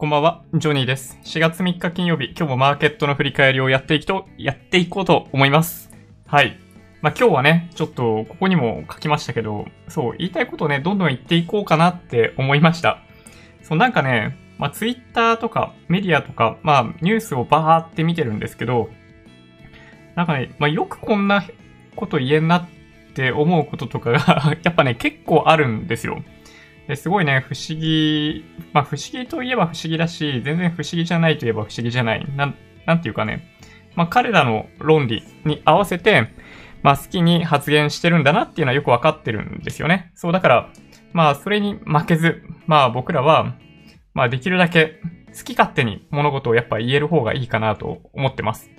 [0.00, 1.18] こんばんは、ジョニーです。
[1.24, 5.90] 4月3日金曜日、今日もマーケットの振り返りをやっていくと、やっていこうと思います。
[6.24, 6.56] はい。
[7.02, 13.02] まあ今日はね、ちょっとここにも書きましたけど、そう、言いたいことをね、どんどん言っていこうかなって思いました。
[13.64, 18.90] そう、なんかね、まあツイッターとかメディアとか、まあニュースをバーって見てるんですけど、
[20.14, 21.42] なんかね、まあよくこんな
[21.96, 22.68] こと言えんなっ
[23.14, 26.22] て思うこととかが、やっぱね、結構あるんですよ。
[26.88, 32.26] ですごいね、不思議、まあ不思議といえば不思議だし、全然不思議じゃないといえば不思議じゃない。
[32.34, 32.54] なん、
[32.86, 33.46] なんていうかね、
[33.94, 36.28] まあ彼らの論理に合わせて、
[36.82, 40.12] まあ好きに発言してるんだなっていうのはよくわかってるんですよね。
[40.14, 40.72] そうだから、
[41.12, 43.54] まあそれに負けず、まあ僕らは、
[44.14, 45.00] まあできるだけ
[45.36, 48.70] 好き勝手に物事をやっぱ言える方がいいかなと思ってます。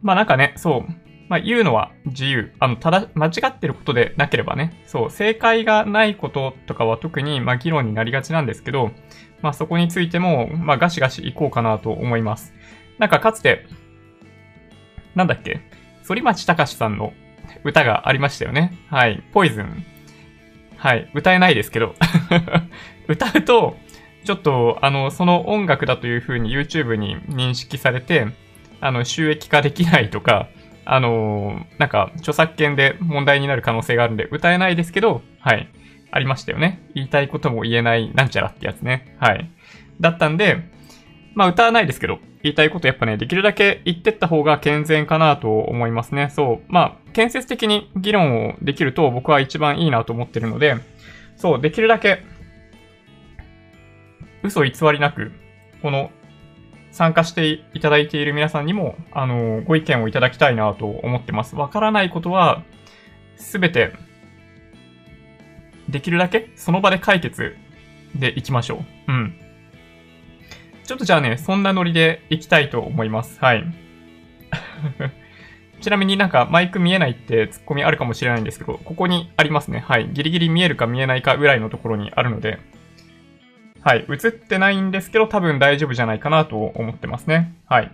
[0.00, 1.01] まあなんかね、そう、
[1.32, 2.52] まあ言うのは自由。
[2.58, 8.90] あの、ただ、間違ってることでなければね、そう、正解がないこととかは特に、まあ議論になりがちなんですけど、
[9.40, 12.52] まあそこについても、まあガシガシいこうかなと思います。
[12.98, 13.64] なんかかつて、
[15.14, 15.62] なんだっけ？
[16.06, 17.14] 反町隆史さんの
[17.64, 18.76] 歌がありましたよね。
[18.90, 19.22] はい。
[19.32, 19.86] ポイズン。
[20.76, 21.10] はい。
[21.14, 21.94] 歌えないですけど。
[23.08, 23.78] 歌うと、
[24.24, 28.26] ちょっと、あの、その音楽だという風に YouTube に認識されて、
[28.82, 30.48] あの、収益化できないとか、
[30.84, 35.68] あのなんか、著作権で問題になる可能性があるんで、歌えないですけど、はい。
[36.10, 36.82] ありましたよね。
[36.94, 39.16] 言いたいことも言えないなんちゃらってやつね。
[39.18, 39.50] はい。
[40.00, 40.58] だったんで、
[41.34, 46.28] まあ歌わないですけど、言いたいことやっぱね、できるだけ言ってった方が健全かなと思いますね。
[46.30, 46.72] そう。
[46.72, 50.76] まあ、建設的に議論をできると僕は一番いいなと思ってるので、
[51.36, 52.24] そう、できるだけ、
[54.42, 55.32] 嘘偽りなく、
[55.80, 56.10] この、
[56.92, 61.56] 参加していただいている皆さんにも、あの、ご意見をいただきたいなと思ってます。
[61.56, 62.62] わからないことは、
[63.36, 63.92] すべて、
[65.88, 67.56] できるだけその場で解決
[68.14, 69.12] でいきましょう。
[69.12, 69.34] うん。
[70.84, 73.40] ちょっとじゃあね、そんなノリでいきたいと思います。
[73.40, 73.64] はい。
[75.80, 79.80] ちなみになんかマイク見えないってツッコミあるかもしれないんですけど、ここにありますね。
[79.80, 80.08] はい。
[80.12, 82.58] ギリギリ見えるか見えないかぐらいのところにあるので、
[83.84, 84.06] はい。
[84.08, 87.56] 映ってないんですけど、多分大丈夫じゃないかなと思ってますね。
[87.66, 87.90] はい。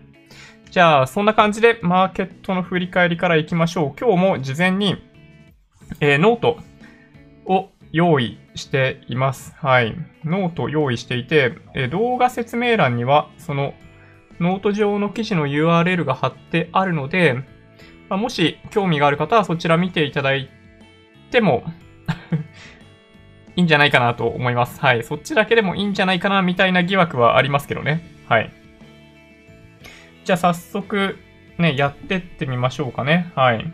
[0.70, 3.98] じゃあ、そんな感じでマーケットの振り返りからいきましょう。
[3.98, 5.02] 今日も事前に、
[6.00, 6.58] えーノート
[7.46, 9.54] を用意しています。
[9.56, 9.96] はい。
[10.24, 13.72] ノート用意していて、えー動画説明欄には、その
[14.40, 17.34] ノート上の記事の URL が貼ってあるので、
[18.10, 20.50] まあもし興味がある方はそちら見ていただい
[21.30, 21.62] ても
[23.58, 24.78] いいんじゃないかなと思います。
[24.78, 25.02] はい。
[25.02, 28.04] そっちだけでもいいんじゃないかなみたいな疑惑はありますけどね。
[28.28, 28.52] はい。
[30.24, 31.18] じゃあ早速、
[31.58, 33.32] ね、やってってみましょうかね。
[33.34, 33.64] はい。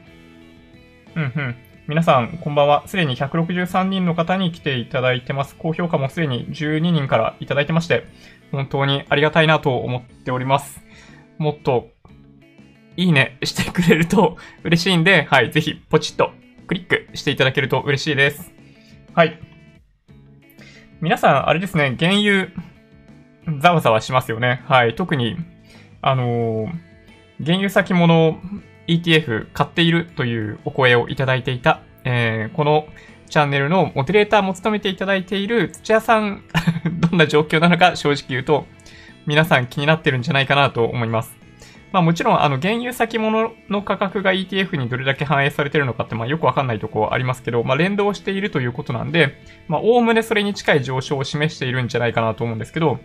[1.16, 1.56] うんうん。
[1.86, 2.88] 皆さん、こんばんは。
[2.88, 5.54] すでに163人の方に来ていただいてます。
[5.58, 8.06] 高評価もすでに12人からいただいてまして、
[8.52, 10.82] 本当にありがたいなと思っております。
[11.36, 11.90] もっと、
[12.96, 16.30] いいねしてくれると嬉しいんで、はい、ぜひ、ポチッと
[16.68, 18.50] クリックしていただけると嬉しいです。
[19.12, 19.53] はい。
[21.00, 22.48] 皆さん、あれですね、原油、
[23.60, 24.62] ざわざわしますよね。
[24.66, 24.94] はい。
[24.94, 25.36] 特に、
[26.02, 26.72] あのー
[27.44, 28.38] 原油先物
[28.86, 32.86] ETF 買っているというお声をいただいていた、えーこの
[33.28, 36.44] チャンネルのモデレーターも務めていただいている土屋さん、
[37.00, 38.66] どんな状況なのか正直言うと、
[39.26, 41.36] 皆さん気になってるんじゃないかなと思います。
[41.94, 49.38] まあもちろん、あの、原油先物の価格が ETF にどれだけ反映されてるのかって、まあよくわかんないとこはありますけど、まあ連動しているということなんで、
[49.68, 52.98] まあおおむねそれに近い上昇を示しているんじゃないかなと思うんですけど、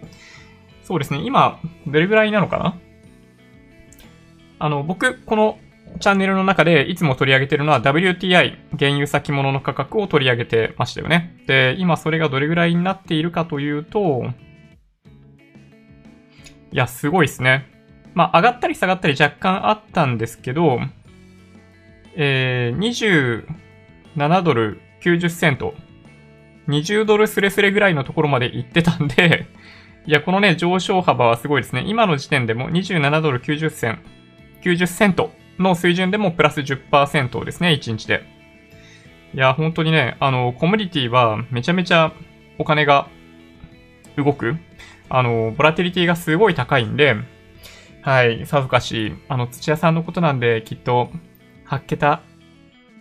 [0.82, 2.80] そうですね、今、どれぐらいなのかな？
[4.58, 5.60] あの、僕、この
[6.00, 11.44] チャンネルの中でいつも取り上げてるのは WTI、原油先物の価格を取り上げてましたよね。
[11.46, 14.24] で、今それがどれぐらいになっているかというと、
[16.72, 17.78] いや、すごいですね。
[18.19, 20.81] まあ、上がったり下がったり若干あったんですけど、
[22.18, 23.46] えー、
[24.18, 25.74] 27ドル90セント、
[26.68, 29.47] 20ドルスレスレぐらいのところまで行ってたんで、
[30.05, 31.85] いや、このね、上昇幅はすごいですね。
[31.88, 34.02] 今の時点でも27ドル90セン、
[34.64, 38.26] 90セントの水準でもプラス10%ですね、1日で。
[39.34, 42.11] いや、本当にね、あの、コミュニティはめちゃめちゃ
[42.58, 43.08] お金が
[44.17, 44.58] 動く。
[45.08, 47.16] あの、ボラティリティがすごい高いんで、
[48.01, 51.09] はい、さぞかし、あの、土屋さんのことなんで、きっと、
[51.67, 52.22] 8桁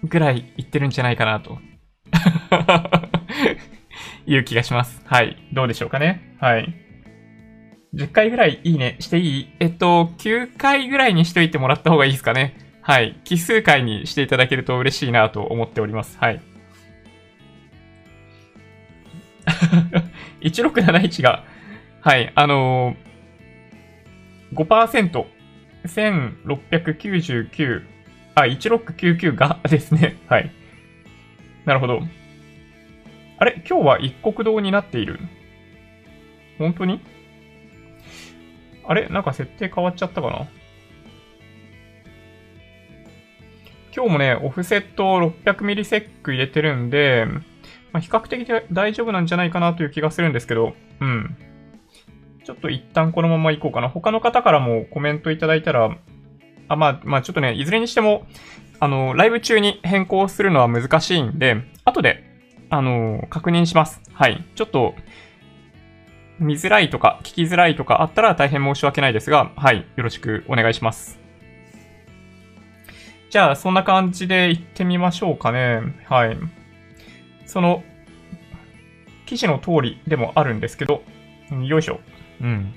[0.04, 1.58] ぐらいいってるんじゃないかなと。
[4.26, 5.02] いう気がします。
[5.06, 5.36] はい。
[5.52, 6.36] どうでしょうかね。
[6.40, 6.74] はい。
[7.94, 9.48] 10回ぐらいいいねしていい？
[9.60, 12.56] えっと、9回ぐらいにしといてもらった方がいいですかね。
[12.82, 13.18] はい。
[13.24, 16.18] 奇数回にしていただけると嬉しいなと思っております。
[16.18, 16.40] はい。
[20.42, 21.44] 1671が
[22.00, 22.96] はい、あのー、
[24.54, 25.26] 5%、
[25.84, 27.82] 1699、
[28.34, 30.16] あ、1699が ですね。
[30.28, 30.50] はい。
[31.64, 32.00] なるほど。
[33.38, 33.62] あれ？
[33.68, 35.20] 今日は一国道になっている
[36.58, 37.00] 本当に？
[38.86, 39.08] あれ？
[39.08, 40.46] なんか設定変わっちゃったかな？
[43.94, 47.26] 今日もね、オフセット600ミリセック入れてるんで、
[47.92, 51.36] まあ、比較的大丈夫なんじゃないかなという気がするんですけど、うん。
[52.48, 53.90] ちょっと一旦このまま行こうかな。
[53.90, 55.94] 他の方からもコメントいただいたら、
[56.68, 58.26] あ、まあ、まあちょっとね、いずれにしても、
[58.80, 62.24] あの、ライブ中に変更するのは難しいんで、後で、
[62.70, 64.00] あの、確認します。
[64.14, 64.42] はい。
[64.54, 64.94] ちょっと、
[66.38, 69.84] 見づらいとか、聞きづらいとかあったら大変申し訳ないですが、はい。
[69.96, 71.20] よろしくお願いします。
[73.28, 75.82] じゃあ、そんな感じで行ってみましょうかね。
[76.06, 76.38] はい。
[77.44, 77.84] その、
[79.26, 81.02] 記事の通りでもあるんですけど、
[81.50, 82.00] よいしょ。
[82.40, 82.74] うん。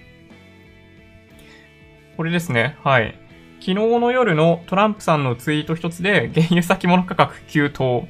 [2.17, 2.77] これですね。
[2.83, 3.17] はい。
[3.59, 8.07] 昨日の夜のトランプさんのツイート一つで、原油先物価格急騰。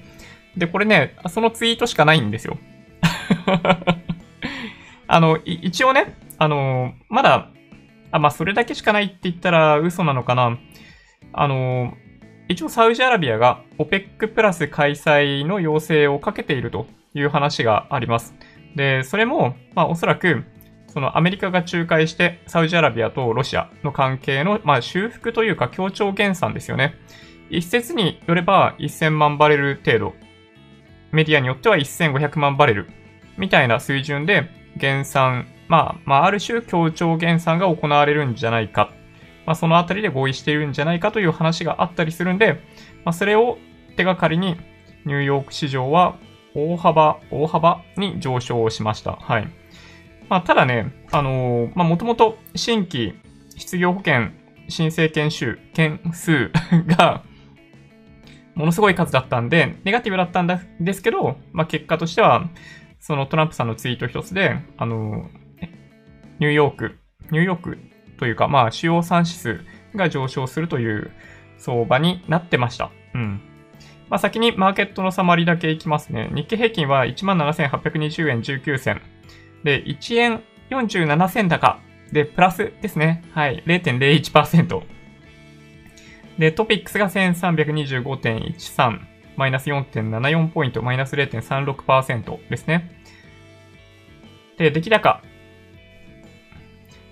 [0.55, 2.57] で、これね、そのツイートしかないんですよ。
[5.07, 7.49] あの、一応ね、あの、まだ、
[8.11, 10.57] あ、まあ、それだけしかないって言ったら嘘なのかな。
[11.33, 11.95] あの、
[12.47, 18.33] 一応サウジアラビアが OPEC プラス開催の要請をかけているという話があります。
[18.75, 20.43] で、それも、まあおそらく、
[20.93, 26.95] そのアメリカが仲介してサウジアラビアとロシアの関係の、まあ、修復というか協調減産ですよね。
[27.49, 30.13] 一説によれば1000万バレル程度、
[31.11, 32.89] メディアによっては1500万バレル
[33.37, 38.93] みたいな水準で減産、まあ、まあ、ある種協調減産が行われるんじゃないか
[39.45, 42.53] まあ、そのあたりで合意しているんじゃないかという話があったりするんで、
[43.03, 43.57] まあ、それを
[43.97, 44.57] 手がかりに
[45.05, 46.17] ニューヨーク市場は
[46.53, 49.13] 大幅、大幅に上昇しました。
[49.13, 49.60] はい。
[50.31, 53.19] まあ、ただね、あのー、まあ、もともと新規
[53.57, 54.29] 失業保険
[54.69, 56.53] 申請件数、件数
[56.87, 57.25] が、
[58.55, 60.47] ものすごい数だったんで、ネガティブだったん
[60.79, 62.49] ですけど、まあ、結果としては、
[63.01, 65.29] そのトランプさんのツイート一つで、あの、
[66.39, 66.97] ニューヨーク、
[67.29, 67.77] ニューヨーク
[68.15, 71.11] というか、まあ、主要産指数が上昇するという
[71.57, 72.89] 相場になってました。
[73.15, 73.41] うん。
[74.07, 76.29] まあ、先にマーケットのサマリだけいきますね。
[76.33, 79.01] 日経平均は17,820円19銭。
[79.63, 81.79] で、1円47銭高。
[82.11, 83.23] で、プラスですね。
[83.33, 83.63] はい。
[83.65, 84.81] 0.01%。
[86.37, 88.99] で、トピックスが1325.13。
[89.37, 90.81] マイナス4.74ポイント。
[90.81, 92.91] マイナス0.36%ですね。
[94.57, 95.21] で、出来高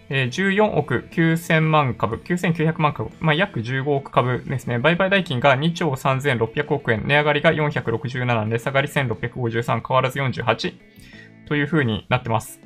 [0.10, 4.80] え14億9000万株、9900万株、まあ、約15億株ですね。
[4.80, 10.74] 売買代金が2兆3600億円、値上がりが467、値下がり1653、変わらず48
[11.50, 12.62] という風になってます。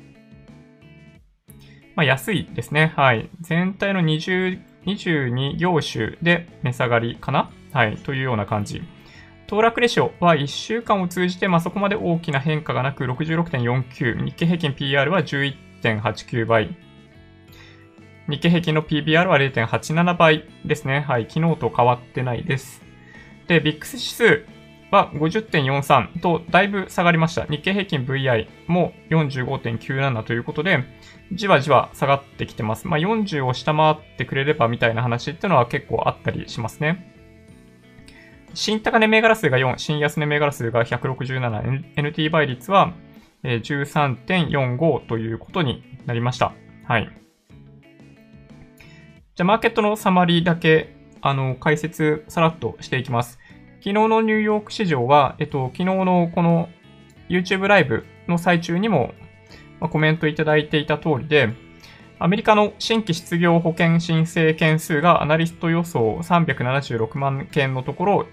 [1.96, 2.92] まあ、安いですね。
[2.96, 3.30] はい。
[3.40, 7.50] 全体の20 22業種で値下がりかな？
[7.72, 7.96] はい。
[7.96, 8.82] というような感じ。
[9.46, 14.22] 騰落レシオは1週間を通じて、まあ、そこまで大きな変化がなく66.49。
[14.22, 16.76] 日経平均 PR は11.89倍。
[18.28, 21.00] 日経平均の PBR は0.87倍ですね。
[21.00, 21.26] はい。
[21.28, 22.82] 昨日と変わってないです。
[23.46, 24.46] で、ビックス指数
[24.94, 27.46] は50.43とだいぶ下がりました。
[27.46, 30.84] 日経平均 VI も45.97ということで、
[31.32, 32.86] じわじわ下がってきてます。
[32.86, 37.10] まあ、40を下回ってくれればみたいな話っていうのは結構あったりしますね。
[38.54, 42.94] 新高値銘柄数が4、新安値銘柄数が167、NT 倍率は
[43.42, 46.54] 13.45ということになりました。
[46.86, 47.10] はい。
[49.34, 53.40] じゃあ、マーケットのサマリーだけ、あの、解説さらっとしていきます。
[53.84, 56.70] 昨日のニューヨーク市場は、えっと、昨日のこの
[57.28, 59.12] YouTube ライブの最中にも、
[59.78, 61.52] まあ、コメントいただいていた通りで、
[62.18, 68.26] アメリカの新規失業保険申請件数がアナリスト予想376万件のところ、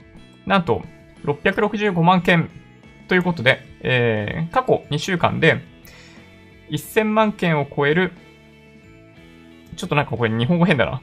[0.45, 0.83] なんと
[1.25, 2.49] 665万件
[3.09, 5.59] ということで、えー、過去2週間で
[6.69, 8.13] 1000万件を超える
[9.75, 11.01] ちょっとなんかこれ日本語変だな。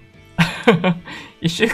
[1.43, 1.67] 一週、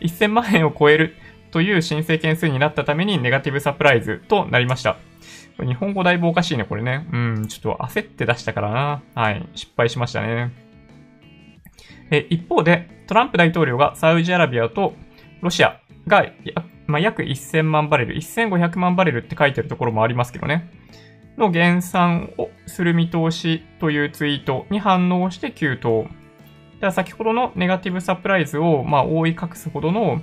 [0.00, 1.16] 1000万円を超える
[1.52, 4.96] という申請件数になったためにネガティブサプライズとなりました。
[5.60, 7.06] 日本語だいぶおかしいね、これね。
[7.12, 9.02] うん、ちょっと焦って出したからな。
[9.14, 10.50] はい、失敗しましたね。
[12.10, 14.94] え一方で、トランプ大統領がサウジアラビアと
[15.42, 16.26] ロシアが、
[16.86, 20.70] まあ、約1000万バレル、1500万バレルって書いてるところもありますけどね。
[21.38, 26.06] の減産をする見通しというツイートに反応して急騰。
[26.90, 30.20] 先ほどのネガティブサプライズを、まあ、覆い隠すほどの、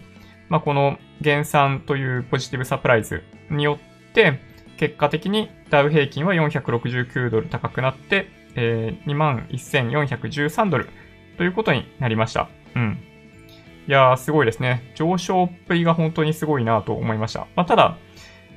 [0.50, 3.80] まあ、この減産というポジティブサプライズによ
[4.10, 4.40] って、
[4.78, 10.90] 結果的にダウ平均は469ドル高くなって、えー、21,413ドル
[11.38, 12.50] ということになりました。
[12.76, 12.98] うん。
[13.88, 14.92] いやー、すごいですね。
[14.96, 17.48] 上昇っぷりが本当にすごいなと思いました。
[17.56, 17.98] まあ、ただ、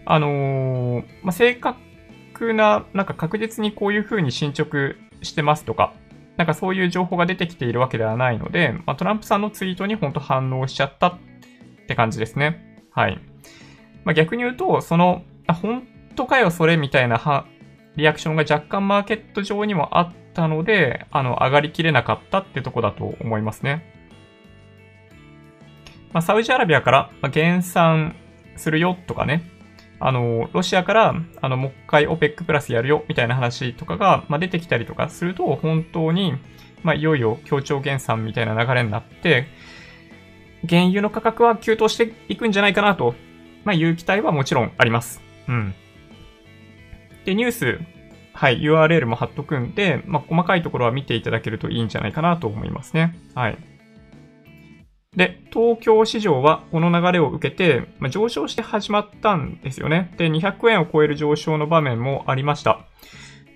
[0.05, 5.95] あのー、まあ、正確な、なんか確実にこういう風に進捗してますとか、
[6.37, 11.19] なんかそういう情報が出てきているわけではないので、まあ、トランプさんのツイートに本当反応しちゃった
[11.93, 12.87] って感じですね。
[12.91, 13.21] はい。
[14.05, 17.45] まあ、逆に言うと、その、本当かよ、それみたいなは
[17.97, 23.85] リアクションが若干マーケット上にもあったので、あの、上がりきれなかったってとこだと思いますね。
[26.15, 28.17] まあ、サウジアラビアからま減産
[28.57, 29.43] するよとかね、
[30.01, 36.35] あの、ロシアから、あの、もう一回 OPEC プラスやるよみたいな話とかが、ま、出てきたりとかすると、本当に、
[36.83, 39.47] ま、いよいよ協調減産みたいな流れになって、
[40.69, 43.15] 原油の価格は急騰していくんじゃないかなと、
[43.65, 45.21] まあ、いう期待はもちろんあります。
[45.49, 45.75] うん。
[47.25, 47.81] で、ニュース、
[48.33, 53.15] はい、URL も貼っとくんで、まあ、細かいところは見ていただけるといいんじゃないかなと思いますね。
[53.35, 53.59] はい。
[55.17, 60.15] で、東京市場はこの流れを受けて、まあ、上昇して始まったんですよね。
[60.17, 62.81] で、200円を超える上昇の場面もありました。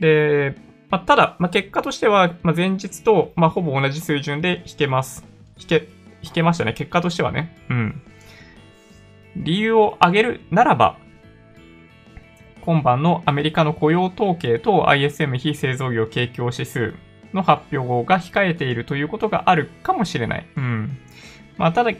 [0.00, 0.54] で、
[0.90, 5.24] まあ、ただ、まあ、結果としては、ま前日と、まほぼ同じ水準で引けます。
[5.58, 5.88] 引け、
[6.26, 6.72] 引けましたね。
[6.72, 7.56] 結果としてはね。
[7.70, 8.02] うん。
[9.36, 10.98] 理由を挙げるならば、
[12.62, 16.94] 今晩のアメリカの雇用統計と ISM 非製造業景況指数
[17.32, 20.46] の発表が控えているということがあるかもしれない。
[20.56, 20.98] うん。
[21.58, 21.92] まあ、ただ、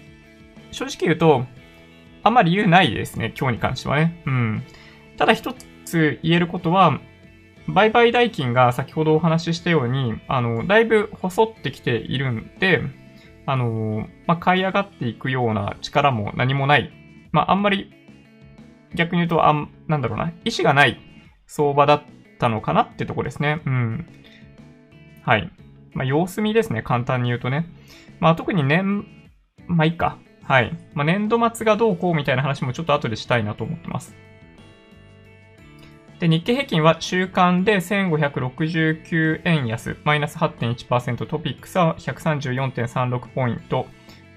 [0.73, 1.47] 正直言うと、
[2.23, 4.21] あんまり理由ないですね、今日に関してはね。
[4.27, 4.63] うん。
[5.17, 5.55] ただ一
[5.85, 7.01] つ言えることは、
[7.69, 12.83] 売買代金が先ほどお話ししたように、あの、だいぶ細ってきているんで、
[13.47, 16.91] あの、まあ、買い上がっていくような力も何もない。
[17.33, 17.93] まあ、あんまり、
[18.95, 21.01] 逆に言うと、あん、なんだろうな、意志がない
[21.47, 22.03] 相場だっ
[22.39, 23.63] たのかなってとこですね。
[23.65, 24.07] うん。
[25.23, 25.51] はい。
[25.95, 27.67] まあ、様子見ですね、簡単に言うとね。
[28.21, 29.07] まあ、特に年、
[29.67, 30.19] まあいいか。
[30.43, 30.77] はい。
[30.95, 34.15] まあ、年度末がどうこうみたいな話もちょっと後でしたいなと思ってます。
[36.19, 43.87] で、日経平均は週間で1569円安、マイナス8.1%、トピックスは134.36ポイント、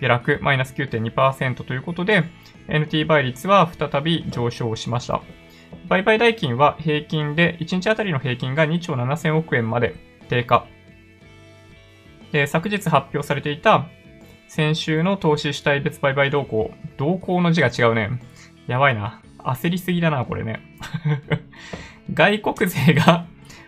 [0.02, 2.26] 下落、マイナス9.2%ということで、
[2.68, 5.22] NT 倍率は再び上昇しました。
[5.88, 9.96] 売買代金は平均で、1日あたりの平均が2兆7000億円まで
[10.28, 10.68] 低下。
[12.34, 13.88] で、昨日発表されていた
[14.50, 16.72] 先週の投資主体別売買動向。
[16.98, 18.20] 動向の字が違うね。
[18.68, 19.22] やばいな。
[19.40, 20.60] 焦りすぎだな、これね。
[22.14, 23.26] 外国勢が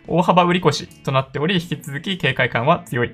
[0.07, 3.13] 大幅売り越しとなっており、引き続き警戒感は強い。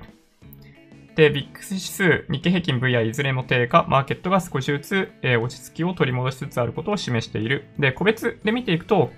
[1.16, 7.66] で、ビックス指数、日経平均 VI いずれも低下、マーケットが少しずつ、えー、落ち着きを取り戻しつつあることを示している。
[7.78, 9.10] で、個別で見ていくと、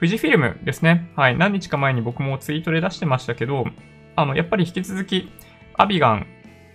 [0.00, 1.10] 富士フィルムですね。
[1.14, 1.36] はい。
[1.38, 3.66] 何日か前に僕もツイートで出してましたけど、
[4.16, 5.30] あの、やっぱり引き続き、
[5.76, 6.26] アビガン、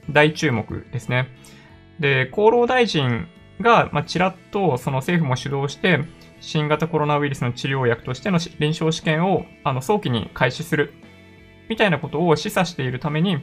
[0.10, 1.28] 大注目ですね。
[2.00, 3.28] で、厚労大臣
[3.60, 6.00] が、まあ、ちらっとその政府も主導して、
[6.40, 10.94] 新型コロナウイルスの治療薬としての臨床試験をあの早期に開始する、
[11.68, 13.38] みたいなことを示唆しているために、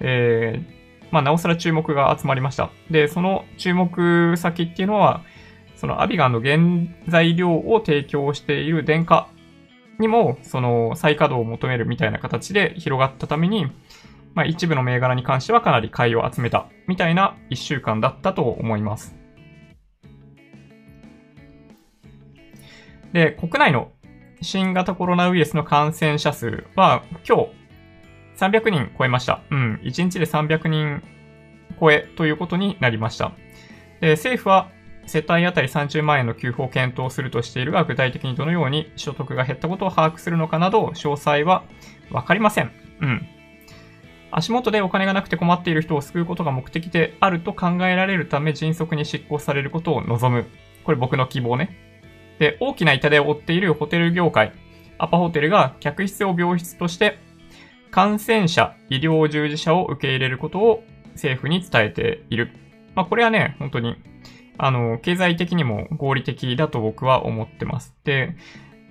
[0.00, 0.78] えー、
[1.10, 2.70] まあ、なおさら注目が集まりました。
[2.90, 5.22] で、その注目先っていうのは、
[5.76, 6.58] そのアビガンの原
[7.06, 9.28] 材料を提供している電化
[9.98, 13.66] にも、その再稼働を求めるみたいな形で広がったために、
[14.34, 19.17] まあ、一部の銘柄に関してはかなり買いを集めたみたいな一週間だったと思います。
[23.12, 23.92] で、国内の
[24.40, 27.58] 新型コロナウイルスの感染者数は今日
[28.36, 29.42] 300人超えました。
[29.50, 29.80] うん。
[29.82, 31.02] 1日で300人
[31.80, 33.32] 超えということになりました。
[34.00, 34.70] で、政府は
[35.06, 41.64] 世帯当たり30万円の給付を検討するとしているが、具体的にどのように所得が減ったことを把握するのかなど、詳細は
[42.10, 42.70] わかりません。
[43.00, 43.26] うん。
[44.30, 50.46] 足元でお金がなくて困っている人を救うことが目的であると考えられるため迅速に執行されることを望む。
[50.84, 51.87] これ僕の希望ね。
[52.38, 54.52] で、大きな痛手を負っているホテル業界、
[54.98, 57.18] アパホテルが客室を病室として
[57.90, 62.50] 感染者、医療従事者を受け入れることを政府に伝えている。
[62.94, 63.96] まあこれはね、本当に、
[64.58, 67.94] あの、経済的にも合理的だと僕は思ってます。
[68.04, 68.36] で、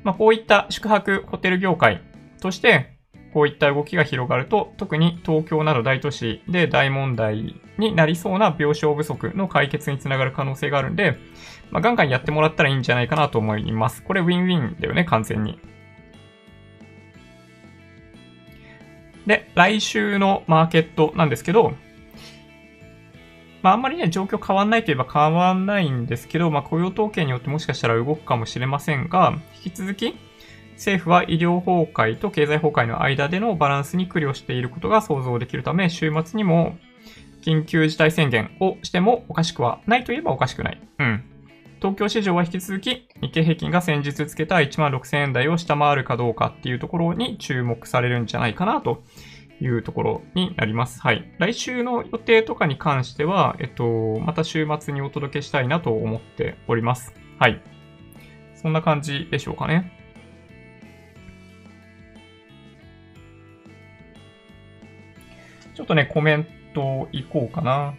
[0.03, 2.01] まあこういった宿泊ホテル業界
[2.41, 2.97] として、
[3.33, 11.17] こういった動きが広がると、特に東京など大都市で大問題になりそうな病床不足の解決につながる可能性があるんで、
[11.71, 14.03] まあ、ガンガンやってもらったらいいんじゃないかなと思います。
[14.03, 15.59] これウィンウィンだよね、完全に。
[19.25, 21.73] で、来週のマーケットなんですけど、
[23.61, 30.15] まあ、あんまりね、状況変わんないといえば変わんないんですけど、まあ、雇用統計によってもしかしたら動くかもしれませんが、引き続き、
[30.75, 36.77] 政府は医療崩壊と経済崩壊の間でのバランスに苦慮していることが想像できるため、週末にも
[37.41, 40.81] 緊急事態宣言をしてもおかしくはないといえばおかしくない。
[40.99, 41.23] うん。
[41.79, 49.03] 東京市場は引き続き日経平均が先日つけた1万6000円台を下回るかどうかっていうところに注目されるんじゃないかなと
[49.61, 50.99] いうところになります。
[51.01, 51.31] はい。
[51.37, 57.13] 来週の予定とかに関しては、えっと、また週末にお届けしたいなと思っております。
[57.37, 57.61] はい。
[58.55, 59.91] そんな感じでしょうかね。
[65.75, 67.93] ちょっとね、コメントいこうかな。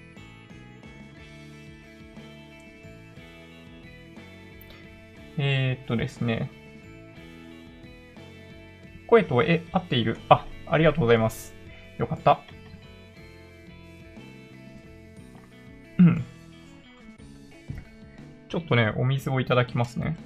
[5.38, 6.50] えー、っとですね。
[9.06, 10.18] 声と絵合っている。
[10.28, 11.54] あ、ありがとうございます。
[11.96, 12.40] よかった。
[15.98, 16.24] うん。
[18.48, 20.16] ちょっとね、お水をいただきますね。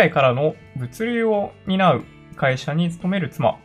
[0.00, 2.04] 海外からの物流を担う
[2.34, 3.58] 会社に勤める妻。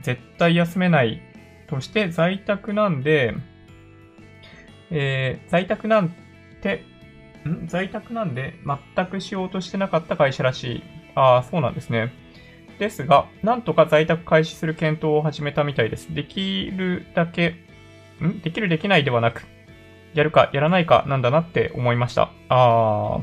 [0.00, 1.20] 絶対休めない
[1.66, 3.34] として在宅なんで、
[4.90, 6.14] えー、在宅なん
[6.62, 6.84] て、
[7.46, 7.66] ん？
[7.66, 8.54] 在宅なんで
[8.96, 10.82] 全くしようとしてなかった会社らしい。
[11.14, 12.14] ああ、そうなんですね。
[12.78, 16.14] ですが、なんとか在宅開始する検討を始めたみたいです。
[16.14, 17.56] できるだけ、
[18.22, 18.40] ん？
[18.40, 19.44] できるできないではなく、
[20.14, 22.30] やるかやらないかなんだなって思いました。
[22.48, 23.20] ああ、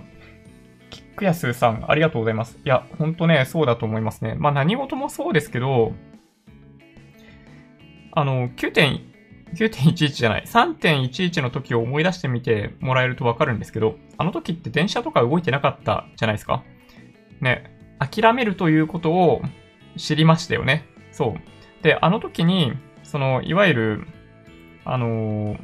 [1.16, 2.60] クヤスーさん、ありがとうございます。
[2.64, 4.36] いや、ほんとね、そうだと思いますね。
[4.38, 5.94] まあ何事もそうですけど、
[8.12, 16.64] あの、9.11じゃない、3.11の時を思い出してみてもらえるとわかるんですけど、あの時って電車とか動いてなかったじゃないですか？
[17.42, 19.42] ね、諦めるということを
[19.98, 20.86] 知りましたよね。
[21.12, 21.84] そう。
[21.84, 24.08] で、あの時に、その、いわゆる、
[24.86, 25.60] あのー、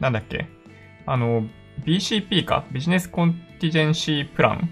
[0.00, 0.46] なんだっけ、
[1.06, 1.44] あの、
[1.84, 4.68] BCP か、ビジネスコンティジェンシープラン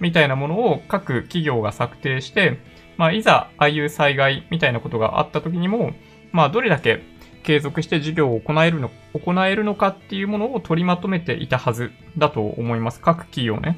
[0.00, 2.58] みたいなものを各企業が策定して、
[2.96, 5.92] まあ、いざ、ああいう災害みたいなことがあった時にも、
[6.32, 7.02] まあ、どれだけ
[7.42, 13.00] 継続して授業を行えるの、行えるのかっていうものを取りまとめていたはずだと思います。
[13.00, 13.76] 各企業ね。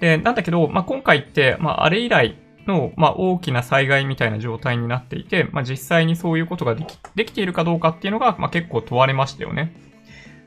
[0.00, 9.72] で、なんだけど、まあ、今回って、まあ、あれ以来の、まあ、大きな災害みたいな状態になっていて、まあ、実際にそういうことができ、できているかどうかっていうのが、まあ、結構問われましたよね。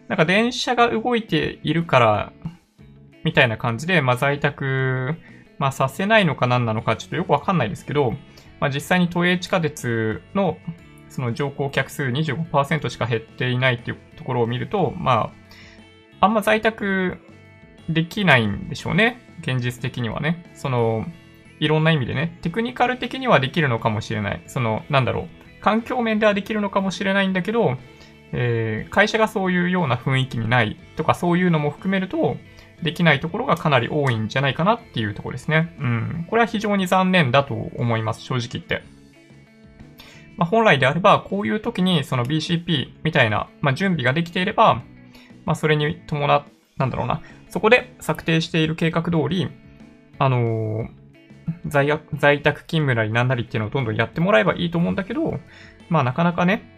[0.08, 2.34] なんか電車が動いているから、
[3.24, 5.16] みたいな感じで、まあ在宅、
[5.58, 8.12] まあさせないのか何なのかちょっとよくわかんないですけど、
[8.60, 10.58] まあ実際に都営地下鉄の
[11.16, 15.32] その乗降客数25%しか減っていないっていうところを見ると、ま
[16.20, 17.20] あ、あんま在宅
[17.90, 19.22] できないんでしょうね。
[19.42, 20.52] 現実的にはね。
[20.56, 21.06] その、
[21.60, 22.38] いろんな意味でね。
[22.42, 24.44] テクニカル的にはできるのかもしれない。
[24.48, 25.28] その、なんだろう。
[25.62, 27.78] 環境面ではできるのかもしれないんだけど、
[28.38, 32.38] えー、会社がそういうような雰囲気にないとかそういうのも含めると、
[32.84, 35.76] できないところがかなり多いんじゃないかなっていうところですね。
[35.80, 36.28] うん。
[36.30, 38.84] これは非常に残念だと思います、正直言って。
[40.36, 44.84] まあ、本来であれば、こういう時にその BCP みたいな、まあ、準備ができていれば、
[45.46, 46.44] まあ、それに伴っ、
[46.78, 49.50] なんだろうな、そこで策定している計画通り、
[50.20, 55.40] あのー、在宅勤務なりなんなりっていうのをどんどんやってもらえばいいと思うんだけど、
[55.90, 56.75] まあなかなかね、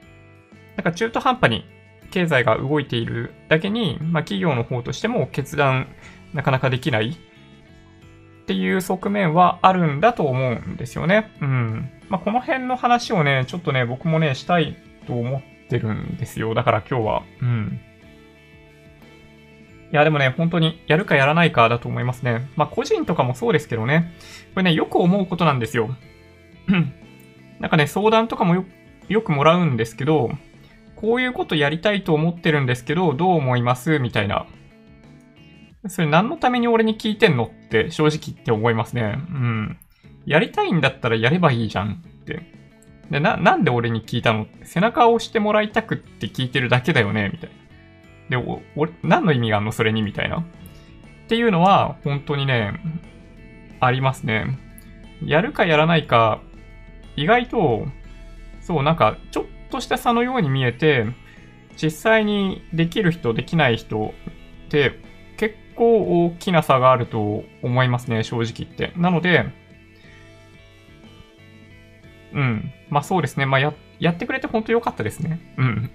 [0.78, 1.66] なんか中途半端に
[2.12, 5.88] 経済が動いているだけに、まあ企業の方としても決断
[6.34, 11.32] なかなかできないっていう側面はあるんだと思うんですよね。
[11.42, 11.90] うん。
[12.08, 16.54] まあこの辺の話をね、ちょっとね、僕もね、したいと思ってるんですよ。
[16.54, 17.24] だから今日は。
[17.42, 17.82] うん。
[19.92, 22.50] いや、でもね、本当にやるかやらないかだと思いますね。
[22.56, 24.14] まあ個人とかもそうですけどね。
[24.54, 25.90] これね、よく思うことなんですよ。
[27.60, 28.66] なんかね、相談とかもよ
[29.10, 30.32] よくもらうんですけど、
[30.98, 34.00] こういうことやりたいと思ってるんですけど、どう思います？
[34.00, 34.46] みたいな。
[35.88, 39.16] それ何のために俺に聞いてんのって正直言って思いますね。
[39.30, 39.78] うん。
[40.26, 42.42] やりたいんだったらやればいいじゃんって。
[43.10, 47.50] で、な、なんで俺に聞いたの背中を押してもらいたくって聞いてるだけだよねみたい
[48.30, 48.42] な。
[48.42, 49.72] で、お、俺、何の意味があんの？
[49.72, 50.40] それにみたいな。
[50.40, 50.44] っ
[51.30, 52.74] ていうのは、本当にね、
[53.80, 54.60] ありますね。
[55.24, 56.42] やるかやらないか、
[57.16, 57.86] 意外と、
[58.60, 61.06] そう、なんか、ちょっとした差のように見えて、
[61.82, 64.14] 実際にできる人、できない人
[64.68, 65.00] って
[65.38, 68.94] 結構大きな差があると思いますね、正直言って。
[68.98, 69.46] なので、
[72.34, 72.72] うん。
[72.90, 73.46] まあそうですね。
[73.46, 75.40] まあや、やってくれて本当良かったですね。
[75.58, 75.92] うん。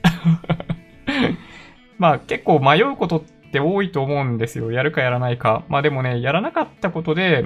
[1.98, 4.72] まあ結構迷うことって多いと思うんですよ。
[4.72, 5.64] やるかやらないか。
[5.68, 7.44] まあでもね、やらなかったことで、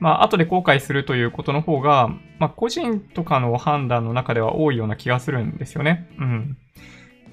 [0.00, 2.08] まあ後で後悔するということの方が、
[2.38, 6.08] まあ個人とかの判断の中では多いような気がするんですよね。
[6.18, 6.56] うん。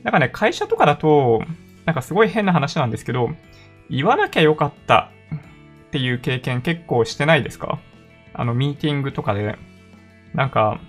[0.04, 1.44] なんかね、会社とかだと、
[1.86, 3.30] なんかすごい変な話なんですけど、
[3.90, 5.12] 言わなきゃよかった
[5.88, 7.80] っていう経験結構してないですか？
[8.34, 9.58] あの、ミーティングとかで。
[10.34, 10.80] なんか、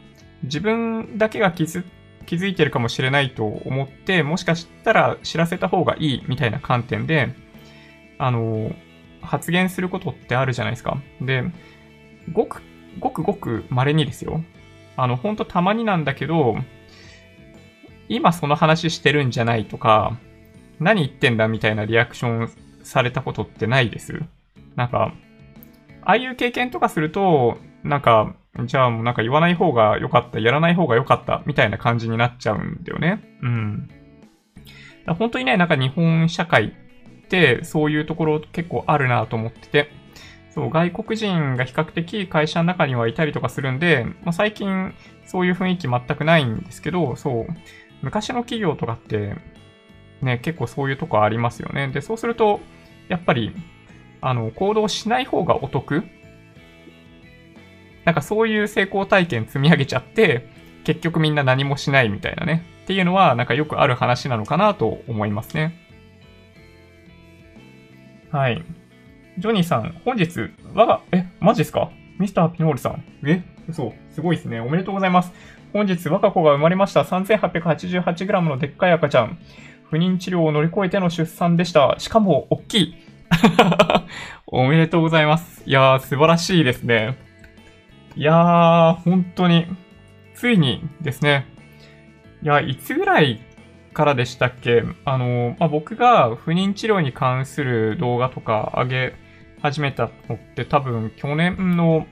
[0.42, 1.84] 自分だけが気づ
[2.26, 7.28] 気づいてるかもしれないと思って、もしかしたら知らせた方がいいみたいな観点で、
[8.18, 8.72] あの、
[9.26, 10.98] 発言することってあるじゃないですか。
[11.20, 11.44] で、
[12.32, 12.62] ごく、
[12.98, 14.42] ごくごく稀にですよ。
[14.96, 16.56] あの、ほんとたまになんだけど、
[18.08, 20.18] 今その話してるんじゃないとか、
[20.78, 22.50] 何言ってんだみたいなリアクション
[22.82, 24.22] されたことってないです
[24.76, 25.12] なんか、
[26.02, 28.34] ああいう経験とかすると、なんか、
[28.64, 33.22] じゃあもうなんか言わない方が良かった、やらない方が良かった、みたいな感じになっちゃうんだよね。
[33.42, 33.88] うん。
[35.18, 36.74] 本当にね、なんか日本社会
[37.26, 39.90] ってそういうところ結構あるなと思ってて、
[40.50, 44.94] そう、外国人が比較的会社の中にはいたりとかするんで、まあ、最近
[45.26, 47.46] そういう雰囲気全くないんですけど、そう、
[48.00, 49.34] 昔の企業とかって、
[50.22, 51.88] ね、結構そういうとこありますよね。
[51.88, 52.60] で、そうすると、
[53.08, 53.52] やっぱり、
[54.22, 56.04] あの、行動しない方がお得
[58.06, 60.48] なんかそういう成功体験積み上げちゃって、
[60.84, 62.64] 結局みんな何もしないみたいなね。
[62.84, 65.85] っていうのは、なんかよくある話なのかなと思いますね。
[68.30, 68.64] はい。
[69.38, 71.90] ジョニーさん、本日、我が、え、マジっすか？
[72.18, 73.04] ミスターピノールさん。
[73.26, 73.42] え？
[73.68, 73.92] 嘘。
[74.10, 74.60] すごいですね。
[74.60, 75.32] おめでとうございます。
[75.72, 77.02] 本日、我が子が生まれました。
[77.02, 79.38] 3888g のでっかい赤ちゃん。
[79.90, 81.96] 不妊治療を乗り越えての出産でした。
[81.98, 82.94] しかも、おっきい。
[84.46, 85.62] おめでとうございます。
[85.66, 87.18] いやー、素晴らしいですね。
[88.16, 89.66] いやー、本当に、
[90.34, 91.46] ついにですね。
[92.42, 93.40] いや、いつぐらい
[93.96, 94.82] からでしたっけ？
[95.06, 99.14] あの、まあ、僕が不妊治療に関する動画とか上げ
[99.62, 102.06] 始めたのって多分去年の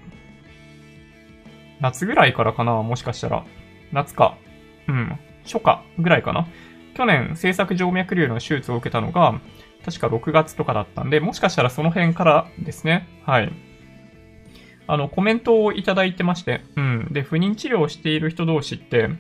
[1.81, 3.45] 夏ぐらいからかなもしかしたら。
[3.93, 4.39] 夏か。
[4.89, 5.19] うん。
[5.45, 6.49] 初夏ぐらいかな。
[6.95, 9.39] 去年、制作静脈瘤の手術を受けたのが、
[9.85, 13.07] 確か6月とかだったんで、もしかしたらその辺からですね。
[13.27, 13.53] はい。
[14.87, 17.09] あの、コメントをいただいてまして、うん。
[17.11, 19.11] で、不妊治療をしている人同士って、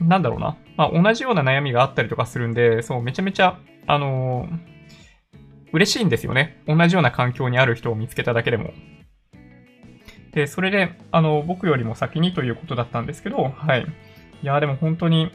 [0.00, 0.56] なんだろうな。
[0.76, 4.58] まあ、同じような悩みがあったりとかするんで、そう、めちゃめちゃ、あのー、
[5.72, 6.62] 嬉しいんですよね。
[6.66, 8.72] 同じような環境にある人を見つけただけでも。
[10.32, 13.86] で、それで、あの、僕よりも先にということだったんですけど、はい。
[14.42, 15.30] いやーでも本当に、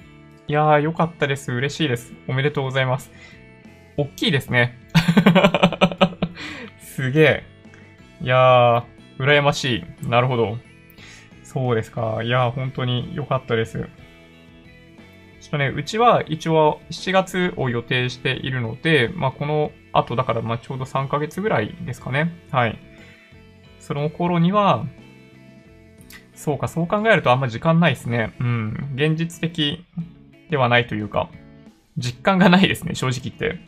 [0.47, 1.51] いやーよかったです。
[1.51, 2.13] 嬉しいです。
[2.27, 3.11] おめでとうございます。
[3.97, 4.77] おっきいですね。
[6.79, 7.43] すげえ。
[8.21, 10.09] いやー、羨ましい。
[10.09, 10.57] なるほど。
[11.43, 12.21] そうですか。
[12.23, 13.87] いやー、本当に良かったです。
[15.45, 22.33] ちょっとね、うちは一応7月を予定しているので、まあこの後だからまちょうど3ヶ月ぐらいですかね。
[22.49, 22.79] はい。
[23.79, 24.87] その頃には、
[26.33, 28.33] そうか、そう考えるとあんま時間ないですね。
[28.39, 28.91] うん。
[28.95, 29.85] 現実的
[30.49, 31.29] ではないというか、
[31.95, 33.59] 実感がないですね、正直言って。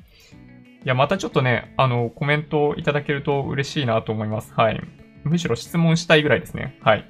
[0.83, 4.51] いや、またちょっとね、あの、コメントいただけると嬉しいなと思います。
[4.55, 4.81] はい。
[5.25, 6.79] むしろ質問したいぐらいですね。
[6.81, 7.05] はい。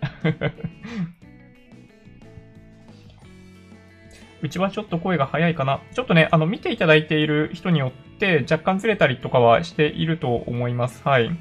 [4.42, 5.82] うちはちょっと声が早いかな。
[5.94, 11.02] ちょっとね、あの、見ていただいている人によって若干ずれたりとかはしていると思います。
[11.04, 11.32] はい。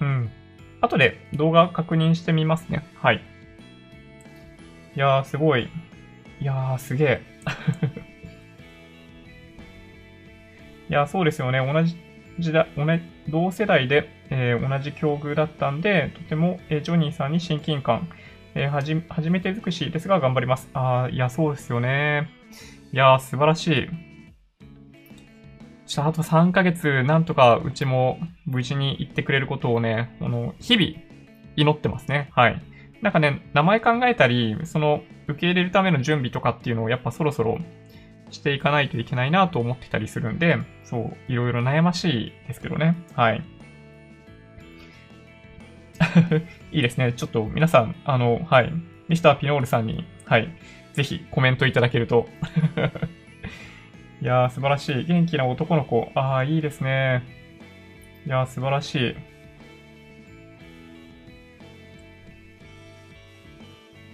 [0.00, 0.30] うん。
[0.80, 2.86] 後で動画確認してみますね。
[2.94, 3.22] はい。
[4.96, 5.68] いやー、すごい。
[6.40, 7.22] いやー、すげえ。
[10.90, 11.58] いやー、そうですよね。
[11.58, 11.96] 同じ
[12.38, 12.66] 時代、
[13.28, 18.08] 同世代で、えー、同じ境遇だったんで、とても、えー、ジョニーさんに親近感、
[18.54, 20.68] えー、はじ、初めて尽くしですが頑張ります。
[20.74, 22.28] ああ、いや、そうですよね。
[22.92, 23.88] いや、素晴らしい。
[25.86, 30.88] ちょっとあと3ヶ月、なんとかうちも無事に行ってくれることをね、あの、日々
[31.56, 32.30] 祈ってますね。
[32.32, 32.62] はい。
[33.02, 37.58] なんかね、名前考えたり、その、受け入れるための準備とかっていうのをやっぱそろそろ
[38.30, 42.96] していかないといけないなと思ってたりするんで、そう、いろいろ悩ましいですけどね。
[43.14, 43.42] はい。
[46.74, 47.12] いいですね。
[47.12, 48.72] ちょっと皆さん、あの、はい。
[49.08, 50.48] ミスターピノールさんに、はい。
[50.92, 52.26] ぜひコメントいただけると。
[54.20, 55.04] いやー、素晴らしい。
[55.04, 56.10] 元気な男の子。
[56.16, 57.22] ああ、いいですね。
[58.26, 59.16] いやー、素晴らしい。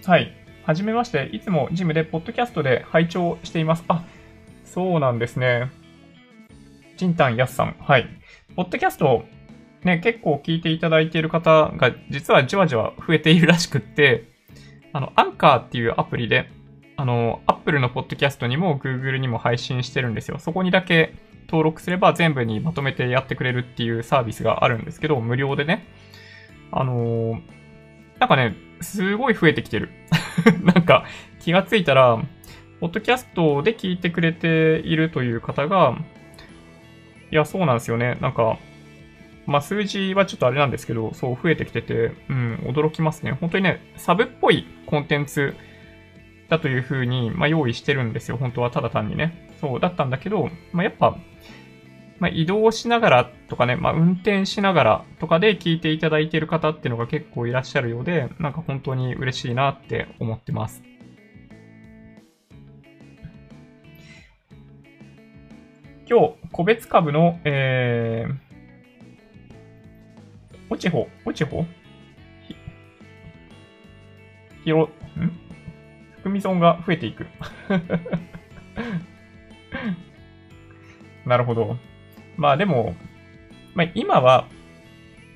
[0.05, 0.31] はい。
[0.63, 1.29] はじめまして。
[1.33, 3.83] いつもジムでポッドキャストで拝聴しています。
[3.87, 4.05] あ、
[4.65, 5.71] そうなんですね。
[6.95, 7.75] ジンタンヤスさん。
[7.79, 8.07] はい。
[8.55, 9.25] ポッドキャスト、
[9.83, 14.25] ね、結構聞いていただいている方が、実はじわじわ増えているらしくって、
[14.93, 16.49] あの、アンカーっていうアプリで、
[16.97, 20.37] あの、Apple のポッドキャストにも Google にも配信してるんですよ。
[20.37, 21.15] そこにだけ
[21.47, 25.87] 登録すれば全部にまとめてやってくれるっていうサービスがあるんですけど、無料でね。
[26.71, 27.41] あの、
[28.19, 29.89] なんかね、すごい増えてきてる。
[30.63, 31.05] なんか
[31.39, 32.21] 気がついたら、
[32.79, 35.97] ポッドキャストで聞いてくれているという方が、
[37.31, 38.17] いや、そうなんですよね。
[38.21, 38.57] なんか、
[39.45, 43.31] まあ、数字はちょっとあれなんですけど、そう増えてきてて、うん、驚きますね。
[43.31, 45.55] 本当にね、サブっぽいコンテンツ
[46.49, 48.37] だというふうに、まあ、用意してるんですよ。
[48.37, 49.49] 本当はただ単にね。
[49.59, 51.17] そうだったんだけど、まあ、やっぱ、
[52.19, 60.83] まあ、移動しながらとかね、まあ、運転しながらとかで聞いていただいている方っていうのが結構いらっしゃるようで、なんか本当に嬉しいなって思ってます。
[66.07, 68.50] 今日、個別株の、えー、
[70.71, 71.65] 落ちほ、落ちほ？
[74.63, 74.89] ひろ、ん？
[76.15, 77.27] 含み損が増えていく。
[81.27, 81.75] なるほど。
[82.37, 82.95] まあでも、
[83.73, 84.47] まあ今は、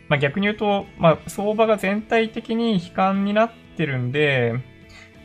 [0.07, 4.53] まあ逆に言うと、まあ相場が全体的に悲観になってるんで、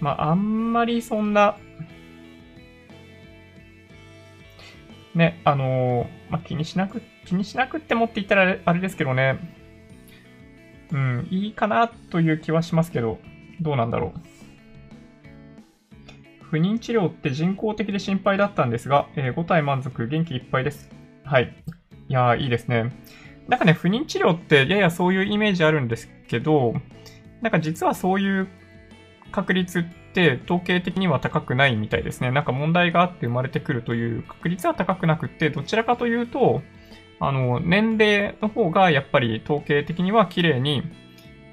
[0.01, 1.57] まああんまりそんな、
[5.15, 9.60] ね、あのー、まあ気にしなく、気にしなくってもって言ったらあれですけどね、
[10.93, 13.19] うん、いいかなという気はしますけど、
[13.61, 14.21] どうなんだろう。
[16.51, 20.91] 不妊治療って人工的で心配だったんですが、えー、5体満足、元気いっぱいです。
[21.25, 21.55] はい。
[22.09, 22.93] いやー、いいですね。
[23.47, 26.75] なんかね、不妊治療ってややそういうイメージあるんですけど、
[27.41, 28.49] なんか実はそういう
[29.31, 32.33] 確率って統計的には高くないみたいですね。
[32.33, 36.63] なんか問題があって生まれてくるという確率は高くなくって、どちらかというと、
[37.21, 40.83] あの、年齢の方がやっぱり統計的には綺麗に、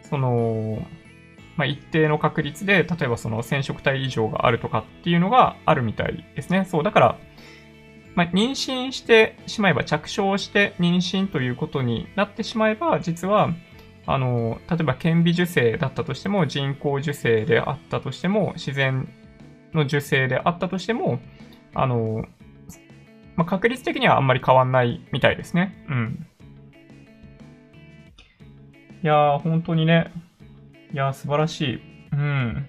[0.02, 0.80] その、
[1.58, 6.66] まあ、一定の確率で、例えばその染色体異常があるとかっていうのがあるみたいですね。
[6.66, 7.18] そう、だから、
[8.16, 13.54] まあ、妊娠してしまえば、着床して妊娠ということになってしまえば、実は、
[14.06, 19.10] あの、例えば顕微授精だったとしても、人工授精であったとしても、自然
[19.74, 21.20] の受精であったとしても、
[21.74, 22.26] あの、
[23.38, 25.86] まあ、確率的にはあんまり変わんないみたいですね。
[25.88, 26.28] うん。
[29.04, 30.12] いやー、本当にね。
[30.92, 31.82] いやー、素晴らしい。
[32.12, 32.68] うん。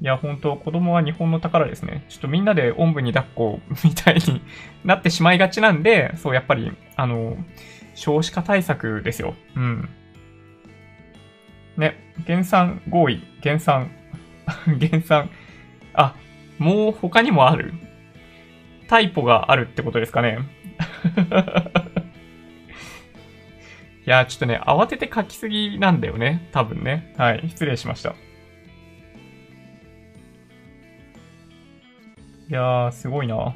[0.00, 2.06] いや、本当子供は日本の宝ですね。
[2.08, 4.40] ちょっとみんなでおんぶに抱っこみたいに
[4.82, 7.36] なってしまいがちなんで、そう、やっぱり、あの、
[7.94, 9.34] 少子化対策ですよ。
[9.54, 9.88] うん。
[11.76, 11.96] ね、
[12.26, 13.90] 減産合意、減産、
[14.78, 15.30] 減産。
[15.92, 16.14] あ、
[16.58, 17.74] もう他にもある
[18.92, 20.36] タイポがあるってことですかね。
[24.06, 26.50] いや、ちょっとね、慌てて書きすぎなんだよね。
[26.52, 27.14] 多分ね。
[27.16, 27.48] はい。
[27.48, 28.10] 失礼しました。
[28.10, 28.14] い
[32.50, 33.54] やー、すごいな。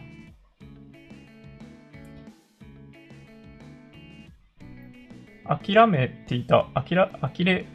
[5.44, 6.66] 諦めていた。
[6.72, 7.66] あきら、あきれ、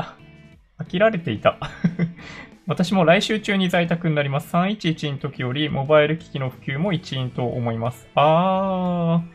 [0.79, 1.59] 飽きられていた。
[2.71, 4.55] 私も来週中に在宅になります。
[4.55, 8.07] 311の時よりモバイル機器の普及も一因と思います。
[8.15, 9.25] あ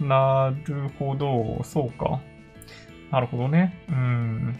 [0.00, 1.62] ー、なるほど。
[1.62, 2.20] そうか。
[3.12, 3.80] なるほどね。
[3.88, 4.58] うん。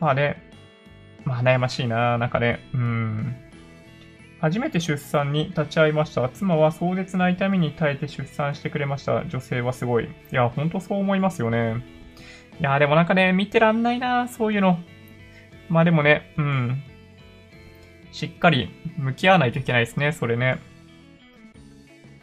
[0.00, 0.42] まあね。
[1.24, 2.18] まあ悩ましいな。
[2.18, 2.58] なんかね。
[2.74, 3.36] うん。
[4.40, 6.28] 初めて出産に立ち会いました。
[6.30, 9.24] 妻は壮絶な痛みに耐えて出産してくれました。
[9.26, 10.06] 女性はすごい。
[10.06, 11.76] いや、ほんとそう思いますよね。
[12.58, 14.26] いや、でもなんかね、見てらんないな。
[14.26, 14.80] そういうの。
[15.68, 16.82] まあでもね、うん。
[18.10, 20.58] しっかり向き合わないといけないですね、それね。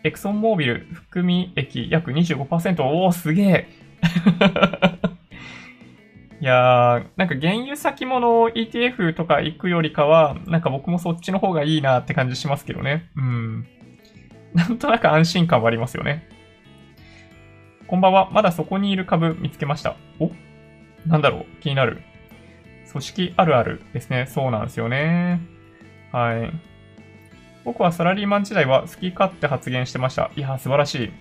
[0.03, 2.83] エクソンモービル含み益約25%。
[2.83, 3.67] おー、すげえ。
[6.41, 13.09] いやー、なんか原油先物 ETF とか行くよりかは、なんか僕もそっちの方がいいなって感じしますけどね。
[13.15, 13.65] うん。
[14.53, 16.27] なんとなく安心感はありますよね。
[17.87, 18.29] こんばんは。
[18.31, 19.95] まだそこにいる株見つけました。
[20.19, 20.31] お？
[21.05, 21.45] なんだろう？
[21.61, 22.01] 気になる。
[22.95, 24.25] 組織あるあるですね。
[24.25, 25.41] そうなんですよね。
[26.13, 26.49] はい。
[27.65, 30.31] 僕はサラリーマン時代は好き勝手発言してました。
[30.37, 31.11] いや、素晴らしい。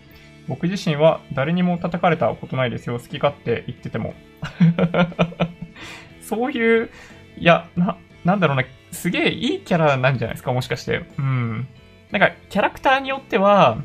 [0.47, 3.01] 僕自身は誰にも叩かれたことないですよ。
[3.01, 4.15] 好き勝手言ってても。
[6.23, 6.91] そういう、
[7.39, 11.03] いや、な、なんだろうな、すげえいいキャラなんじゃないですか、もしかして。
[11.19, 11.67] うん。
[12.13, 13.79] なんか、キャラクターによっては、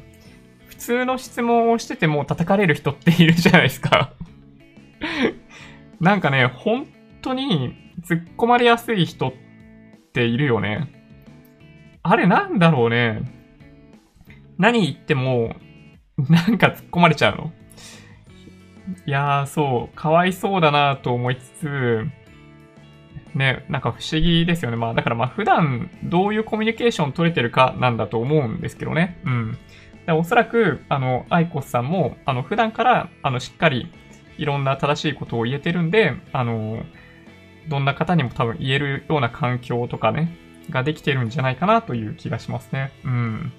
[0.67, 4.13] 普通の質問をしてても叩かれる人っているじゃないですか。
[5.99, 6.85] なんかね、本
[7.21, 9.33] 当に突っ込まれやすい人っ
[10.13, 10.93] ているよね。
[12.03, 13.21] あれなんだろうね。
[14.57, 15.55] 何言っても、
[16.29, 17.51] なんか突っ込まれちゃうの。
[19.05, 22.05] いやー、そう、かわいそうだなと思いつつ、
[23.35, 24.77] ね、なんか不思議ですよね。
[24.77, 29.19] まあだからまあ普段どういうコミュニケーション取れてるかなんだと思うんですけどね。
[29.25, 29.57] うん。
[30.17, 33.91] おそらく、あの、アイコスさんも、あの、普段から、あの、しっかり
[34.39, 36.83] いろんな正しいことを言えてるんで、あの、
[37.67, 40.35] どんな方にも多分言えるような環境とかね、
[40.69, 42.91] ができてるんじゃないかなという気がしますね。
[43.03, 43.51] うん。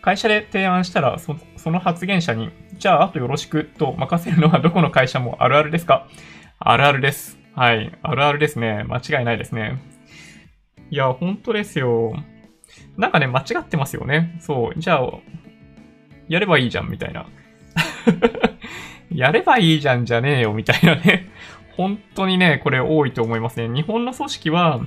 [0.00, 6.06] 会社で提案したらそ、その発言者に、じゃあ、あとよろしくと任せるのはどこの会社もあるあるですか？
[6.60, 7.38] あるあるです。
[7.54, 7.92] はい。
[8.02, 8.84] あるあるですね。
[8.84, 9.82] 間違いないですね。
[10.90, 12.14] いや、本当ですよ。
[12.96, 14.36] なんかね、間違ってますよね。
[14.40, 14.78] そう。
[14.78, 15.10] じゃあ、
[16.28, 17.26] やればいいじゃん、みたいな。
[19.12, 21.28] やればいいじゃんじゃねえよ、みたいなね。
[21.78, 23.72] 本当にね、これ多いと思いますね。
[23.72, 24.80] 日本の組織は、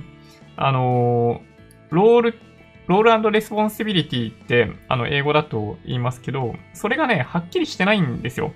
[0.56, 1.40] あの、
[1.88, 2.38] role、role
[2.86, 8.52] responsibility って、あの、英語だと言いますけど、それがね、はっきりしてないんですよ。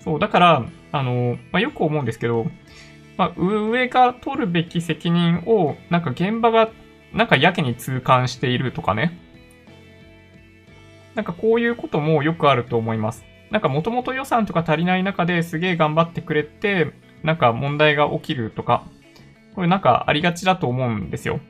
[0.00, 2.46] そう、だから、あの、まあ、よく思うんですけど、
[3.18, 6.70] まあ、上が取るべき責任を、なんか現場が、
[7.12, 9.18] なんかやけに痛感しているとかね。
[11.14, 13.26] なんかこういうこともよくあると思います。
[13.50, 18.84] なんかもともと予算とか足りない中ですげえ頑張ってくれて、なんか問題が起きるとか、
[19.54, 21.40] これなんかありがちだと思うんですよ。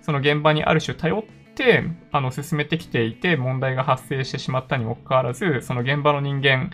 [0.00, 6.70] その現場にある種頼って、あの、進めてきていて問題が発生してしまったにもかかわらず、その現場の人間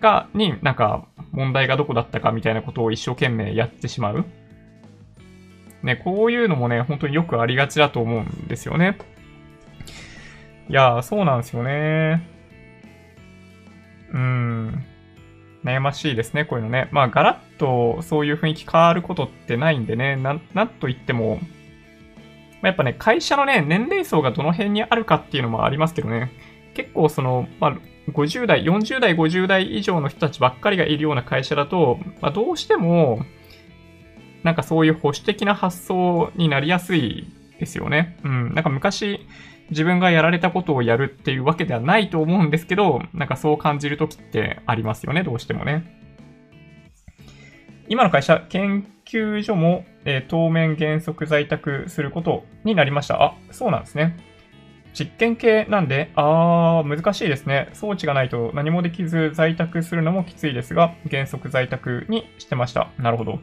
[0.00, 4.24] が、になんか問題がどこだったかみたいなことを一生懸命やってしまう。
[5.82, 8.98] ね、こういうのもね、本当によくありがちだと思うんですよね。
[10.68, 12.28] いやー、そうなんですよね。
[14.12, 14.84] うん。
[15.64, 16.88] 悩ましいですね、こういうのね。
[16.92, 21.40] まあ、ガラッとそういう雰囲気変わることってないんでね、なん、なんと言っても、
[22.62, 26.32] やっぱね、会社のね、年齢層がどの辺にあるかっていうのもありますけどね、
[26.74, 27.76] 結構その、まあ、
[28.10, 33.20] 50代、40代、50代以上の人たちばっかりがいるような会社だと、まあ、どうしても、
[34.42, 37.26] なんかそういう保守的な発想になりやすい
[37.58, 38.18] ですよね。
[38.22, 38.54] うん。
[38.54, 39.26] なんか昔、
[39.70, 45.95] 自分がやられたことをやるっていうわけではないと思うんですけど、なんかそう感じるときってありますよね、どうしてもね。
[47.88, 53.22] 今の会社、研究所も、えー、当面原則在宅することになりました。
[53.22, 54.16] あ、そうなんですね。
[54.98, 57.68] 実験系なんで、あー、難しいですね。
[57.74, 62.90] 装置がないと何もできず在宅するのもきついですが、原則在宅にしてました。
[62.98, 63.38] なるほど。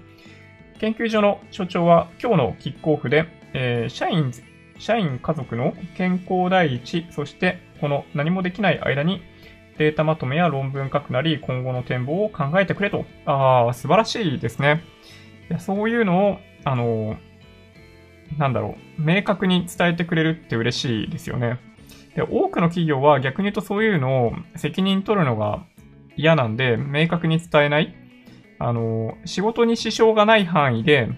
[0.79, 4.31] 研究所の所長は今日のキックオフで、えー、社員
[4.79, 9.21] 社員家族の健康第一、そしてこの何もできない間に
[9.77, 13.05] データまとめや論文書くなり、今後の展望を考えてくれと。
[13.25, 14.83] ああ、素晴らしいですね。
[15.49, 17.17] いやそういうのを、あの、
[18.37, 21.59] なんだろう、明確に伝えてくれるって嬉しいですよね。
[22.15, 25.65] で、多くの企業は逆に言うとそういうのを責任取るのが
[26.15, 27.95] 嫌なんで、明確に伝えない。
[28.59, 31.09] あの、仕事に支障がない範囲で、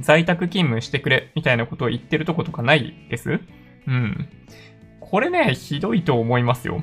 [0.00, 3.40] 在宅勤務してくれ、みたいなことを言ってるとことかないです
[3.86, 4.28] うん。
[5.00, 6.82] これね、ひどいと思いますよ。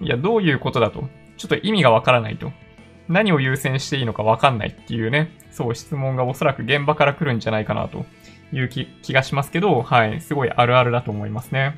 [0.00, 1.08] いや、どういうことだと？
[1.36, 2.52] ちょっと意味がわからないと。
[3.08, 8.06] 何を優先していいのかわかんないっていうね、そう質問がおそらく現場から来るんじゃないかなと
[8.52, 11.76] いう気気がしますけど、はい、すごいあるあるだと思いますね。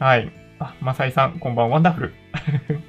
[0.00, 0.32] はい。
[0.58, 2.14] あ、マサイさん、こんばんは、ワンダフル。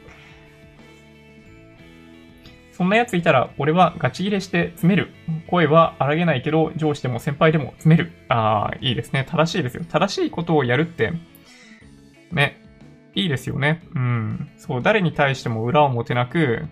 [2.71, 5.09] そんな奴いたら、俺はガチ切れして詰める。
[5.47, 8.11] 声は荒げないけど、上司でも先輩でも詰める。
[8.27, 9.25] ああ、いいですね。
[9.29, 9.85] 正しいですよ。
[9.87, 11.13] 正しいことをやるって、
[12.35, 12.61] ね、
[13.15, 13.81] いいですよね。
[13.95, 14.49] うん。
[14.57, 16.67] そう、誰に対しても裏を表なく、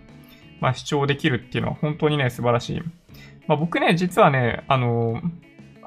[0.60, 2.82] まあ、主張できるっていうのは本当にね、素晴らしい。
[3.48, 5.22] まあ、僕ね、実はね、あの、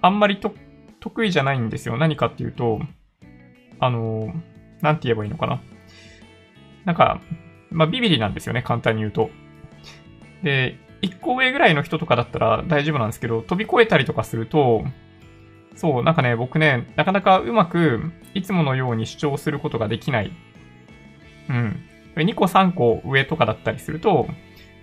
[0.03, 0.41] あんまり
[1.01, 1.97] 得意じゃないんですよ。
[1.97, 2.81] 何かっていうと、
[3.79, 4.35] あの、
[4.81, 5.61] なんて言えばいいのかな。
[6.85, 7.21] なんか、
[7.71, 9.31] まあ、ビビリなんですよね、簡単に言うと。
[10.43, 14.85] で、1個上ぐらいの人とかだったら大丈夫なんですけど、飛び越えたりとかすると、
[15.77, 18.01] そう、なんかね、僕ね、なかなかうまく、
[18.35, 20.33] いつものように主張することができない。
[21.49, 21.81] うん。
[22.17, 24.27] 2個3個上とかだったりすると、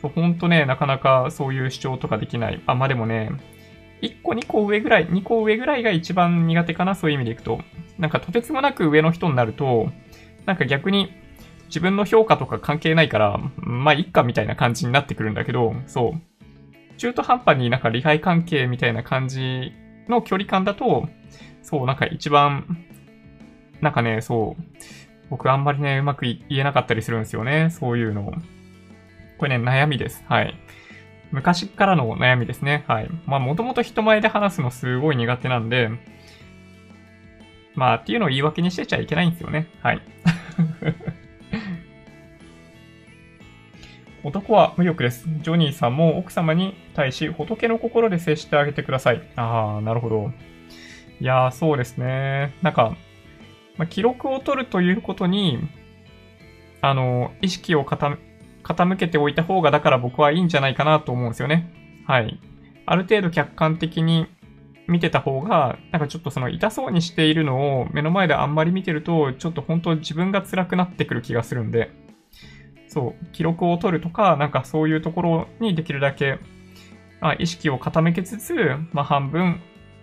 [0.01, 2.61] そうほんとね、なかなかそういう主張とかできない。
[2.67, 3.31] あ、まあ、でもね、
[4.01, 7.59] 1個2個上ぐらい、2個上ぐらいが一番苦手かな、そういう意味でいくと。
[7.97, 9.89] なんかとてつもなく上の人になると、
[10.45, 11.11] なんか逆に
[11.67, 16.97] 自分の評価とか関係ないから、まあ、いっかみたいな感じになってくるんだけど、そう。
[16.97, 19.73] 中途半端になんか利害関係みたいな感じ
[20.07, 21.07] の距離感だと、
[21.61, 22.77] そう、なんか一番、
[23.81, 24.63] なんかね、そう、
[25.29, 28.33] 僕あんまりね、うまく言えなかったりするんですよね、そういうの。
[29.37, 30.23] これね、悩みです。
[30.27, 30.55] はい。
[31.31, 32.83] 昔からの悩みですね。
[32.87, 33.09] はい。
[33.25, 35.89] まあ、もともと人前で話すのすごい苦手なんで、
[37.75, 39.67] まあ、っていうのを言い訳にしてちゃいけないんですよね。
[39.81, 40.01] はい。
[44.23, 45.27] 男は無欲です。
[45.41, 49.21] ジョニーさんも奥様に対し仏の心で接してあげてください。
[49.35, 50.31] ああ、なるほど。
[51.19, 52.55] いやー、そうですね。
[52.61, 52.95] なんか、
[53.75, 55.59] ま、記録を取るということに、
[56.79, 61.69] あの、意識を傾けておいた方が、だから僕はいいんじゃないかなと思うんですよね。
[62.07, 62.39] はい。
[62.85, 64.27] ある程度客観的に
[64.87, 71.91] 見てた方が、なんかちょっとその痛そうにしているのを目の前であんまり見てると、ちょっと本当自分が辛くなってくる気がするんで、
[72.93, 76.37] そう、記録を取るとか、なんかそういうところにできるだけ、
[77.19, 78.53] まあ、意識を傾けつつ、
[78.91, 79.59] まあ半分、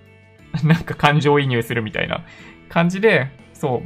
[0.64, 2.24] なんか感情移入するみたいな
[2.68, 3.80] 感じで、そ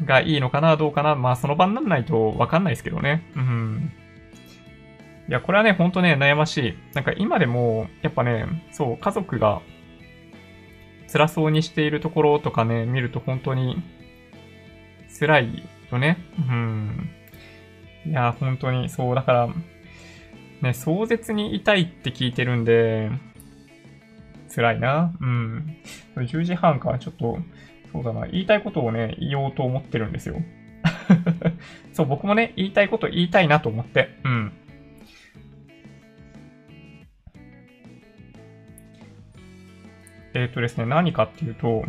[0.00, 1.14] う、がいいのかな、どうかな。
[1.14, 3.22] まあその場になんないとわかんないですけどね。
[3.36, 3.92] うん。
[5.28, 6.78] いや、これはね、ほんとね、悩ましい。
[6.94, 9.60] なんか今でも、やっぱね、そう、家族が
[11.12, 13.82] 辛そうにしているところとかね、見ると本当に
[15.20, 16.16] 辛いよね。
[16.48, 17.10] うん。
[18.06, 19.48] いや、本当に、そう、だから、
[20.62, 23.10] ね、壮絶に痛いって聞いてるんで、
[24.54, 25.12] 辛いな。
[25.20, 25.76] うん。
[26.16, 27.38] 10時半か、ちょっと、
[27.92, 30.36] そうだな、言いたいことをね、言おうと思ってるんですよ。
[31.92, 34.10] そう、僕もね、言いたいこと言いたいなと思って。
[34.24, 34.52] うん。
[40.34, 41.84] えっ、ー、とですね、何かっていうと、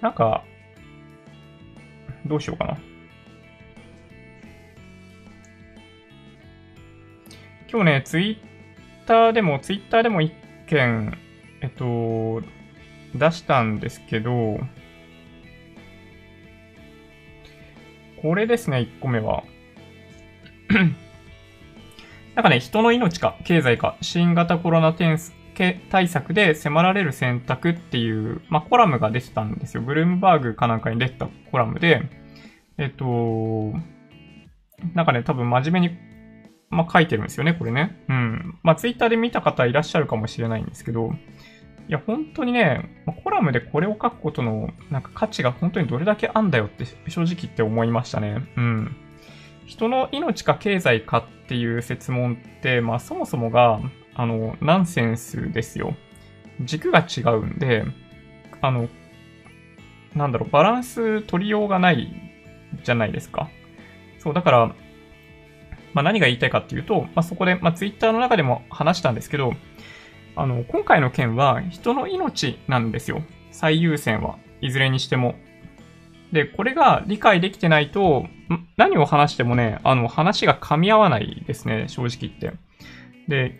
[0.00, 0.44] なんか、
[2.24, 2.78] どうしようかな。
[7.76, 8.40] 今日ね、ツイ
[9.04, 10.32] ッターでも、ツイッターでも一
[10.66, 11.18] 件、
[11.60, 12.40] えっと、
[13.14, 14.58] 出したんですけど、
[18.22, 19.44] これですね、1個目は。
[22.34, 29.82] なんかね、人の命か、経済か、新型コロナ対策で迫られる選択っていう、まあ、コラムが出てたんですよ。
[29.82, 32.08] ブルームバーグかなんかに出てたコラムで、
[32.78, 33.74] えっと、
[34.94, 36.05] なんかね、多分真面目に、
[36.70, 38.04] まあ、書いてるんですよね、これね。
[38.08, 38.58] うん。
[38.62, 41.12] まあ、ツイッターで見た方いらっしゃるかもしれないんですけど、
[41.88, 42.90] いや、本当にね、
[43.22, 48.42] コラムでこれを書くことの、なんか価値が本当にどれだけあんだよって正直言って思いましたね。
[48.56, 48.96] うん。
[49.66, 53.80] 人の命か経済かっていう説問って、まあそもそもが、
[54.14, 55.94] あの、ナンセンスですよ。
[56.62, 57.84] 軸が違うんで、
[58.60, 58.88] あの、
[60.14, 62.12] なんだろう、バランス取りようがない
[62.82, 63.48] じゃないですか。
[64.18, 64.74] そう、だから、
[65.96, 69.54] まあ、何が言いたいかっていうと、まあ、そこで、まあ、ツイッターの中でも話したんですけど、
[70.36, 73.22] あの、今回の件は人の命なんですよ。
[73.50, 74.36] 最優先は。
[74.60, 75.36] いずれにしても。
[76.32, 78.26] で、これが理解できてないと、
[78.76, 82.52] 何を話してもね、あの、話が噛み合わないですね、正直言って。
[83.26, 83.58] で、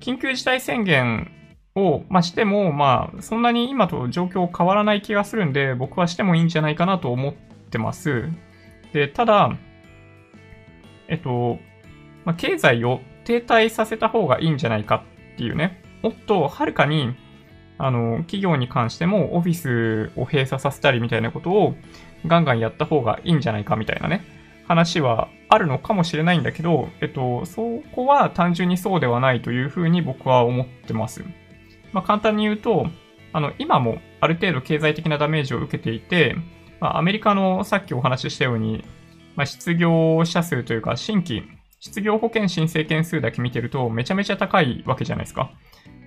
[0.00, 1.30] 緊急事態宣言
[1.74, 7.34] を、まあ、しても、まあ、そんなに今と状況変わらない気がするんで、僕はしてもいいんじゃないかなと思っ
[7.70, 8.28] てます。
[8.92, 9.56] で、ただ、
[11.10, 11.58] えっと、
[12.24, 15.04] まあ、経済を停滞させた方がいいんじゃないか
[15.34, 17.14] っていうね、もっとはるかに、
[17.76, 21.74] あの、企業に関してもオフィスを閉鎖させたりみたいなことを
[22.26, 24.24] ガンガンやった方がいいんじゃないかみたいなね、
[24.66, 31.24] 話はあるのかもしれないんだけど、えっと、そこは単純にそうではないというふうに僕は思ってます。
[31.92, 32.86] まあ、簡単に言うと、
[33.32, 36.36] あの、今もある程度経済的なダメージを受けていて、
[36.80, 38.84] まあ、アメリカのさっきお話ししたように、
[39.40, 41.42] まあ、失業者数というか、新規、
[41.80, 45.50] 失業保険申請件数だけ見てるとめちゃめちゃ高いわけじゃないですか。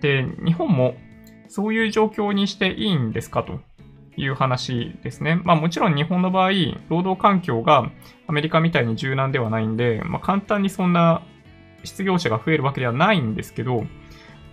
[0.02, 0.94] で、日本も
[1.48, 3.60] そういう状況にしていいんですかと
[4.18, 5.42] いう話ですね。
[5.44, 6.52] まあもちろん日本の場合、
[6.90, 7.90] 労働環境が
[8.28, 11.24] アメリカみたいに柔軟ではないんで、まあ簡単にそんな
[11.84, 13.88] 失業者が増えるわけではないんですけど、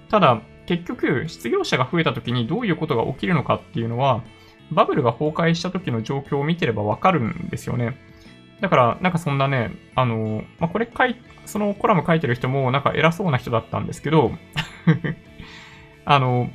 [0.09, 4.25] ただ結局失業者が増えた時にどういうことが起きるのかっていうのは、
[4.73, 7.99] バブルが崩壊した時の状況を見てればわかるんですよね。
[8.61, 14.33] だから、なんかそんなね、あの、まあ、これ書い、そのコラム書いてる人もなんか偉そうな人だったんですけど
[16.05, 16.51] あの、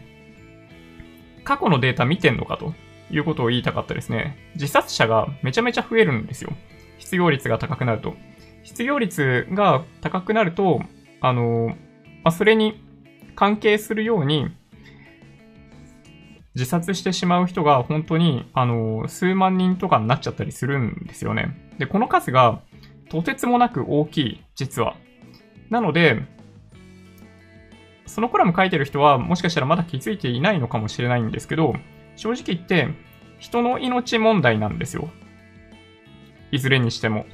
[1.43, 2.74] 過去のデータ見てんのかと。
[3.12, 4.38] いうことを言いたかったですね。
[4.56, 6.51] 自殺者がめちゃめちゃ増えるんですよ。
[6.97, 8.16] 失業率が高くなると。
[8.64, 10.82] 失業率が高くなると、
[11.22, 11.76] あの、
[12.24, 12.82] まあ、それに
[13.36, 14.47] 関係するように、
[16.56, 21.64] 自殺してしまう人が本当に、あの、数万人とかになっちゃったりするんですよね。
[21.78, 22.61] で、この数が
[23.09, 24.95] とてつもなく大きい、実は。
[25.69, 26.21] なので、
[28.05, 31.73] そのコラム書いてる人はもしかしたらまだ気づいていないのかもしれないんですけど、
[32.15, 32.88] 正直言って、
[33.39, 35.09] 人の命問題なんですよ。
[36.51, 37.26] いずれにしても。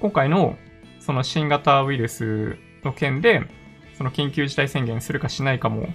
[0.00, 0.56] 今回の、
[1.00, 3.42] その新型ウイルスの件で、
[3.94, 5.88] その緊急事態宣言するかしないかも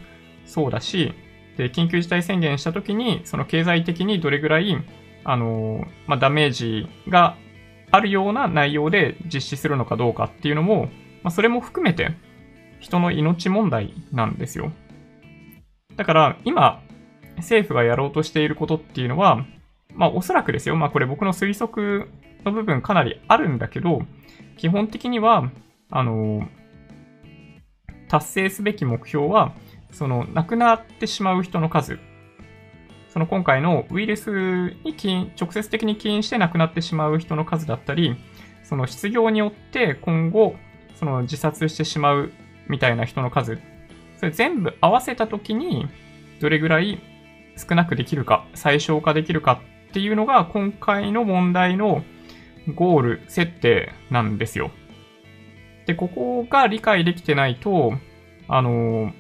[0.45, 1.13] そうだし、
[1.57, 4.77] で、緊急事態宣言した時に、その経済的にどれぐらい、
[5.23, 7.35] あの、まあ、ダメージが
[7.91, 10.85] あるような内容で実施するのかどうかっていうのも、
[11.23, 12.15] まあ、それも含めて
[12.79, 14.71] 人の命問題なんですよ。
[15.95, 16.81] だから今、
[17.37, 19.45] 政府がやろうとしていることっていうのは、
[19.93, 20.75] まあおそらくですよ。
[20.75, 22.09] まあこれ僕の推測
[22.45, 24.01] の部分かなりあるんだけど、
[24.57, 25.51] 基本的には、
[25.89, 26.47] あの、
[28.07, 29.53] 達成すべき目標は、
[29.91, 31.99] その亡くなってしまう人の数。
[33.11, 38.15] その今回のウイルスに起因、直接的に起因して亡くなってしまう人の数だったり、
[38.63, 40.55] その失業によって今後、
[40.95, 42.31] その自殺してしまう
[42.69, 43.59] みたいな人の数。
[44.17, 45.87] それ全部合わせたときに、
[46.39, 46.99] どれぐらい
[47.57, 52.05] 少なくできるか、最小化できるかっていうのが今回の問題の
[52.75, 54.71] ゴール設定なんですよ。
[55.85, 57.93] で、ここが理解できてないと、
[58.47, 59.11] あの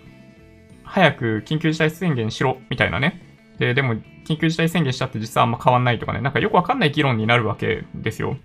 [0.83, 3.30] 早く緊急事態宣言しろ、みたいなね。
[3.61, 3.93] で、でも、
[4.25, 8.37] 緊急事態宣言したって実はあんま変わんないとかね、なんかよくわかんない議論になるわけですよ。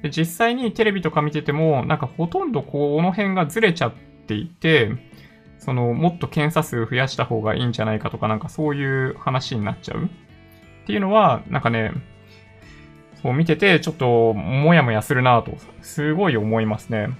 [0.00, 3.92] で、実際にテレビとか見てても、なんかほとんどこの辺がずれちゃっ
[4.26, 4.92] ていて、
[5.58, 10.08] その、もっと検査数増やした方がいいんじゃないかとか、なんかそういう話になっちゃうっ
[10.86, 11.92] ていうのは、なんかね、
[13.20, 17.10] そう見てて、ちょっと、もやもやするなと、すごい思いますね。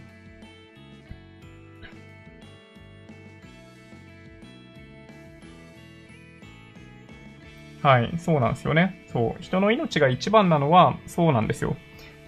[7.82, 9.04] はい、そうなんですよね。
[9.12, 9.42] そう。
[9.42, 11.76] 人の命が一番なのは、そうなんですよ。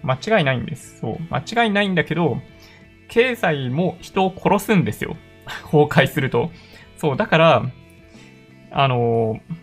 [0.03, 0.99] 間違いないんです。
[1.01, 1.19] そう。
[1.31, 2.39] 間違いないんだけど、
[3.09, 5.17] 経済も人を殺すんですよ。
[5.65, 6.51] 崩壊すると。
[6.97, 7.63] そう、だから、
[8.73, 9.55] あのー、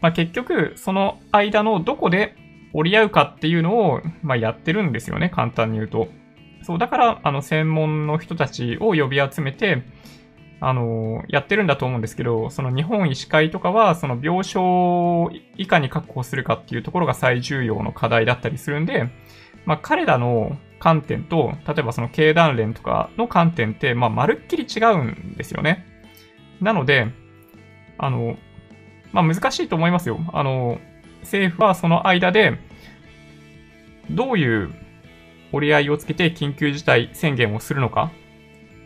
[0.00, 2.36] まあ、結局、その間のどこで
[2.72, 6.08] 折り合うかっていうのを、まあ、やってるんですよね、簡単に言うと。
[6.62, 9.82] そう、だから、あの、専門の人たちを呼び集めて、
[10.64, 19.08] あの、やってるんだと思うんですけど、その日本医師会とかは、その病床をいかに確保するかっていうところが最重要の課題だったりするんで、
[19.66, 25.84] まあ、彼らの観点と、例えばその経団連とかの観点って、まあ、まるっきり違うんですよね。
[26.60, 27.08] なので、
[27.98, 28.36] あの、
[29.10, 30.20] まあ、難しいと思いますよ。
[30.32, 30.78] あの、
[31.22, 32.56] 政府はその間で、
[34.12, 34.72] どういう
[35.50, 38.12] 折り合いをつけて緊急事態宣言をするのか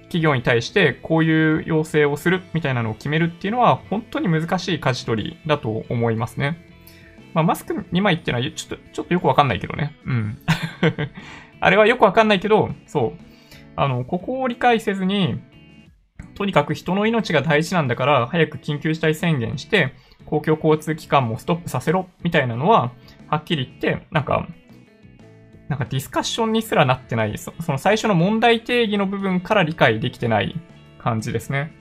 [0.07, 6.67] 企業に対してこういう要請をするみたいなのを決めるっていうのは本当に難しい舵取りだと思いますね。
[7.37, 9.95] まあ、マスク2枚っていうのはちょっと、ちょっとよくわかんないけどね。
[10.07, 10.39] うん。
[11.61, 13.13] あれはよくわかんないけど、そう。
[13.77, 15.39] あの、ここを理解せずに、
[16.35, 19.93] とにかく人の命が大事なんだから、早く緊急事態宣言して、
[20.25, 22.93] 公共交通機関もストップさせろ、みたいなのは、
[23.29, 24.49] はっきり言って、なんか、
[25.69, 30.55] なんかディスカッションにすらなってないそ、その最初の問題定義の部分から理解できてない
[30.99, 31.73] 感じですね。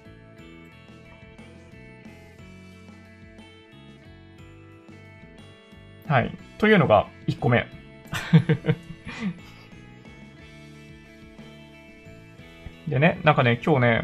[6.07, 6.35] はい。
[6.57, 7.67] というのが1個目。
[12.87, 14.01] でね、なんかね、今日ね、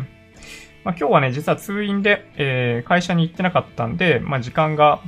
[0.83, 5.01] まあ、今日はね、実は通院で、えー、会社に行ってなかったんで、まあ、時間が、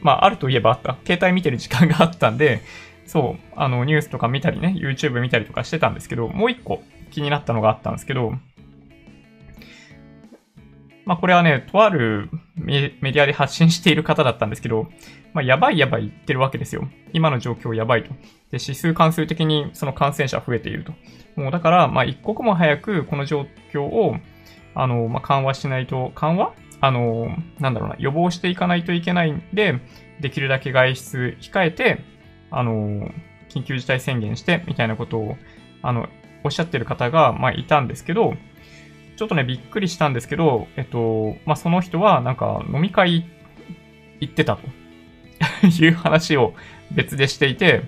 [0.00, 0.96] まあ、あるといえばあった。
[1.04, 2.60] 携帯見てる時間があったんで、
[3.04, 8.34] そう、あの、ニュースとか見たりね、YouTube 見たりとかしてたんですけど、もう一個気になったのがあったんですけど、
[11.04, 14.88] まあこれはね、とあるメディアで発信している方だったんですけど、
[15.32, 16.88] まあやばいやばい言ってるわけですよ。
[17.12, 18.10] 今の状況やばいと。
[18.10, 18.16] で、
[18.52, 20.92] 指数関数的にその感染者増えていると。
[21.34, 24.16] もうだから、まあ一刻も早くこの状況を、
[24.74, 26.54] あの、まあ緩和しないと、緩和？
[26.80, 29.80] あの、なんだろうな、予防していかないといけないんで、
[30.20, 32.04] できるだけ外出控えて、
[32.52, 33.10] あの、
[33.48, 35.36] 緊急事態宣言して、みたいなことを、
[35.82, 36.08] あの、
[36.44, 38.34] おっしゃってる方が、まあ、いたんですけど、
[39.16, 43.24] ちょっとね、びっくりしたんですけど、えっと、まあ、その人は、なんか、飲み会
[44.20, 44.66] 行ってたと
[45.66, 46.54] いう話を
[46.92, 47.82] 別でしていて、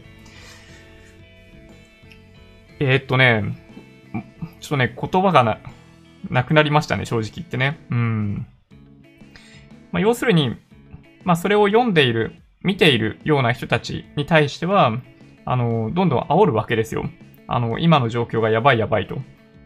[2.81, 3.57] えー、っとね、
[4.61, 5.59] ちょっとね、言葉がな、
[6.31, 7.79] なくなりましたね、正直言ってね。
[7.91, 8.47] うん。
[9.93, 10.57] まあ、要するに、
[11.25, 12.35] まあ、それを読んでいる
[12.65, 14.99] 見ているような人たちに対しては、
[15.45, 17.05] あの、どんどん煽るわけですよ。
[17.47, 19.19] あの、今の状況がやばいやばいと。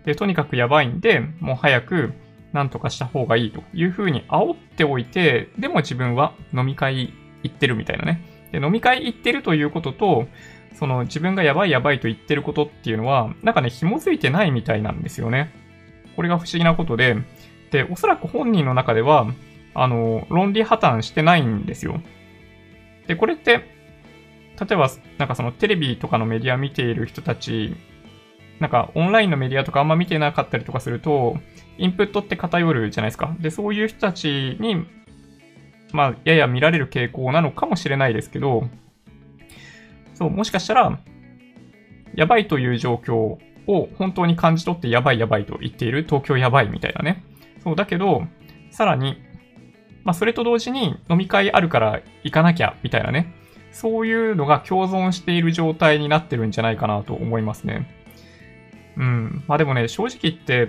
[0.04, 2.12] で、とにかくやばいんで、もう早く
[2.52, 8.22] 何とかした方がいいというふうに煽っておいて、でも自分は飲み会行ってるみたいなね。
[8.50, 10.26] で、飲み会行ってるということと、
[10.74, 15.52] その自分がやばいやばいと言ってることっていうのは、なんかね、紐づいてないみたいなんですよね。
[16.16, 17.16] これが不思議なことで、
[17.70, 19.26] で、おそらく本人の中では、
[19.74, 22.00] あの、論理破綻してないんですよ。
[23.08, 23.64] で、これって、
[24.60, 27.74] 例えば、なんかそのテレビとかのメディア見ている人たち、
[28.60, 31.36] なんかオンラインのメディアとかあんま見てなかったりとかすると、
[31.78, 33.34] インプットって偏るじゃないですか。
[33.40, 34.84] で、そういう人たちに、
[35.92, 38.68] まあ、やや見られる傾向なのかもしれないですけど、
[40.14, 40.98] そう、もしかしたら、
[42.14, 47.24] やばいという状況を本当に感じ取ってやばいやばいと言っている東京やばいみたいなね。
[47.62, 48.26] そう、だけど、
[48.70, 49.22] さらに、
[50.04, 53.34] まあ、それと同時に飲み会あるから行かなきゃみたいなね。
[53.72, 57.88] そういうのが共存している状態になってるんじゃないかなと思いますね。
[58.96, 59.44] うん。
[59.46, 60.68] まあでもね、正直言って、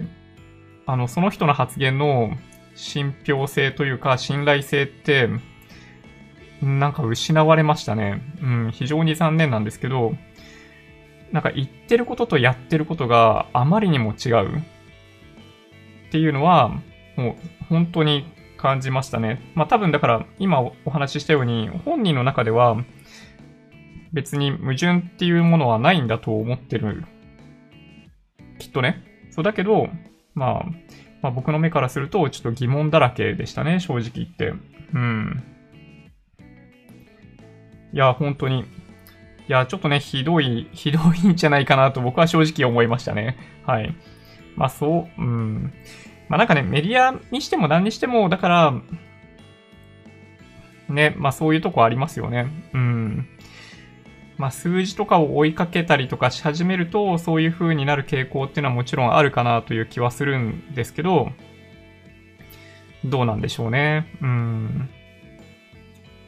[0.86, 2.32] あの、その人の発言の
[2.76, 5.30] 信憑性というか信頼性って、
[6.62, 8.22] なんか失われましたね。
[8.42, 10.14] うん、非常に残念なんですけど、
[11.32, 16.70] なんか言ってることとやってることがあまりにも違うっていうのは、
[17.16, 18.26] もう本当に
[18.60, 19.52] 感じましたね。
[19.56, 22.78] まあ多分だから今お話ししたように本人の中では
[24.12, 27.06] 別に矛盾っていうものはないんだと思ってる。
[28.60, 29.04] きっとね。
[29.32, 29.88] そうだけど、
[30.34, 30.66] まあ、
[31.22, 34.54] まあ僕の目からするとちょっと疑問だらけでしたね、正直言って。
[34.94, 35.44] うん。
[37.94, 38.62] いや、本当に。
[38.62, 38.66] い
[39.48, 43.38] や、ちょっとね、ひどい、 ひどいんじゃないかなと僕は正直思いましたね。
[43.66, 43.96] はい。
[44.58, 45.74] まあそう、うん。
[46.30, 48.74] まあなんかね、メディアにしても何にしても、だから、
[50.88, 52.48] ね、まあそういうとこありますよね。
[52.74, 53.28] うん。
[54.38, 61.32] まあ数字とかを追いかけたりとかし始めると、そういう風になる傾向っていうのはもちろんあるかなという気はするんですけど、
[63.04, 64.08] どうなんでしょうね。
[64.22, 64.90] うん。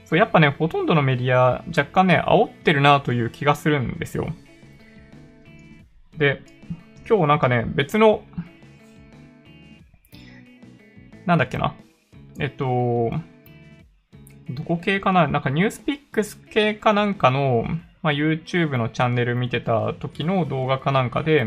[0.05, 4.33] そう、やっぱね、ほとんどのメディア、若干ね、煽ってるなという気がするんですよ。
[6.17, 6.41] で、
[7.07, 8.23] 今日なんかね、別の
[11.25, 11.75] なんだっけな？
[12.39, 13.11] えっと、
[14.49, 15.27] どこ系かな？
[15.27, 17.65] なんかニュースピックス系かなんかの、
[18.01, 21.45] まあ、YouTube のチャンネル見てた時の動画かなんかで、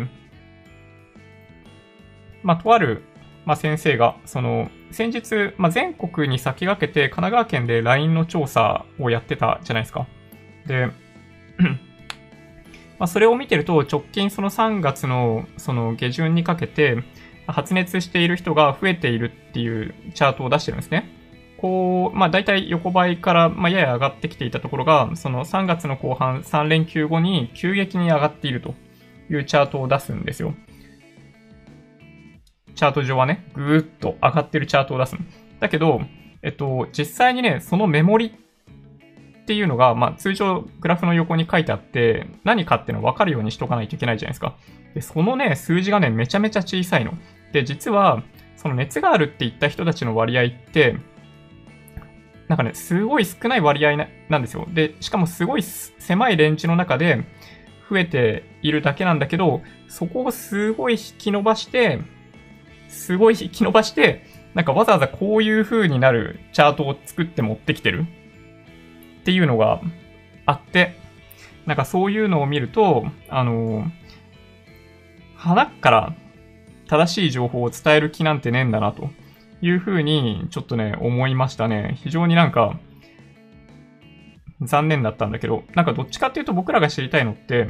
[2.42, 3.02] まあ、とある、
[3.44, 10.06] まあ、先生が、その、先日、まあ、全国に先駆けて神奈川県で LINE の調査をやってたじゃないですか。
[10.66, 10.90] で、
[12.98, 17.02] まあ、それを見てると、直近その3月のその下旬にかけて、
[17.46, 21.08] 発熱している人が増えているっていうチャートを出してるんですね。
[21.58, 28.74] こう、まあ大体横ばいから、まあ、やや上がってきていたところが、その3月の後半3連休後に急激に上がっていると
[29.30, 30.54] いうチャートを出すんですよ。
[32.74, 35.16] チャート上はね、ぐーっと上がってるチャートを出す
[35.60, 36.00] だけど、
[36.42, 44.56] えっと、実際にね、そのメモリっていうのが、まあ通常グラフの横に書いてあって、何かっていうの分かるようにしとかないといけないじゃないですか。
[44.94, 47.14] で、そのね、数字がね、めちゃめちゃ小さいの。
[47.52, 48.24] で、実は、
[48.64, 50.96] その熱があるって言った人たちの割合って、
[52.48, 54.66] なんかね、すごい少ない割合なんですよ。
[54.72, 57.24] で、しかもすごい狭いレンジの中で
[57.90, 62.00] 増えているだけなんだけど、そこをすごい引き伸ばして、
[62.88, 68.06] すごい引き伸ばして、なんかわざわざこういう風になるチャートを作って持ってきてる
[69.20, 69.82] っていうのが
[70.46, 70.96] あって、
[71.66, 73.84] なんかそういうのを見ると、あの
[75.36, 76.14] 花から
[76.86, 79.10] 正しい情報を伝える気なんてねえんだなと
[79.62, 81.96] いうふうにちょっとね、思いましたね。
[82.02, 82.78] 非常になんか
[84.60, 87.68] 残念だったんだけど、なんかどっちかっていうと僕らが知りたいのって、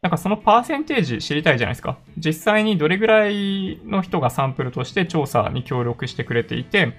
[0.00, 1.98] なんかそのパーセンテージ知りたいじゃないですか。
[2.18, 6.92] 実際にどれぐらいの人がサンプルとして調査に協力してくれていて、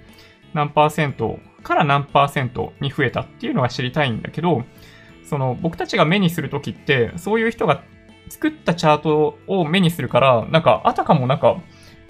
[0.54, 4.64] 何パーセントから何パーセントに増えたっていうのが知りたいんだけど、
[5.24, 7.82] その僕たちが目にするときって、そういう人が
[8.34, 11.56] 作ったチャートを目にするから、なんか、あたかもなんか、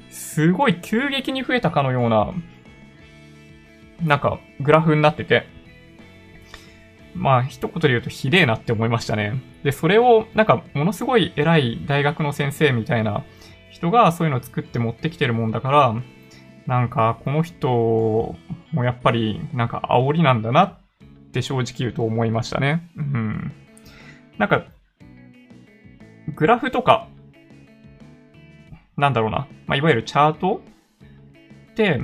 [0.08, 2.32] すごい急激に増えたかのような、
[4.02, 5.46] なんか、グラフになってて、
[7.14, 9.38] まあ、一言で言うとひでえなって思いましたね。
[9.64, 13.22] で、それを、なんか、ものすごい偉い大学の先生みたいな
[13.70, 15.94] 人がそういうのを作って持ってきてるもんだから、
[16.66, 18.34] なんか、この人
[18.72, 20.78] もやっぱり、なんか、煽りなんだなっ
[21.32, 22.88] て正直言うと思いましたね。
[22.96, 23.52] うん。
[24.38, 24.64] なんか、
[26.34, 27.08] グラフとか、
[28.96, 30.62] なんだろうな、まあ、いわゆるチャート
[31.72, 32.00] って、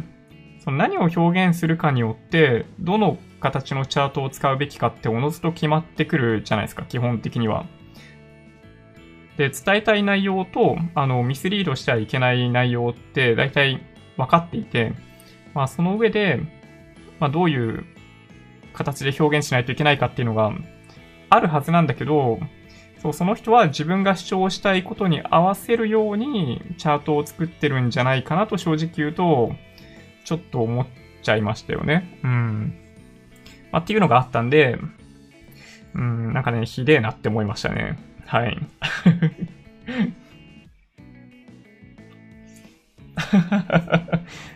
[0.58, 7.66] その何を表現するかによって、どの形のチャートを使うべきかっておのずと決まってくるじゃないですか、基本的には。
[9.36, 13.80] で、伝えたい内容と、あの、ミスリードしてはいけない内容って大体
[14.16, 14.92] 分かっていて、
[15.54, 16.40] まあ、その上で、
[17.18, 17.84] まあ、どういう
[18.74, 20.52] 形で表現しないといけないかっていうのが
[21.30, 22.38] あるはずなんだけど、
[23.00, 29.52] そう、その人は自分が主張したいことに合わせるようにチャートを作ってるんじゃないかなと正直言うと、
[30.24, 30.86] ちょっと思っ
[31.22, 32.20] ちゃいましたよね。
[32.22, 32.74] うん。
[33.72, 34.78] まあ、っていうのがあったんで、
[35.94, 37.98] うん、なんかね、ひでえなって思いましたね。
[38.26, 38.58] はい。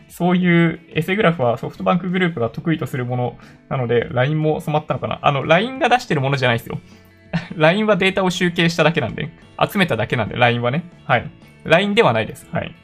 [0.09, 3.39] そういうエセグラフはソフトバンクグループが得意とするもの
[3.69, 6.79] なので、LINE も染まったのかなあの、LINE が出してるものじゃないですよ。
[7.57, 9.31] LINE はデータを集計しただけなんで、
[9.61, 10.85] 集めただけなんで、LINE はね。
[11.05, 11.31] はい。
[11.65, 12.47] LINE ではないです。
[12.51, 12.75] はい。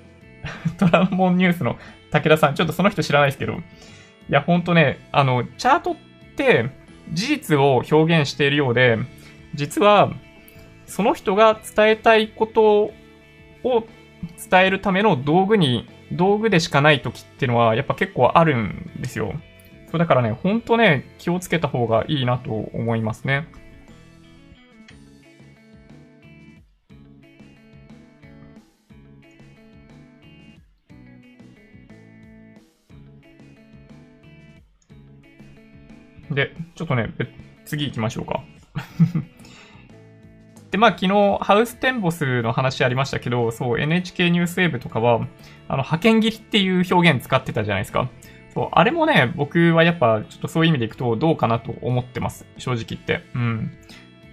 [0.78, 1.76] トラモンニュースの
[2.10, 3.56] 武田さん、ちょっとその人知らないですけど、い
[4.28, 5.96] や、ほんとね、あの、チャートっ
[6.36, 6.70] て
[7.12, 8.98] 事実を表現しているようで、
[9.54, 10.12] 実は、
[10.86, 12.92] その人が伝えたいこと
[13.62, 13.84] を
[14.50, 19.34] 伝えるための道具に、道具でしかない時っていうのは、やっぱ結構あるんですよ。
[19.90, 23.46] そうだからね、ほんとね、気をつけた方がいいなと思いますね。
[36.30, 37.12] で、ちょっとね、
[37.64, 38.42] 次行きましょうか。
[40.70, 48.08] で、まあ昨日、ハウステンボスの話ありましたけど、そう、NHK ニュースウェーブとかは、あの、派遣切りっていう表現使ってたじゃないですか。
[48.54, 52.46] そう、あれもね、僕はやっぱ、ちょっとそういう意味でいくと、どうかなと思ってます。
[52.56, 53.22] 正直言って。
[53.34, 53.72] うん。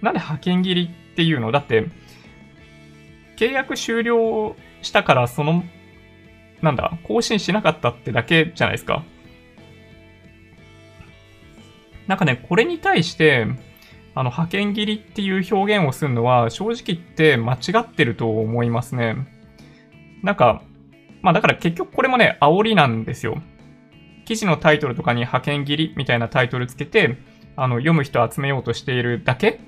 [0.00, 1.50] なんで派遣切りっていうの？
[1.50, 1.86] だって、
[3.36, 5.64] 契約終了したから、その、
[6.62, 9.02] なんだ、更新しなかったってだけじゃないですか。
[12.08, 13.46] なんかね、これに対して、
[14.14, 19.28] あの、派遣切りっていう表現をするのは、正直言って間違ってると思いますね。
[20.24, 20.62] なんか、
[21.22, 23.40] まあだから結局これもね、煽りなんですよ。
[24.24, 27.18] 記事のタイトルとかに派遣切りみたいなタイトルつけて、
[27.56, 29.60] あの、読む人を集めようとしているだけ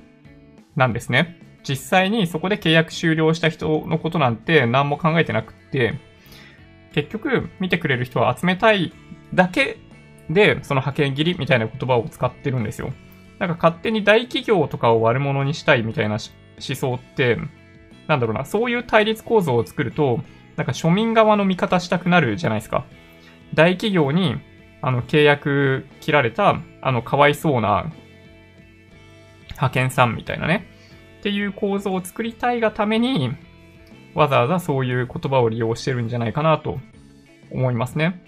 [0.77, 1.39] なんですね。
[1.63, 5.95] 実際にそこで契約終了した人のことなんて何も考えてなくって、
[6.93, 8.93] 結局見てくれる人を集めたい
[9.35, 9.79] だけ
[10.31, 12.93] で、その派遣切りみたいな言葉を使ってるんですよ。
[13.39, 17.39] なんか勝手に大企業とかを悪者にしたいみたいな思想って、
[18.07, 20.21] なんだろうな、そういう対立構造を作ると、
[20.57, 22.85] なんか庶民側の味方したくなるじゃないですか。
[23.55, 24.37] 大企業に、
[24.83, 27.91] あの、契約切られた、あの、かわいそうな
[29.51, 30.67] 派遣さんみたいなね。
[31.21, 33.31] っていう構造を作りたいがために、
[34.15, 36.79] わざわざそういう言葉を利用してるんじゃないかなと
[37.51, 38.23] 思いますね。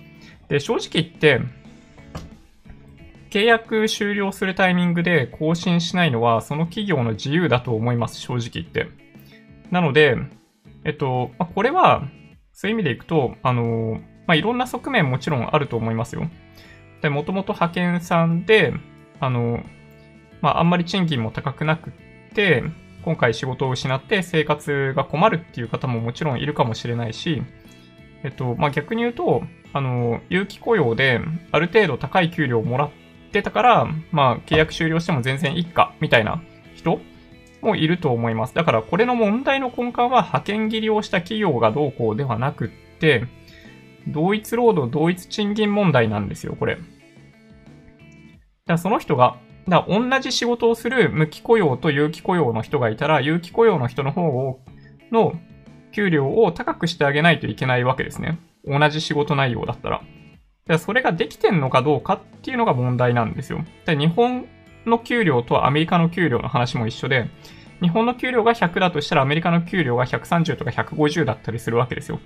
[0.48, 1.40] で、正直言って、
[3.32, 8.88] 契約終了するタイミングで更新しないのは、その企業の自由だと思います、正直言って。
[9.70, 10.18] なので、
[10.84, 12.02] えっと、ま、これは、
[12.52, 16.28] そういう意味でいくと、あの、まあ、いろんな側面もちろんあると思いますよ。
[17.00, 18.74] で、もともと派遣さんで、
[19.18, 19.64] あの、
[20.42, 21.92] まあ、あんまり賃金も高くなくっ
[22.34, 22.62] て、
[23.02, 27.42] 今回仕事を失って生活が困るっていう方ももちろんいるかもしれないし、
[28.24, 31.18] えっと、まあ、逆に言うと、あの、有期雇用で
[31.50, 32.90] ある程度高い給料をもらっ
[33.32, 36.42] ってたから、まあ、契約終了しても全然いいか、みたいな
[36.74, 37.00] 人
[37.62, 38.54] もいると思います。
[38.54, 42.68] だからこれの問題の根幹は派遣切りをした企業がどうこうではなくっ
[43.00, 43.26] て、
[44.06, 46.76] 同一労働同一賃金問題なんですよ、これ。
[46.76, 46.84] だか
[48.66, 54.60] らその人が、だ同じ仕事をする無期雇用と有期雇用の人がいたら、有期雇用の人の方を、
[55.10, 55.34] の
[55.92, 58.38] 給料を高くしてあげないといけないわけですね。
[58.64, 60.02] 同じ仕事内容だったら。
[60.68, 63.64] ゃそれができてんのかどうかっていうのが問題なんですよ。
[63.86, 64.46] で日本
[64.86, 67.28] の給料とアメリカの給料の話も一緒で、
[67.80, 72.20] 日本の給料が100だとしたらアメリカの給料が130とか150だったりするわけですよ。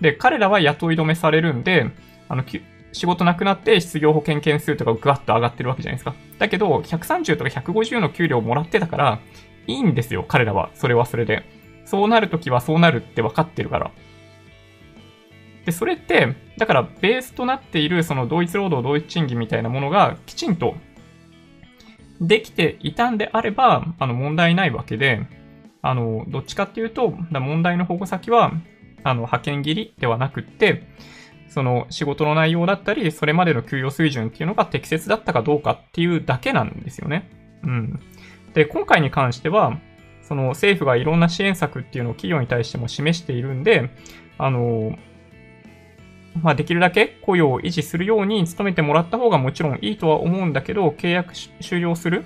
[0.00, 1.90] で、彼らは雇い止めされるんで、
[2.28, 2.44] あの、
[2.92, 6.14] 仕事なくなって失業保険件数とかぐわっと上がってるわけじゃないですか。
[6.38, 9.20] だけど、130とか150の給料をもらってたから、
[9.66, 10.70] いいんですよ、彼らは。
[10.74, 11.44] それはそれで。
[11.84, 13.90] そうなるときはそうなるって分かってるから。
[15.64, 20.74] で、それって、だからベースとなっているその同一労働同一賃金みたいなものがきちんと
[22.20, 25.26] できていたんであれば、あの問題ないわけで、
[25.82, 28.52] あの、どっちかっていうと、問題の保護先は、
[29.02, 30.86] あの、派遣切りではなくって、
[31.48, 37.28] その仕事の内容だったり、それまでの給与水準っていうのが適切だったかどうかっていうだけなんですよね。
[37.64, 38.00] うん。
[38.54, 39.78] で、今回に関しては、
[40.22, 43.90] その政府がいろんな支援策っていうのを企業に対しても示しているんで、
[44.38, 44.96] あの、
[46.40, 52.24] まあ、できるだけ雇用を維持するように努めてもらった方がもちろんいいとは思うんだけど、契約終了する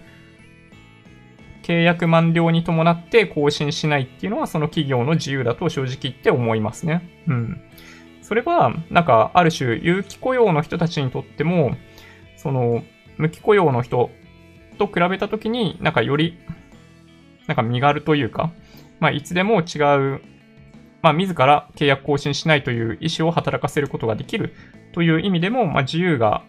[1.62, 7.10] 契約満了に伴って更新しないっていうのはその企業の自由だと正直言って思いますね。
[7.26, 7.60] うん。
[8.22, 11.76] それは、なんか、ある種、有期雇用の人たちにとっても、
[12.36, 12.82] その、
[13.18, 14.10] 無期雇用の人
[14.78, 16.38] と比べたときに、なんかより、
[17.46, 18.52] なんか身軽というか、
[18.98, 19.78] まあ、いつでも違
[20.16, 20.22] う
[21.06, 24.52] まあ、自ら契約更新しないという意思を働かせることができる
[24.90, 26.42] という意味でも、まあ、自由が、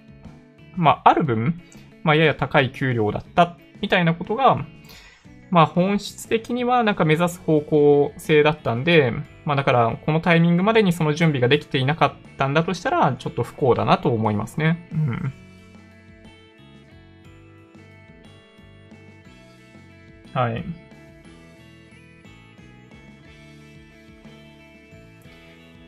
[0.76, 1.62] まあ、ある分、
[2.01, 4.66] まあ、やや高い給料だったみたいなことが、
[5.51, 9.14] まあ、本質的にはなんか目指す方向性だったんで、
[9.45, 14.89] まあ、だからこのタイミングまでにその準備ができていなかったんだとしたら、ちょっと不幸だなと思いますね。
[14.91, 15.34] うん。
[20.34, 20.86] はい。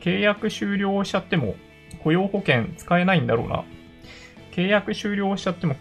[0.02, 1.56] 契約終了しちゃっても
[2.04, 3.66] 雇用保険使えないんだろうな。
[4.52, 5.76] 契約終了しちゃっても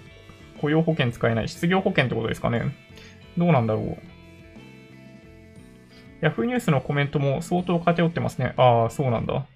[0.61, 1.49] 雇用保険使えない。
[1.49, 2.75] 失業保険ってことですかね。
[3.37, 3.99] どうなんだろう。
[6.21, 8.55] Yahoo ニュースのコメントも相当偏ってますね。
[8.57, 9.47] ああ、そうなんだ。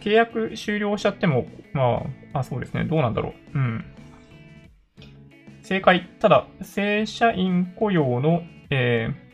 [0.00, 2.84] 契約終了しちゃっても、まあ、あ、そうですね。
[2.84, 3.58] どうなんだろう。
[3.58, 3.84] うん。
[5.62, 6.08] 正解。
[6.20, 9.27] ただ、正社員雇用の、えー、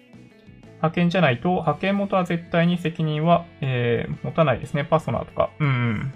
[0.85, 4.85] 派遣じゃないと、派遣元は絶対に責任は、えー、持たないですね。
[4.85, 5.51] パーソナーとか。
[5.59, 6.13] うん、うん。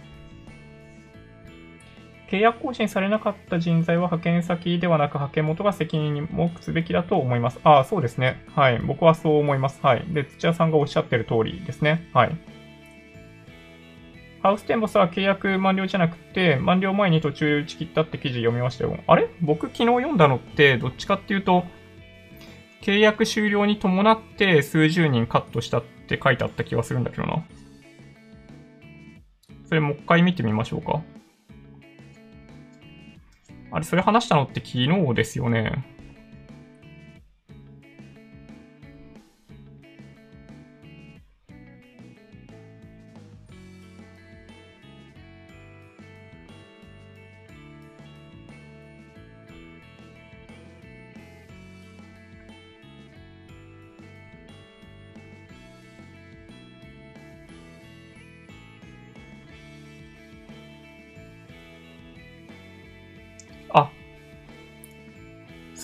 [2.30, 7.58] 契約更新されなかった人材は派遣先ではなく派遣元が責任に持つべきだと思います。
[7.64, 8.44] ああ、そうですね。
[8.54, 8.78] はい。
[8.80, 9.80] 僕はそう思います。
[9.82, 10.04] はい。
[10.08, 12.06] で、土屋さんがおっしゃってる通りですね。
[12.12, 12.36] はい。
[14.42, 18.98] ハウステンボスは契約満了じゃなくて、満了前に途中打ち切ったって記事読みましたよ。
[19.06, 19.30] あれ？
[19.40, 21.64] 僕昨日読んだのって、どっちかっていうと、
[22.82, 27.44] 契約終了に伴って数十人カットしたって書いてあった気がするんだけどな。
[29.66, 31.02] それもう一回見てみましょうか。
[33.70, 35.97] あれ、それ話したのって昨日ですよね。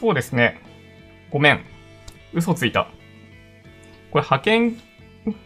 [0.05, 0.61] そうですね。
[1.31, 1.65] ごめん。
[2.35, 2.89] 嘘ついた。
[4.11, 4.77] これ、派遣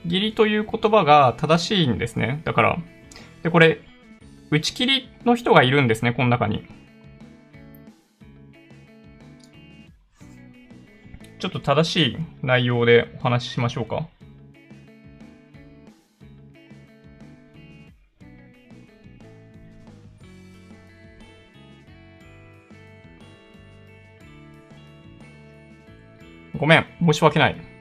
[0.09, 2.43] 切りという言葉が正しいんですね。
[2.45, 2.79] だから。
[3.45, 3.81] で、これ、
[4.51, 6.67] 打ち切りの人がいるんですね、この中に。
[11.39, 14.09] ちょっと正しい内容でお話ししましょうか。
[26.59, 26.87] ごめん。
[27.01, 27.79] 申し訳ない。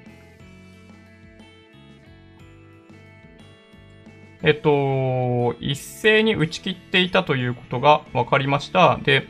[4.44, 9.00] えっと、一斉に打ち切っていたということが分かりました。
[9.04, 9.28] で、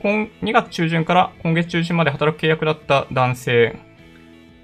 [0.00, 3.78] 今、2月中旬から今月中旬まで働く契約だった男性、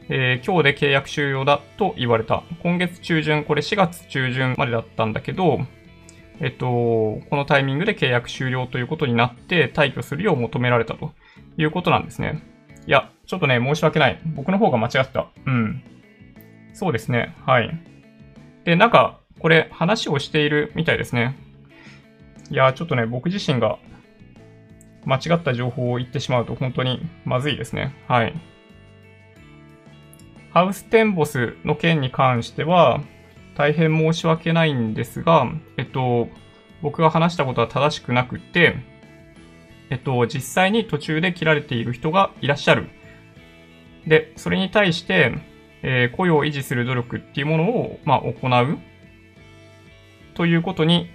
[0.09, 2.45] えー、今日で契約終了だと言われた。
[2.63, 5.61] 今月中旬、これ4月中旬までだったんだけど、
[6.41, 11.13] えっと、このタイミングで契約終了ということになって退去するよう求められたと
[11.57, 12.52] いうことなんですね。
[12.87, 14.21] いや、ちょっとね、申し訳ない。
[14.25, 15.29] 僕の方が間違った。
[15.47, 15.83] うん。
[16.73, 17.35] そうですね。
[17.47, 17.79] はい。
[18.65, 21.37] で、なんか、これ、話をしているみたいですね。
[22.51, 23.79] いや、ちょっとね、僕自身が
[25.05, 27.95] 間違った情報を言ってしまうと本当にまずいですね。
[28.09, 28.35] はい。
[30.53, 33.01] ハウステンボスの件に関しては、
[33.57, 36.29] 大変申し訳ないんですが、えっと、
[36.83, 38.77] 僕が話したことは正しくなくて、
[39.93, 42.89] えっと、実際に途中で切られている人がいらっしゃる。
[44.07, 45.35] で、それに対して、
[45.83, 48.79] えー、雇用を維持する努力っていうものを、まあ、行う
[50.33, 51.11] ということに、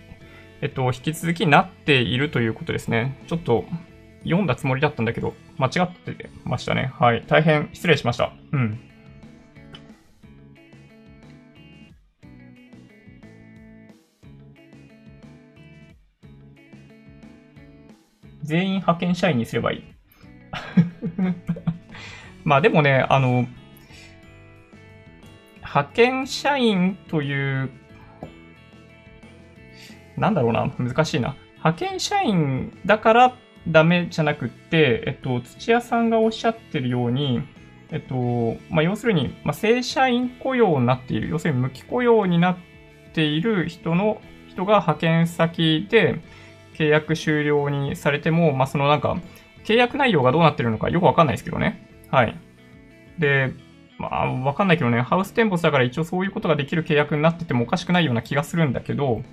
[0.62, 3.18] えっと、引き続きなっているということですね。
[3.26, 3.66] ちょっと
[4.24, 6.92] 読んだつもりだったんだけど、間違ってましたね。
[7.00, 7.24] はい。
[7.26, 8.32] 大変失礼しました。
[8.52, 8.80] うん。
[18.48, 19.84] 全員派遣社員にすればいい。
[22.46, 23.46] まあでもね、あの、
[25.58, 27.70] 派遣社員という、
[30.16, 31.36] なんだろうな、難しいな。
[31.58, 33.36] 派遣社員だから
[33.68, 37.42] ダメじゃなくって、えっと、土屋さんがおっしゃってるように、
[37.92, 42.58] えっと、まあ、要するに、まあ、正社員雇用になっている、要するに無期雇用になっ
[43.14, 46.22] ている人の、人が派遣先で、
[46.78, 49.18] 契約終了にされても、まあ、そのなんか、
[49.66, 52.06] 契約内容がどうなってるのかよくわかんないですけどね。
[52.10, 52.38] はい。
[53.20, 53.54] で、
[53.98, 59.24] まあ、わかんないけどね、ハウステンボスだから一応そういうことができる契約になっててもおかしくないような気がするんだけど、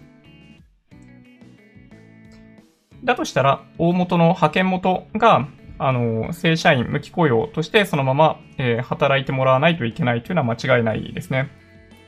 [3.04, 5.46] だとしたら、大元の派遣元が、
[5.78, 11.50] あの、正社員、無期雇用としてそのまま、えー、働いてもらわないといけないというのは間違いないですね。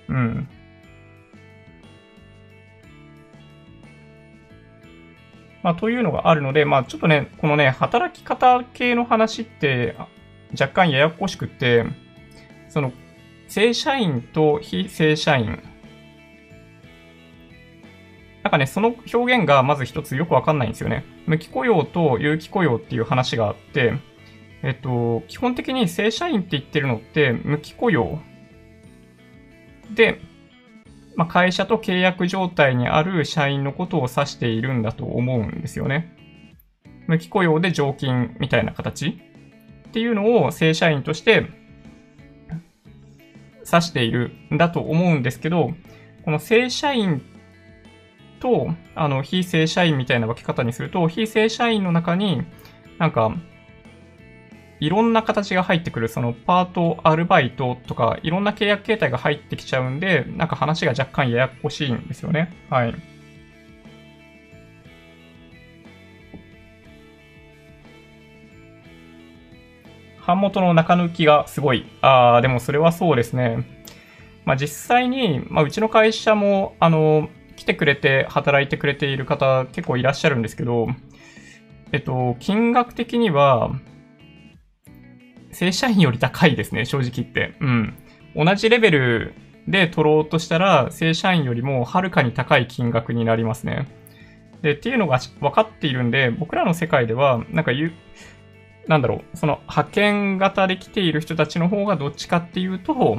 [0.08, 0.48] うん。
[5.66, 9.96] まあ、というのがあるので、まあ、ちょっとね、このね、働き方系の話って
[10.52, 11.84] 若干ややこしくて、
[12.68, 12.92] その、
[13.48, 15.60] 正社員と非正社員。
[18.44, 21.04] なんかね、その表現がまず一つよくわかんないんですよね。
[21.26, 23.94] 無期雇用と有期雇用っていう話があって、
[24.62, 28.20] えっと、基本的に正社員って言ってるのって無期雇用
[29.90, 30.20] で、
[31.16, 36.14] まあ、会社と契約状態にある社員のことを指しているんだと思うんですよね。
[37.06, 39.18] 無期雇用で常勤みたいな形
[39.88, 41.46] っていうのを正社員として
[43.64, 45.72] 指しているんだと思うんですけど、
[46.24, 47.22] この正社員
[48.40, 52.42] と、あの、非正社員みたいな分け方にすると、非正社員の中に、
[52.98, 53.34] なんか、
[54.80, 62.52] いろんな形が入ってくる、そのパート、アルバイトとか、いろんな契約形態が入ってきちゃうんで、なんか話が若干ややこしいんですよね。
[62.68, 62.94] はい。
[70.26, 71.86] 版元の中抜きがすごい。
[72.02, 73.64] ああ、でもそれはそうですね。
[74.44, 80.88] まあ実際に、まあうちの会社も、あの、来てくれて働いてくれている方結構いらっしゃるんですけど、
[81.92, 83.70] えっと、金額的には、
[85.52, 87.54] 正社員より高いですね、正直言って。
[87.60, 87.94] うん。
[88.34, 89.34] 同じレベル
[89.66, 93.86] で取ろうとしたら、正社員よりもはるかに高い金額になりますね。
[94.62, 97.92] で、っていうのが分かっているんで、僕らの世界では、なんか言う、
[98.88, 103.18] なんだろう、その派遣型で来ている人たちの方がどっちかっていうと、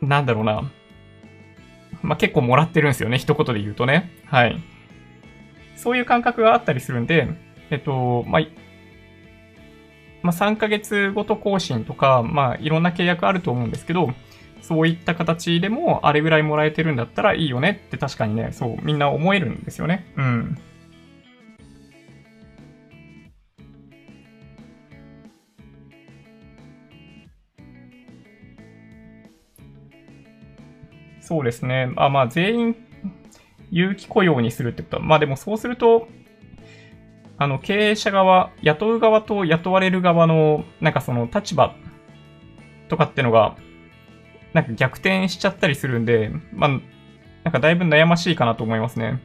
[0.00, 0.70] なんだろうな。
[2.02, 4.10] まあ、結構もらってるんですよね、一言で言うとね。
[4.26, 4.62] はい。
[5.76, 7.28] そういう感覚があったりするんで、
[7.70, 8.42] えっと、まあ、
[10.26, 14.12] まあ、3ヶ月ごと更新とか、まあ、いろんな契約あると思うんですけど、
[14.60, 20.12] そういった形でもあれぐらいもらえてるんだったらいいよねって確かにね、そう、みんな思えるんですよね。
[20.16, 20.58] うん。
[31.20, 31.92] そうですね。
[31.96, 32.76] あまあ、全員
[33.70, 36.08] 有期雇用にするってことは、まあでもそうすると、
[37.38, 41.74] あの、経営者側、雇う側と雇われる側の、なんかその立場
[42.88, 43.56] とかってのが、
[44.52, 46.70] なんか逆転しちゃったりするんで、まあ、
[47.44, 49.20] なんかだいぶ悩ましいかなと思いますね。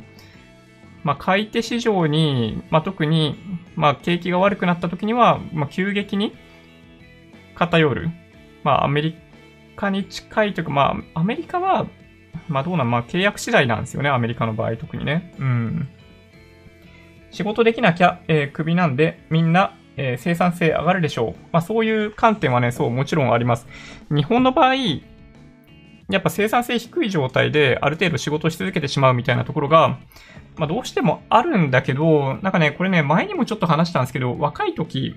[1.04, 3.40] まあ、買い手市場に、まあ、特に、
[3.76, 6.36] まあ、景気が悪くなった時には、まあ、急激に
[7.56, 8.10] 偏る。
[8.64, 9.16] まあ、アメリ
[9.76, 11.88] カに近いというか、まあ、アメリカは、
[12.48, 15.34] まあ、どうなん、まあ、契約次第なんですよね、アメリカの場合、特にね。
[15.40, 15.90] うん。
[17.32, 21.42] 仕事できなきゃ、えー、クビなんで、みんな、えー、生産性上がるでしょう。
[21.52, 23.68] まあそういう観点はね、そう、もちろんあります。
[24.10, 30.00] 日本の場合、やっぱ生産性低い状態である程度仕事し続けてしまうみたいなところが、
[30.58, 35.16] まあどうしてもあるんだけど、なんかね、これね、前にもちょっと話したんですけど、若い時、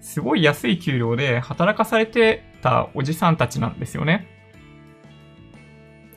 [0.00, 4.28] すごい安い給料で働かされてたおじさんたちなんですよね。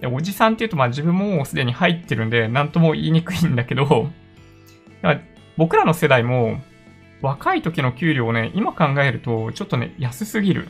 [0.05, 4.09] おじさんって言うとまあ自分ももうすでに入ってるんで、なんとも言いにくいんだけど、
[5.57, 6.61] 僕らの世代も、
[7.21, 10.67] 若い時の給料をね、今考えると、ちょっとね、安すぎる。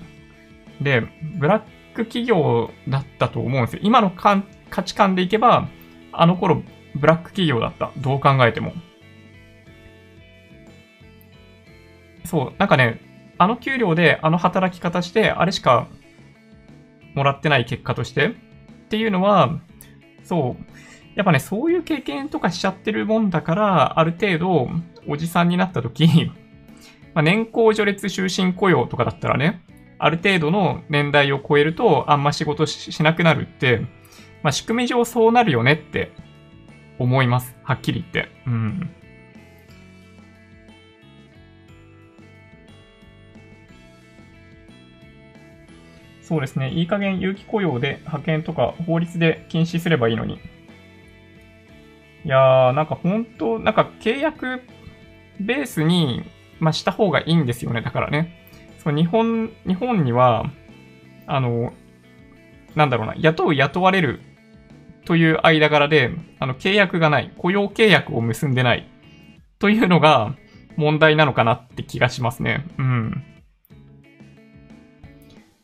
[0.81, 1.03] で、
[1.37, 3.79] ブラック企業だったと思うんですよ。
[3.83, 4.43] 今の価
[4.83, 5.67] 値観でいけば、
[6.11, 6.61] あの頃、
[6.95, 7.91] ブラック企業だった。
[7.97, 8.73] どう考えても。
[12.25, 12.99] そう、なんかね、
[13.37, 15.87] あの給料であの働き方して、あれしか
[17.15, 18.31] もらってない結果としてっ
[18.89, 19.59] ていうのは、
[20.23, 20.65] そう、
[21.15, 24.69] やっぱね、そういう経験とかしちゃってるもんだから、ある程度、
[25.07, 26.31] おじさんになった時、
[27.13, 29.61] まあ、年功序列終身雇用とかだったらね、
[29.99, 33.81] ある程度の年代を超えると、あんま仕事しなくなるって、
[34.41, 36.11] まあ、仕組み上そうなるよねって
[36.99, 37.55] 思います。
[37.63, 38.31] はっきり言って。
[38.47, 38.89] うん。
[46.21, 46.71] そうですね。
[46.71, 50.39] いい加減有期雇用で派遣とか法律で禁止すればいいのに。
[52.25, 54.61] いやー、なんか本当なんか契約
[55.39, 56.23] ベースに、
[56.59, 57.81] まあ、した方がいいんですよね。
[57.81, 58.39] だからね。
[58.83, 60.45] そう日本、日本には、
[61.27, 61.73] あの、
[62.75, 64.21] なんだろうな、雇う雇われる
[65.05, 68.87] という間柄で、あの、契約がない、雇用契約を結んでない
[69.59, 70.35] というのが
[70.75, 72.65] 問題なのかなって気がしますね。
[72.77, 73.23] うん。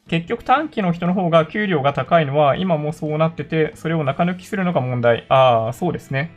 [0.08, 5.26] 結局短期の人の方が給料が高いのは今もそうなってて、それを中抜きするのが問題。
[5.30, 6.32] ああ、そうですね。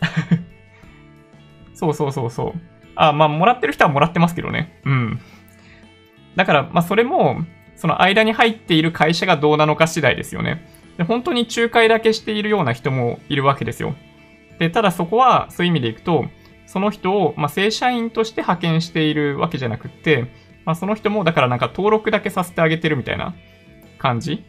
[1.74, 2.60] そうそうそうそう。
[2.94, 4.80] あ、まあ、もらってる人はもらってますけどね。
[4.84, 5.20] うん。
[6.34, 7.44] だから、まあ、それも、
[7.76, 10.66] その間に入っている会社がどうなのか次第ですよね。
[10.96, 13.94] で本当に仲介だけしているような人もいるわけですよ。
[14.58, 16.26] で、ただそこは、そういう意味でいくと、
[16.66, 20.26] その人を、まあ、正社員として派遣しているわけじゃなくって、
[20.64, 23.34] まあ、その人も、だからなんか登録だけさせてあげてるみたいな
[23.98, 24.44] 感じ。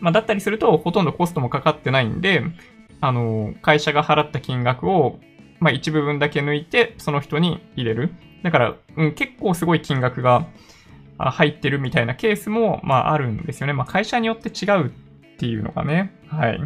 [0.00, 2.42] まあ、だったりすると、ほとんどコストもかかってないんで、
[3.00, 5.18] あの、会社が払った金額を、
[5.58, 8.10] まあ、一部分だけ抜いて、その人に入れる。
[8.42, 10.46] だから、うん、結構すごい金額が
[11.18, 13.72] 入ってるみたいなケースも、まあ、あるんですよね。
[13.72, 14.90] まあ、会社によって違うっ
[15.38, 16.12] ていうのがね。
[16.28, 16.60] はい。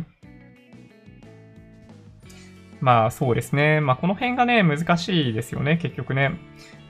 [2.80, 3.80] まあ、そうですね。
[3.80, 6.38] まあ、この辺がね、難しいですよね、結局ね。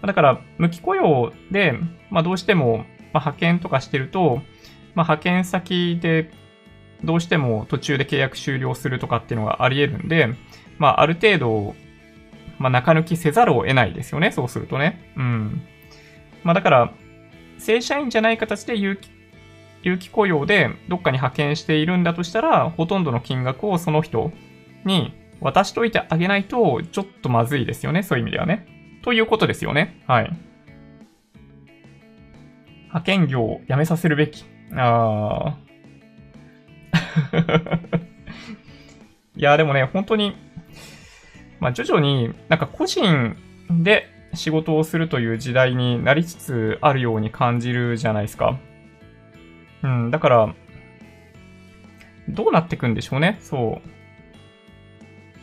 [0.03, 1.79] だから、無期雇用で、
[2.11, 2.79] まあ、どうしても、
[3.13, 4.43] ま、派遣とかしてると、
[4.95, 6.31] まあ、派遣先で
[7.05, 10.35] どうしても途中で契約終了するとかっていうのがあり得るんで、
[10.79, 11.75] まあ、ある程度、
[12.59, 15.13] まあ、中抜きせざるを得ないですよね、そうするとね。
[15.17, 15.63] うん。
[16.43, 16.93] まあ、だから、
[17.59, 19.11] 正社員じゃない形で有期
[19.85, 24.33] 有期雇用でどっかに派遣しているんだとしたら、ほとんどの金額をその人
[24.85, 28.67] に渡しといてあげないと、ちょっとまずいですよね、そういう意味ではね。
[29.03, 30.03] ということですよね。
[30.07, 30.31] はい。
[32.85, 34.47] 派遣業を辞めさせるべき。
[34.73, 35.64] あー。
[39.37, 40.37] いや、でもね、本当に、
[41.61, 43.37] まあ、徐々になんか個人
[43.71, 48.59] で仕事をするという時代になりつつあるように感じるじゃないですか。
[49.83, 50.55] うん、だから、
[52.29, 53.89] どうなっていくんでしょうね、そう。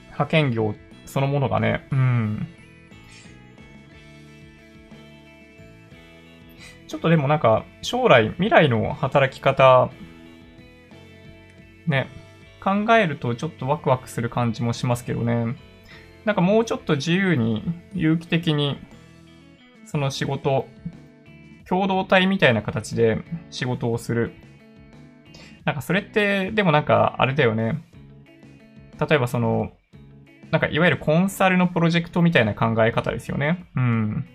[0.08, 2.48] 派遣業そのものがね、うん。
[6.88, 9.90] ちょっとでもなんか、将来、未来の働き方
[11.92, 12.10] ね、
[12.64, 15.56] 考えるとちょっとワクワクする感じもしますけどね。
[16.26, 17.64] なんかもうちょっと自由に、
[17.94, 18.80] 有機的に、
[19.86, 20.68] その仕事、
[21.68, 23.20] 共同体みたいな形で
[23.50, 24.34] 仕事をする。
[25.66, 27.84] なんかそれって、でもなんかあれだよね。
[29.00, 29.72] 例えばその、
[30.52, 33.66] なんかいわゆるコンサルのプロジェクトみたいな考え方ですよね。
[33.76, 34.26] うん。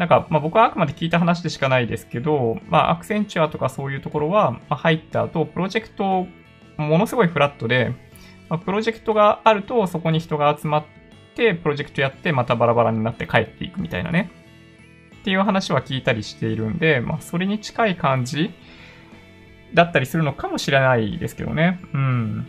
[0.00, 6.26] なんか、まあ、僕はあくまで聞いた話でしかないですけど、まあ、アクセンチュアとかそういうところは、まあ、入った後、プロジェクト、
[6.78, 7.92] ものすごいフラットで、
[8.48, 10.84] まあ、プロジェクトがあると、そこに人が集まっ
[11.36, 14.30] て、プロジェクトやって、またバラバラになって帰っていくみたいなね。
[15.20, 18.52] っていう話は聞いたりしているんで、まあ、それに近い感じ
[19.74, 21.78] だったりするのかもしれないですけどね。
[21.92, 22.48] うん。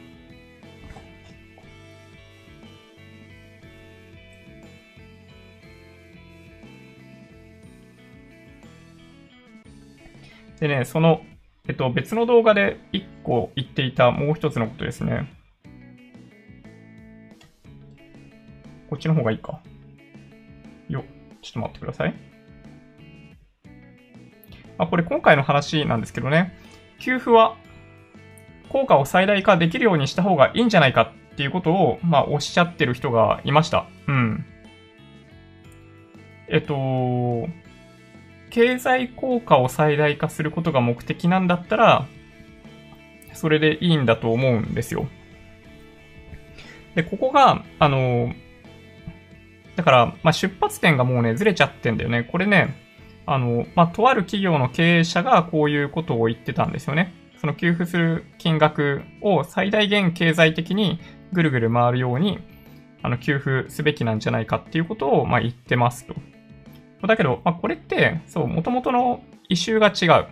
[10.62, 11.24] でね、その、
[11.68, 15.28] えっと、別の動画で1個言っていたもう一つのことですね。
[18.88, 19.59] こっちの方がいいか。
[20.88, 21.03] よ、
[21.41, 22.14] ちょっと待ってください。
[24.78, 26.55] あ、これ今回の話なんですけどね。
[26.99, 27.55] 給付は
[28.70, 33.88] 効果を最大化できるようにした方がいいんじゃないかっていうことを、まあ、おっしゃってる人がいました。
[34.07, 34.45] うん。
[36.49, 37.47] えっと、
[38.52, 42.06] 経済効果を最大化することが目的なんだったら、
[43.34, 45.08] それでいいんだと思うんですよ。
[46.95, 48.34] で、ここが、あの、
[49.76, 52.24] だから、まあ、出発点がもうね、ずれちゃってんだよね。
[52.24, 52.76] これね、
[53.26, 57.14] あの、まあ、とある企業の経営者がこういうことを言ってたんですよね。
[57.39, 60.99] その給付する金額を最大限経済的に
[61.32, 62.39] ぐるぐる回るように、
[63.02, 66.14] あの、給付すべきなんじゃないかっていうことを、まあ、言ってますと。
[67.08, 70.28] だけど、まあ、これって、そう、元々の異臭が違う。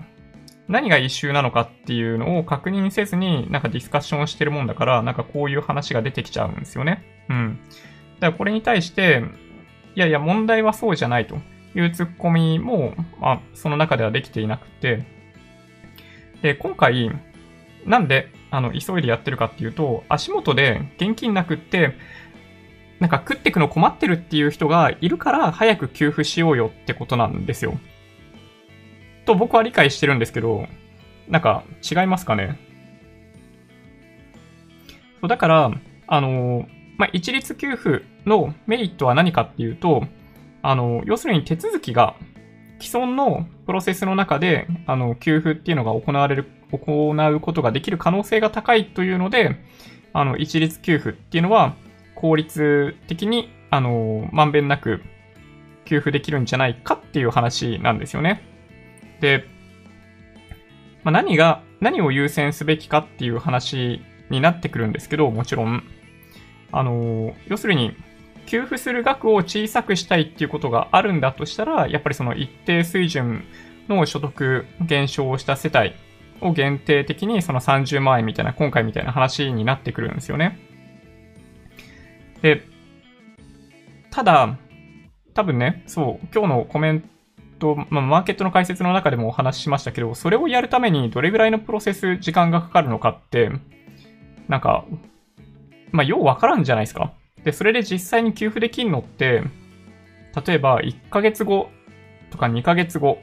[0.68, 7.04] 何が異臭なのかっていうのを確認せずに、なんかディスカッションしてるもんだから、なんかこういう話が出てきちゃうんですよね。
[7.30, 7.60] うん。
[8.20, 9.24] だからこれに対して、
[9.96, 11.38] いやいや、問題はそうじゃないと
[11.76, 15.06] いうツッコミも、まあ、その中ではできていなくて、
[16.44, 17.12] で、今回、
[17.86, 21.96] なんで、あの、急いでやってるかっていうと、足元で現金なくって、
[23.00, 27.80] なんか食ってくの困ってるっていう人がいるから早く給付しようよってことなんですよ。
[29.26, 30.68] と僕は理解してるんですけど、
[31.28, 32.60] なんか違いますかね？
[35.22, 35.72] そうだから、
[36.08, 36.68] あの、
[36.98, 40.06] まあ、一律給付のメリットは何かっていうと、
[40.62, 42.16] あの、要するに手続きが
[42.82, 49.58] 既存のプロセスの中で、あの、給付っていうのが行われる、行うことができる可能性が高いというので、
[50.14, 51.76] あの、一律給付っていうのは、
[52.20, 55.02] 効率的に、あの、まんべんなく
[55.86, 58.44] 給付できるんじゃないかっていう話なんですよね。
[59.22, 59.46] で、
[61.04, 65.84] まあ、何が、何を優先すべきかっていう話になってくるんですけど、もちろん。
[66.74, 67.96] あの、要するに、
[68.48, 73.46] 給付する額を小さくしたいっていうことがあるんだとしたら、やっぱりその一定水準
[73.88, 75.94] の所得減少をした世帯
[76.42, 80.60] を限定的にその30万円みたいな、今回みたいな話になってくるんですよね。
[82.42, 82.64] で、
[84.12, 84.58] ただ、
[85.34, 87.10] 多分ね、そう、今日のコメン
[87.60, 93.52] ト、まあ、マーケットの解説の中でもお話ししましたけど、それをやるためにどれぐらいのプロセス、時間がかかるのかって、
[94.48, 94.86] なんか、
[95.92, 97.14] まあ、ようわからんじゃないですか。
[97.44, 99.44] で、それで実際に給付できんのって、
[100.46, 101.70] 例えば1ヶ月後
[102.32, 103.20] とか2ヶ月後、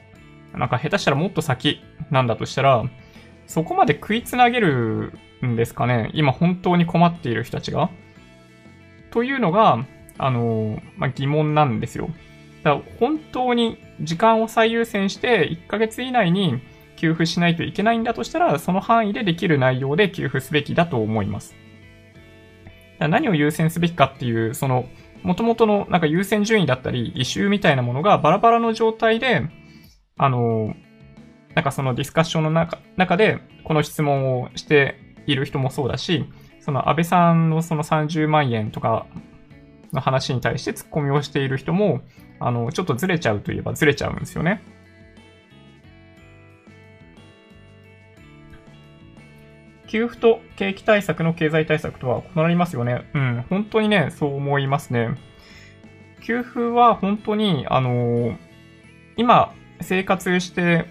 [0.53, 2.83] なんか下手したらもっと先なんだとしたら、
[3.45, 5.13] そこまで食いつなげる
[5.45, 7.89] んですかね今本当に困っている人たちが。
[9.11, 9.85] というのが、
[10.17, 12.09] あの、まあ、疑問なんですよ。
[12.63, 16.59] だから本当に時間を最優先して1ヶ月以内に
[16.97, 21.55] 給付しないといけないんだとしたら、その範囲でできる内容で給付すべきだと思います。
[22.99, 24.85] 何を優先すべきかっていう、その、
[25.23, 29.43] 元々のなんか優先順位だったり、異臭みたいなものがバラバラの状態で、
[30.17, 30.75] あの、
[31.53, 36.25] なんかそのディスカッションの中中で、この質問をしている人もそうだし、
[36.67, 39.05] その安倍さんのその30万円とか
[39.93, 42.01] の話に対してツッコミをしている人も、
[42.41, 44.61] あの、ちょっとずれちゃうといえばずれちゃうんですよね。
[49.87, 53.09] 給付と景気対策の経済対策とは異なりますよね。
[53.13, 55.15] うん、本当にね、そう思いますね。
[56.21, 58.37] 給付は本当に、あの
[59.15, 60.85] 今、生活して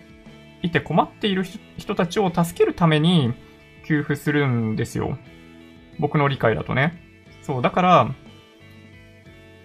[0.63, 1.45] いて困っている
[1.77, 3.35] 人たちを助けるために
[3.87, 5.19] 給付するんですよ。
[5.99, 7.03] 僕の理解だとね。
[7.43, 8.15] そう、だから、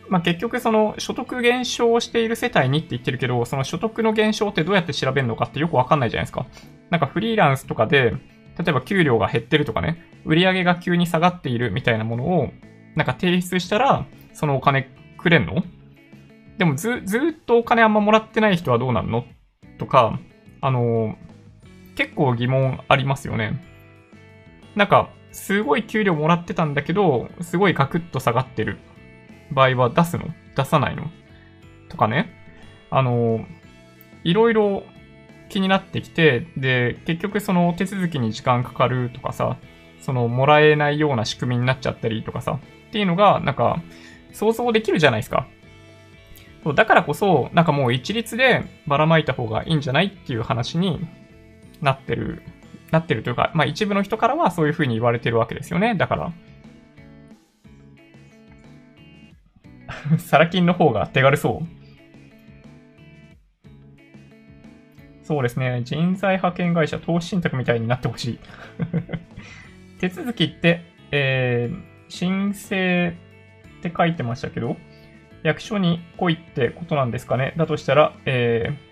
[0.09, 6.45] まあ、結局その所得減少している世帯にって言ってるけど、その所得の減少ってどうやって調べるのかってよくわかんないじゃないですか。
[6.89, 8.11] なんかフリーランスとかで、
[8.57, 12.51] 例えば給料が減ってるとかね、売り上げが急に下がっているみたいなものを、
[12.95, 15.63] なんか提出したら、そのお金くれんの？
[16.57, 19.23] でもず、ずっとお金あんまもらってない人はどうなんの？
[19.79, 20.19] とか、
[20.59, 23.63] あのー、結構疑問ありますよね。
[24.75, 28.79] なんか、すごい給料もらってたんだけど、すごいガクッと下がってる。
[29.51, 30.27] 場合は出すの？
[30.55, 31.09] 出さないの？
[31.89, 32.33] とかね。
[32.89, 33.45] あの、
[34.23, 34.83] いろいろ
[35.49, 39.57] 気になってきて、で、結局その手続きに時間かかるとかさ、
[40.01, 42.59] そのもらえないような仕組みになっちゃったりとかさ、
[42.89, 43.81] っていうのが、なんか、
[44.33, 45.47] 想像できるじゃないですか。
[46.75, 50.07] だからこそ、なんかもう一律でばらまいた方がいいんじゃない？
[50.07, 51.05] っていう話に
[51.81, 52.43] なってる、
[52.91, 55.95] なってるというか、まあ一部の人からはそういう風に言われてるわけですよね。
[55.95, 56.31] だから。
[60.19, 61.81] サラ金の方が手軽そう。
[65.23, 65.81] そうですね。
[65.85, 68.39] 人材派遣会社、投資信託みたいになってほしい。
[69.99, 70.81] 手続きって、
[71.11, 73.13] えー、申請
[73.79, 74.75] って書いてましたけど、
[75.43, 77.53] 役所に来いってことなんですかね。
[77.55, 78.90] だとしたら、えー、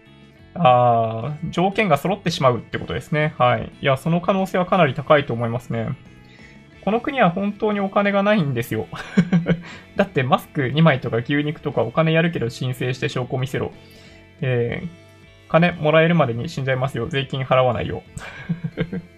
[0.56, 3.34] あ条件が揃ってしまうってことですね。
[3.38, 3.72] はい。
[3.82, 5.90] いや、その可能性はかなり高いと思いますね。
[6.84, 8.88] この国は本当にお金がないんですよ。
[9.96, 13.72] だってマスク2枚とか牛肉とかお金やるけど申請して証拠見せろ。
[14.42, 17.08] えー、金もらえるまでに死んじゃいますよ。
[17.08, 18.04] 税金払わないよ。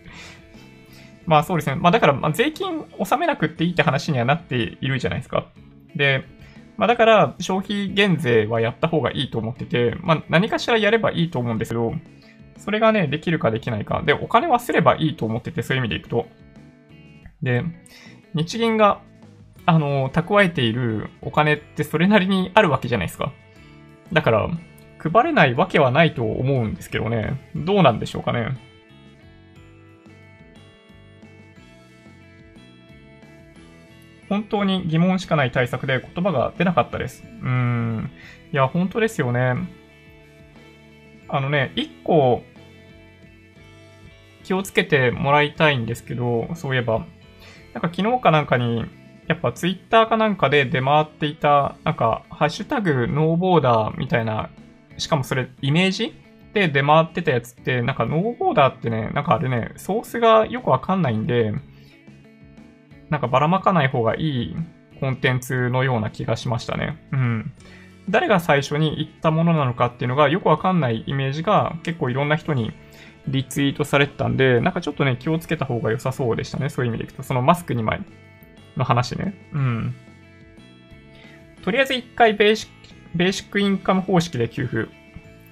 [1.26, 1.76] まあそうですね。
[1.76, 5.45] まあだから、ま、税金納めなくっていいって話にはなっているじゃないですか。
[5.95, 6.26] で、
[6.77, 11.93] まあだから消費減税はやった方がいいと思ってて、まあ何かしらやればいいと思うんですけど、
[12.57, 14.03] それがね、できるかできないか。
[14.06, 16.27] で、お金はすればいいと思ってて、そういう意味でいくと。
[17.41, 17.64] で、
[18.35, 19.02] 日銀が、
[19.65, 23.34] あの、蓄えているお金ってそれなりにあるわけじゃないですか。
[24.14, 24.49] だから、
[24.99, 27.41] 配れないわけはないと思うんですけどね。
[27.56, 28.49] どうなんでしょうかね。
[34.32, 37.22] 本当に疑問しかない対策で言葉が出なかったです。
[37.44, 38.10] うん。
[38.53, 39.56] いや、本当ですよね。
[41.28, 42.41] あのね、一個
[44.45, 46.99] 気をつけてもらいたいんですけど、そういえば、
[47.74, 48.86] なんか昨日かなんかに、
[49.28, 54.49] やっぱツイッターかなんかで出回っていた、なんか、ハッシュタグノーボーダーみたいな
[54.98, 56.14] しかもそれ、イメージ
[56.53, 61.53] で出回ってたやつって、なんかノーボーダーってね、なんかあれね、ソースがよくわかんないんで、
[63.11, 64.55] なんかばらまかない方がいい
[64.99, 66.97] コンテンツのような気がしましたね。
[67.11, 67.53] うん。
[68.09, 72.71] 誰が最初に言ったものなのかっていうのがよくわかんないイメージが結構いろんな人に
[73.27, 76.69] リツイートされてたんで、なんかちょっとね、気をつけた方が良さそうでしたね。
[76.69, 77.21] そういう意味でいくと。
[77.21, 78.01] そのマスク2枚
[78.77, 79.35] の話ね。
[79.53, 79.95] うん。
[81.63, 82.69] とりあえず一回ベーシッ
[83.13, 84.89] ベーシックインカム方式で給付。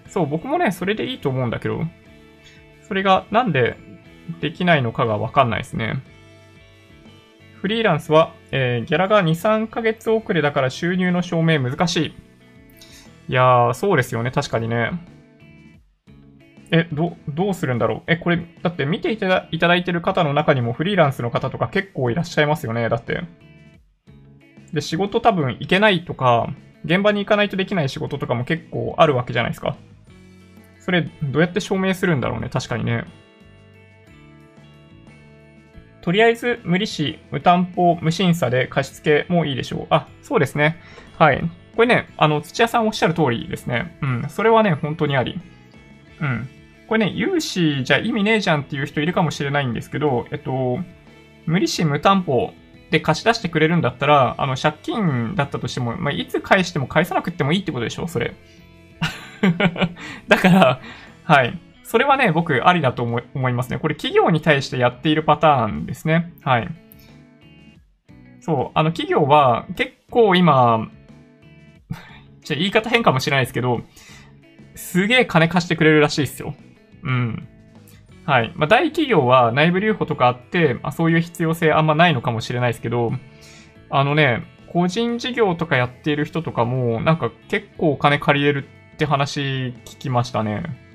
[0.08, 1.84] そう、僕もね、それでいいと思うんだけど、
[2.88, 3.76] それがなんで
[4.40, 6.02] できないのかがわかんないですね。
[7.62, 12.14] フリーランスは、えー、ギャラが2、3ヶ月遅れだから収入の証明難しい。
[13.30, 14.92] いやー、そうですよね、確かにね。
[16.72, 23.24] え、ど、どうするんだろうえ、これ、だって見ていたいただいてる方の中にもフリーランスの方とか結構いらっしゃいますよね、だって。
[24.72, 26.54] で、仕事多分行けないとか、
[26.86, 29.76] 現場に行かないとできない仕事とかも結構あるわけじゃないですか。
[30.80, 33.06] それ、どうやって証明するんだろうね、確かにね。
[36.02, 39.88] とりあえず無利子、無担保、無審査で貸付もいいでしょう。
[39.90, 40.78] あ、そうですね。
[41.18, 41.42] はい。
[41.76, 43.98] これね、あの、土屋さんおっしゃる通りですね。
[44.02, 44.26] うん。
[44.30, 45.40] それはね、本当にあり。
[46.22, 46.50] うん。
[46.88, 50.80] これね、融資じゃ意味ねえじゃんっていう人いるかもしれないんですけど、えっと、
[51.46, 52.54] 無利子無担保
[52.92, 58.34] で貸し出してくれるんだったら、あの、借金だったとしても、まあ、いつ返しても返さなくてもいいってことでしょそれ。
[60.28, 60.82] だから、
[61.24, 61.60] はい。
[61.90, 63.80] それはね、僕、ありだと思いますね。
[63.80, 66.36] これ、企業に対してやっているパターンですね。
[66.44, 66.70] はい。
[68.42, 68.72] そう。
[68.76, 70.88] あの、企業は、結構今、
[72.46, 73.82] じゃ言い方変かもしれないですけど、
[74.76, 76.54] すげえ金貸してくれるらしいですよ。
[77.02, 77.48] うん。
[78.24, 78.54] はい。
[78.56, 83.14] まあ、大企業は内部留保とかあって、まあ、そういう必要性あんまないのかもしれないですけど、
[83.90, 90.89] あのね、個人事業とかやっている人とかも、なんか結構お金借りれるって話聞きましたね。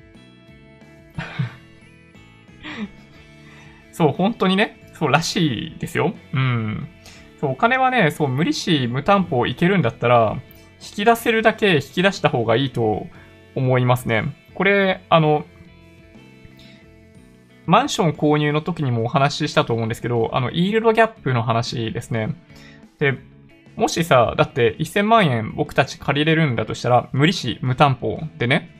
[3.91, 6.13] そう、本当にね、そうらしいですよ。
[6.33, 6.87] うん。
[7.39, 10.37] そう、お金はね、そう、無利子、無担保いけるんだったら、
[10.81, 13.07] 引き出せるだけ引き出した方がいいと
[13.55, 14.35] 思いますね。
[14.53, 15.45] これ、あの、
[17.65, 22.35] マンション購入の時にもお話ししたと思うんですけど、あの、イールドギャップの話ですね。
[22.99, 23.17] で、
[23.75, 28.74] もしさ、だって1000万円僕たち借りれるんだとしたら、無利子、無担保でね、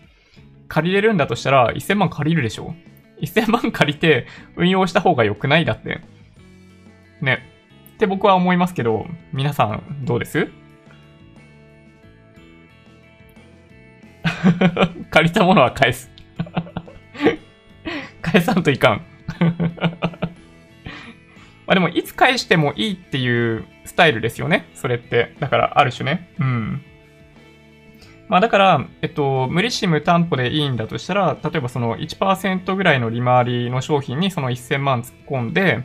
[0.68, 2.74] 借りれるんだとしたら1000万借りるでしょ
[3.22, 5.66] ?1000 万借りて運用した方が良くない？
[5.66, 6.02] だって。
[7.22, 7.40] ね。
[7.96, 10.48] って僕は思いますけど、皆さんどうです？
[15.12, 16.12] 借りたものは返す
[18.22, 19.02] 返さんといかん
[21.68, 24.68] まあでも、いつ返してもいいっていうスタイルですよね。
[24.76, 25.36] それって。
[25.40, 26.30] だから、ある種ね。
[26.40, 26.82] うん。
[28.28, 35.84] まあだから、えっと、無利子無担保でいいんだとしたら、例えばその1%ぐらいの利回りの商品にその1000万突っ込んで、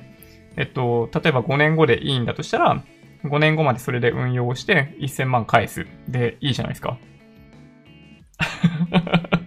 [0.57, 2.83] えっと、例えば5年後でいいんだとしたら、
[3.25, 5.87] 5年後までそれで運用して1000万返す。
[6.09, 6.99] で、いいじゃないですか。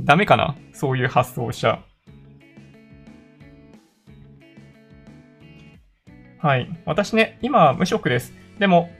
[0.00, 0.56] ダメかな？
[0.72, 1.80] そういう発想をしちゃ。
[6.38, 6.68] はい。
[6.84, 8.34] 私ね、今無職です。
[8.58, 8.90] でも、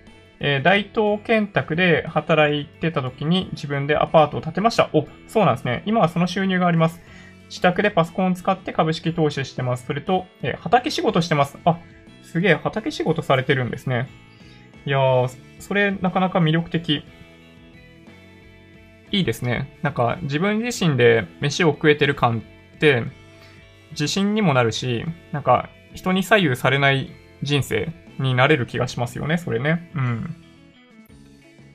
[0.46, 4.90] えー、大東建託で働いてた時に自分でアパートを建てました。
[4.92, 5.82] お、そうなんですね。
[5.86, 7.00] 今はその収入があります。
[7.48, 9.86] 自宅でパソコンを使って株式投資してます。
[9.86, 11.56] それと、えー、畑仕事してます。
[11.64, 11.78] あ、
[12.22, 14.10] すげえ、畑仕事されてるんですね。
[14.84, 15.30] いやー、
[15.60, 17.04] それなかなか魅力的。
[19.12, 19.78] いいですね。
[19.80, 22.42] なんか自分自身で飯を食えてる感
[22.74, 23.02] って
[23.92, 27.10] 自信にもなるし、なんか人に左右されない
[27.42, 29.90] 人生になれる気がしますよね、それね。
[29.94, 30.36] うん。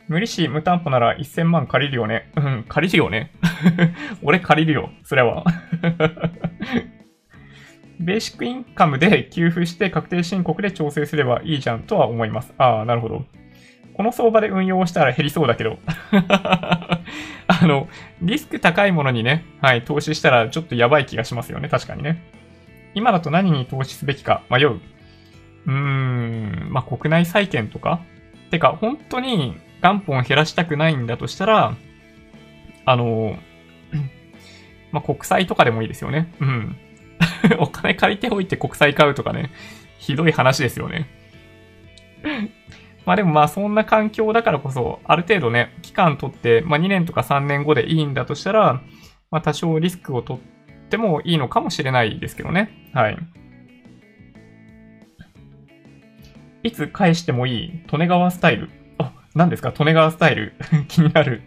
[0.07, 2.32] 無利子無担保なら1000万借りるよね。
[2.36, 3.32] うん、借りるよね。
[4.24, 5.44] 俺借りるよ、それは。
[7.99, 12.53] ベーシックインカムで給付して確定申告で調整すればいいじゃんとは思います。
[12.57, 13.26] ああ、なるほど。
[13.94, 15.78] この相場で運用したら減りそうだけど。
[16.11, 17.02] あ
[17.64, 17.90] の、
[18.22, 22.24] リスク高いものにね、はい、投資したらちょっとやばい気がしますよね、確かにね。
[22.95, 24.80] 今だと何に投資すべきか迷う。
[25.65, 28.02] うーん、まあ、国内債券とか
[28.49, 31.76] てか、本当に元本を減らしたくないんだとしたら、
[32.86, 33.38] あの、
[34.91, 36.34] まあ、国債とかでもいいですよね。
[36.40, 36.76] うん。
[37.60, 39.52] お金借りておいて国債買うとかね、
[39.98, 41.07] ひどい話ですよね。
[43.06, 48.81] まあでもまあそんな環境だからこそ、ある程度ね、期間取って、まあ2年とか3年後でいいんだとしたら、
[49.31, 52.72] まあ多少リスクを取ってもいいのかもしれないですけどね。
[52.94, 53.18] はい。
[56.64, 58.69] いつ返してもいい利根川スタイル？
[58.98, 59.73] あ、何ですか？
[59.77, 60.53] 利根川スタイル？
[60.88, 61.41] 気になる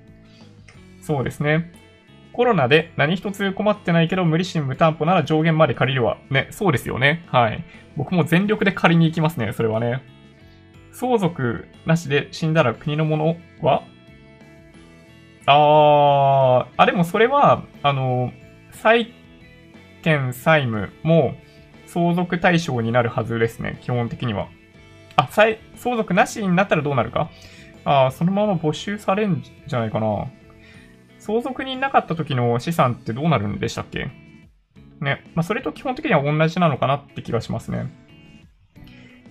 [1.02, 1.72] そうですね。
[2.32, 6.18] コロナで何一つ困ってないけど無利子無担保なら上限まで借りるわ。
[6.30, 7.24] ね、そうですよね。
[7.26, 7.64] はい。
[7.96, 10.02] 僕も全力で借りに行きますね、それはね。
[10.92, 13.82] 相続なしで死んだら国のものは？
[15.46, 18.32] あー、あ、でもそれは、あの、
[18.70, 19.12] 債
[20.02, 21.34] 権債務も
[21.92, 24.48] 相続対象になるはずですね、基本的には。
[25.16, 25.58] あ、相
[25.96, 27.30] 続なしになったらどうなるか？
[27.84, 30.26] あそのまま没収されんじゃないかな。
[31.18, 34.10] 相続人なかった時の資産ってどうなるんでしたっけ？
[35.00, 35.24] ね。
[35.34, 37.90] まあ、それと基本的には同じなのかなって気がしますね。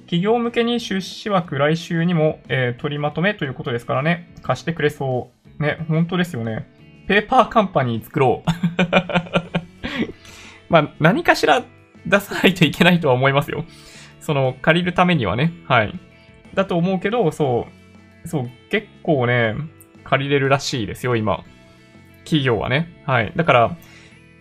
[0.01, 5.29] 企業向けに出資枠来週にも、えー、取りまとめということですからね、貸してくれそ
[5.59, 5.63] う。
[5.63, 6.67] ね、本当ですよね。
[7.07, 8.49] ペーパーカンパニー作ろう。
[10.69, 11.63] まあ、何かしら
[12.09, 13.65] 出さないといけないとは思いますよ。
[14.19, 15.53] その、借りるためにはね。
[15.67, 15.93] はい。
[16.53, 17.67] だと思うけど、そ
[18.25, 19.55] う、そう、結構ね、
[20.03, 21.43] 借りれるらしいですよ、今。
[22.23, 23.01] 企業はね。
[23.05, 23.31] はい。
[23.35, 23.77] だから、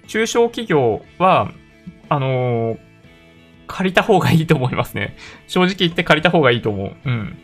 [0.07, 1.53] 中小企業は、
[2.09, 2.79] あのー、
[3.67, 5.17] 借りた方がいいと思いますね。
[5.49, 6.97] 正直言って借りた方がいいと思う。
[7.05, 7.37] うん。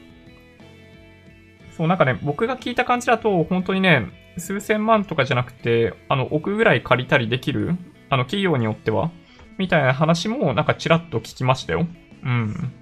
[1.76, 4.06] そう、なんかね、僕が聞いた感じだと、本当にね、
[4.38, 7.76] 数千万とかじゃなくて、あの、億ぐらい借りたりできる、
[8.08, 9.10] あの、企業によっては、
[9.58, 11.86] みたいな話も、なんかちらっと聞きましたよ。
[12.24, 12.72] うん。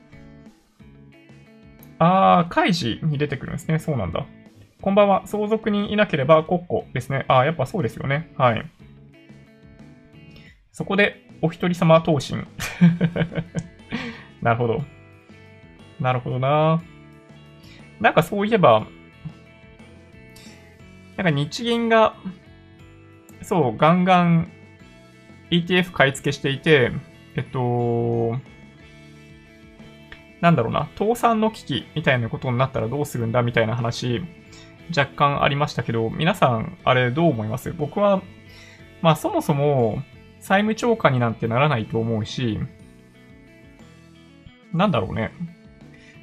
[1.98, 3.78] あー、開示に出てくるんですね。
[3.78, 4.26] そうなんだ。
[4.80, 5.22] こんばんは。
[5.26, 7.26] 相続人いなければ国庫ですね。
[7.28, 8.32] あー、やっぱそうですよね。
[8.36, 8.70] はい。
[10.72, 12.46] そこで、お一人様投信。
[14.40, 14.82] なるほど。
[16.00, 16.82] なるほどな。
[18.00, 18.86] なんかそういえば、
[21.16, 22.14] なんか日銀が、
[23.42, 24.50] そう、ガンガン
[25.50, 26.92] ETF 買い付けしていて、
[27.36, 28.38] えっと、
[30.40, 34.22] なんだろうな、倒産の危機みたいなことになったらどうするんだみたいな話、
[34.96, 37.72] 若干ありましたけど、皆さん、あれどう思います？
[37.72, 38.22] 僕は、
[39.02, 40.02] まあそもそも、
[40.40, 42.58] 債務超過になんてならないと思うし、
[44.72, 45.32] なんだろうね。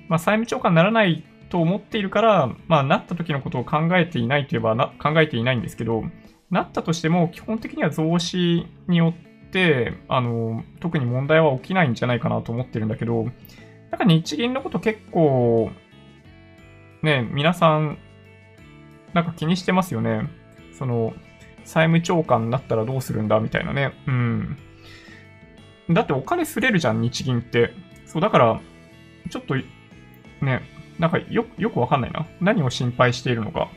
[0.07, 6.03] まあ債務超過にならないと思っているから、まあなった時のことを考えていないといえばな考えていないんですけど、
[6.49, 9.13] なったとしても基本的には増資によ
[9.47, 13.23] って、あの、特に問題は起きないんじゃないかなと思ってるんだけど、
[13.91, 15.71] なんか日銀のこと結構、
[17.03, 17.97] ね、皆さん、
[19.13, 20.29] なんか気にしてますよね。
[20.77, 21.13] その、
[21.63, 23.93] 債務超過になったらどうするんだみたいなね。
[24.07, 24.57] うん。
[25.89, 27.71] だってお金すれるじゃん、日銀って。
[28.05, 28.61] そう、だから、
[29.29, 29.55] ちょっと、
[30.45, 30.61] ね、
[30.99, 32.25] なんかよ、よくわかんないな。
[32.41, 33.69] 何を心配しているのか。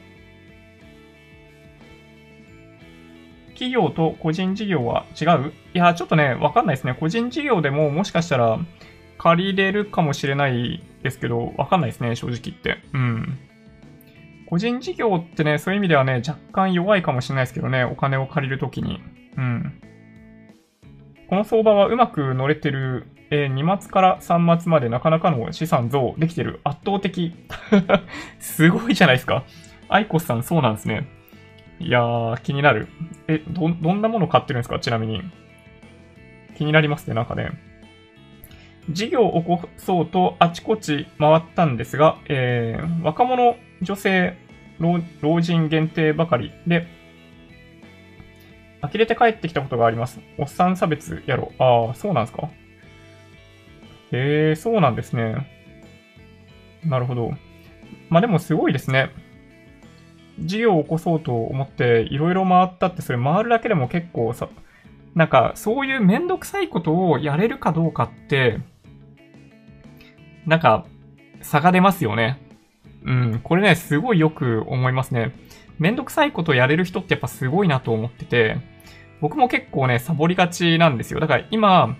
[3.60, 5.52] 企業と個人事業は違う？
[5.74, 6.96] いや、ちょっとね、わかんないですね。
[6.98, 8.58] 個人事業でももしかしたら
[9.18, 12.78] 借りれるかもしれないですけど、わかんないですね、正直言って。
[12.94, 13.38] うん。
[14.46, 19.02] 個人事業ってね、そういう意味ではね、若干弱いかもしれないですけどね、お金を借りるときに。
[19.36, 19.82] うん。
[21.28, 26.60] この相場はうまく乗れてる、えー、2末から3末までなかなかの資産増できてる。
[26.64, 27.34] 圧倒的。
[28.40, 29.44] すごいじゃないですか。
[29.90, 31.19] アイコスさんそうなんですね。
[31.80, 32.88] いやー、気になる。
[33.26, 34.78] え、ど、どんなもの買ってるんですか？
[34.78, 35.22] ちなみに。
[36.56, 37.50] 気になりますね、なんかね。
[38.90, 44.36] 事業を起こそうとあちこち回ったんですが、えー、若者、女性、
[44.78, 46.86] 老人限定ばかりで、
[48.82, 50.20] 呆れて帰ってきたことがあります。
[50.38, 51.52] おっさん差別やろ。
[51.58, 52.50] ああ、そうなんですか？
[54.12, 55.46] へえ、そうなんですね。
[56.84, 57.32] なるほど。
[58.08, 59.10] まあでもすごいですね。
[60.40, 64.48] 事業を起こそうと思っていろいろ回ったって、それ回るだけでも結構さ、
[65.14, 68.60] なんかそういうめんどくさいことをやれるかどうかって、
[70.46, 70.86] なんか
[71.42, 72.40] 差が出ますよね。
[73.04, 75.32] うん、これね、すごいよく思いますね。
[75.78, 78.58] めんどくさいことやれる人ってやっぱすごいなと思ってて、
[79.20, 81.20] 僕も結構ね、サボりがちなんですよ。
[81.20, 81.96] だから今、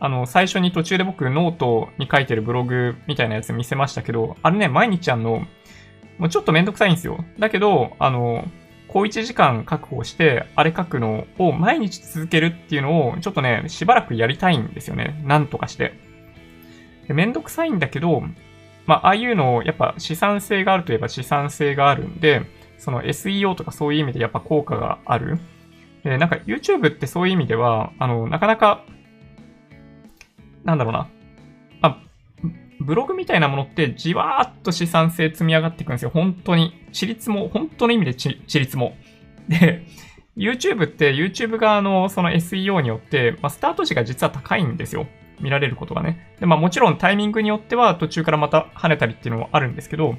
[0.00, 5.46] あの、最初に途中で僕ノートに書いてるブログみたいなやつ見せましたけど、あれね、毎日あの、
[6.18, 7.24] もうちょっとめんどくさいんですよ。
[7.38, 8.46] だけど、あの、
[8.88, 15.20] こう1時間確保して、あれ書くのを毎日続けるっていうのを、ちょっとね、しばらくやりたいんですよね。
[15.24, 15.94] なんとかして。
[17.08, 18.22] めんどくさいんだけど、
[18.86, 22.42] まあ、ああいうのを、やっぱ資産性があるといえば資産性があるんで、
[22.78, 25.38] その SEO とかそういう意味でやっぱ効果がある。
[26.04, 28.84] で、なんか YouTube ってそういう意味では、あの、なかなか、
[30.64, 31.08] なんだろうな。
[32.82, 36.10] ブログみたいなものってじわーっと資産性積み上がっていくんですよ。
[36.10, 36.86] 本当に。
[36.92, 38.96] 地立も、本当の意味で地立も。
[39.48, 39.84] で、
[40.36, 45.06] YouTube って YouTube 側のその SEO によって、まあ、スタート時が実は高いんですよ。
[45.40, 46.34] 見られることがね。
[46.40, 50.14] で、まあもちろんタイミングによっては途中からまた跳ねたりっていうのもあるんですけど、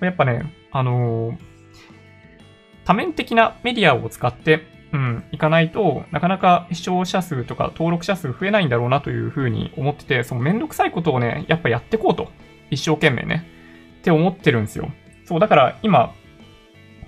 [0.00, 1.36] やっぱね、あのー、
[2.84, 12.30] 多面的なメディアを使って、うん、いかないとなかなか視聴者数とか登録者数増えないんだろうなというふうに思ってて、そのめんどくさいことをね、やっぱやってこうと。
[12.70, 13.44] 一生懸命ね。
[13.98, 14.90] って思ってるんですよ。
[15.24, 16.14] そう、だから今、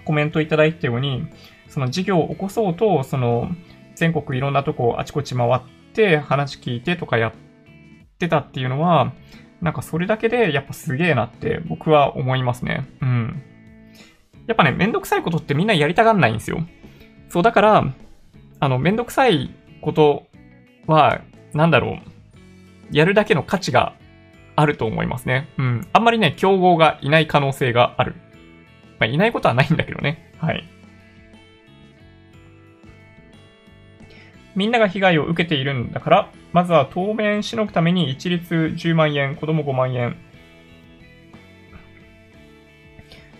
[0.05, 1.27] コメントいただいたように、
[1.69, 3.51] その事業を起こそうと、その、
[3.95, 5.61] 全国いろんなとこあちこち回っ
[5.95, 7.33] て話聞いてとかやっ
[8.19, 9.13] てたっていうのは、
[9.61, 12.87] なんかそれだけでやっぱすげえなって僕は思いますね。
[13.01, 13.43] うん。
[14.49, 16.67] やっぱね、めんどくさいことってみんなやりたがんないんですよ。
[17.28, 17.94] そう、だから、
[18.61, 20.27] あの、めんどくさいこと
[20.86, 21.20] は、
[21.53, 21.98] なんだろ
[22.93, 22.97] う。
[22.97, 23.94] やるだけの価値が
[24.55, 25.48] あると思いますね。
[25.59, 25.89] うん。
[25.93, 28.15] あんまりね、競合がいない可能性がある。
[28.98, 30.32] まあ、いないことはないんだけどね。
[30.39, 30.65] はい。
[34.55, 40.16] みんなが被害を受けているんだから、まずは当面しのぐために一律10万円、子供5万円。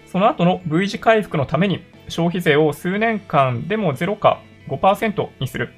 [0.07, 5.73] その後の V 字回復のために消費税を数年間でも0か5%にする。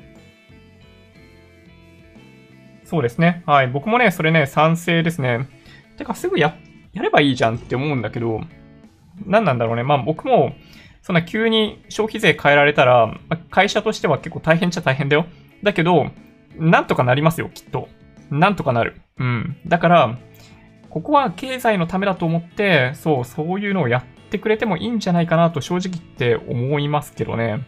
[2.85, 3.43] そうですね。
[3.45, 3.69] はい。
[3.69, 5.47] 僕もね、それね、賛成ですね。
[5.99, 6.57] てか、すぐや、
[6.95, 8.41] やればいいじゃんって思うんだけど、
[9.27, 9.83] 何なんだろうね。
[9.83, 10.55] まあ僕も、
[11.03, 13.15] そんな急に消費税変えられたら、
[13.51, 15.27] 会社としては結構大変っちゃ大変だよ。
[15.63, 16.11] だけど、
[16.57, 17.89] なんとかなりますよ、きっと。
[18.31, 19.01] なんとかなる。
[19.19, 19.57] うん。
[19.67, 20.19] だから、
[20.89, 27.65] ここは経済のためだと思って、そう、そういうのをやってくれてもいいんじゃないかなと正直って思いますけどね。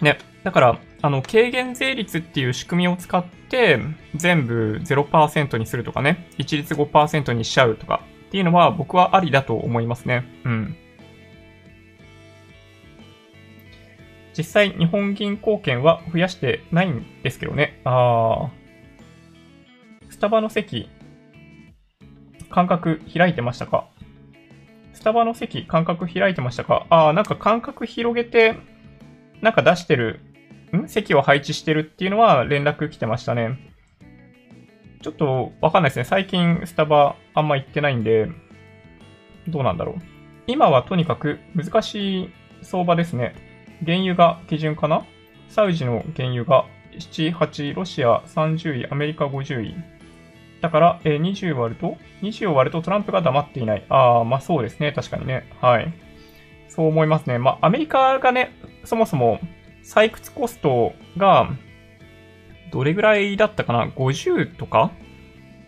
[0.00, 0.18] ね。
[0.44, 3.78] だから、あの、軽減税率っていう仕組みを使って、
[4.14, 10.24] 全部0%にするとかね、一律5%にしちゃうとかっていうのは僕はありだと思いますね。
[10.44, 10.76] うん。
[14.36, 17.80] 実際、日本銀行券は増やしてないんですけどね。
[17.84, 18.50] ああ。
[20.08, 20.88] スタバの席、
[22.50, 23.86] 間隔開いてましたか？
[24.92, 26.86] スタバの席、間隔開いてましたか？
[26.90, 28.56] ああ、なんか間隔広げて、
[29.40, 30.20] なんか出してる、
[30.76, 30.88] ん？
[30.88, 33.58] 席を配置してるっていうのは連絡来てましたね。
[35.00, 36.04] ちょっとわかんないですね。
[36.04, 38.30] 最近スタバあんま行ってないんで、
[39.48, 39.94] どうなんだろう。
[40.46, 42.30] 今はとにかく難しい
[42.62, 43.34] 相場ですね。
[43.86, 45.06] 原油が基準かな？
[45.48, 46.66] サウジの原油が
[46.98, 49.74] 7、8、ロシア30位、アメリカ50位。
[50.60, 53.84] だから、えー、20割ると ?20 を割るとトランプが黙っていない。
[53.88, 54.92] ああ、まあそうですね。
[54.92, 55.48] 確かにね。
[55.60, 55.92] はい。
[56.68, 57.38] そう思いますね。
[57.38, 58.52] まあアメリカがね、
[58.84, 59.40] そもそも
[59.82, 61.50] 採掘コストが
[62.70, 64.90] どれぐらいだったかな ?50 とか？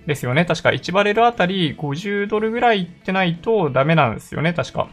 [0.07, 0.45] ですよね。
[0.45, 4.53] 確か1バレルあたり50ドルぐらいいってないとダメなんですよね。
[4.53, 4.89] 確か。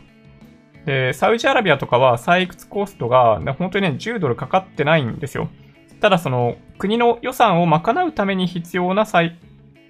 [0.85, 5.49] で、サウジアラビアとかは採掘コストが本当にね、10ドルかかってないんですよ。
[5.99, 9.33] ただその国の予算を賄うために必要な採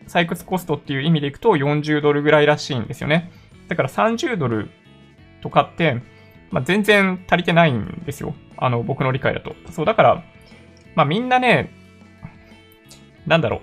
[0.10, 3.31] 採掘コストっていう意味でいくと40ドルぐらいらしいんですよね。
[3.68, 4.72] だから30ドル
[5.41, 6.02] とかって、
[6.49, 8.34] まあ、全然足りてないんですよ。
[8.57, 9.56] あの、僕の理解だと。
[9.72, 10.23] そう、だから、
[10.95, 11.72] まあみんなね、
[13.27, 13.60] なんだろう。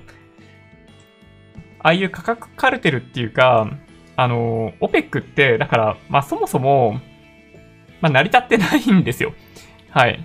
[1.80, 3.68] ああいう価格カルテルっていうか、
[4.16, 7.00] あの、オペックって、だから、まあそもそも、
[8.00, 9.34] まあ成り立ってないんですよ。
[9.90, 10.24] はい。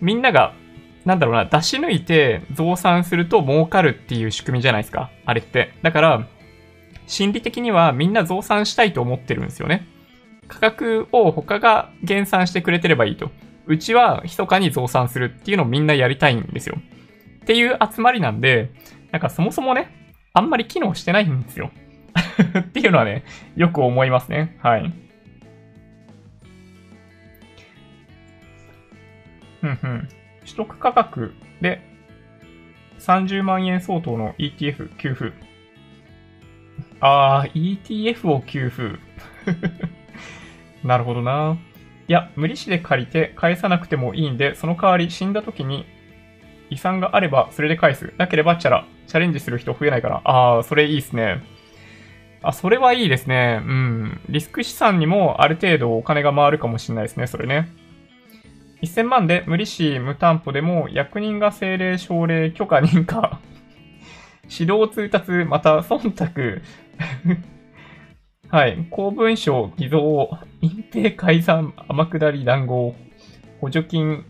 [0.00, 0.54] みんなが、
[1.08, 5.10] なんだろうな、出し抜いて増産すると儲かるっていう仕組みじゃないですか。
[5.24, 5.72] あれって。
[5.80, 6.28] だから、
[7.06, 9.86] 心理的にはみんな増産したいと思ってるんですよね。
[10.48, 13.30] 価格を他が減産してくれてればいいと。
[13.64, 16.76] うちは密かに増産するっていうのをみんなやりたいんですよ。
[16.76, 18.70] っていう集まりなんで、
[19.10, 21.70] なんかそもそもね、あんまり機能してないんですよ。
[22.60, 23.24] っていうのはね、
[23.56, 24.58] よく思いますね。
[24.60, 24.92] はい。
[29.62, 30.08] ふんふん。
[30.54, 31.82] 取得価格で
[32.98, 35.32] 30万円相当の ETF 給付。
[37.00, 38.98] あー、ETF を給付。
[40.84, 41.58] なるほどな。
[42.08, 45.86] いや、無利子で借りて返さなくてもいいんで、その代わり死んだ時に
[46.70, 48.14] 遺産があればそれで返す。
[48.16, 48.86] なければチャラ。
[49.06, 50.20] チャレンジする人増えないから。
[50.24, 51.42] あー、それいいっすね。
[52.42, 53.60] あ、それはいいですね。
[53.64, 54.20] うん。
[54.28, 57.68] リスク資産にもある程度お金が回るかもしれないですね、それね。
[58.82, 63.40] 1000万で無利子無担保でも役人が政令奨励許可認可
[64.48, 66.62] 指導通達また忖度
[68.50, 68.86] はい。
[68.90, 70.30] 公文書、偽造、
[70.62, 72.94] 隠蔽改ざん、天下り談合、
[73.60, 74.24] 補助金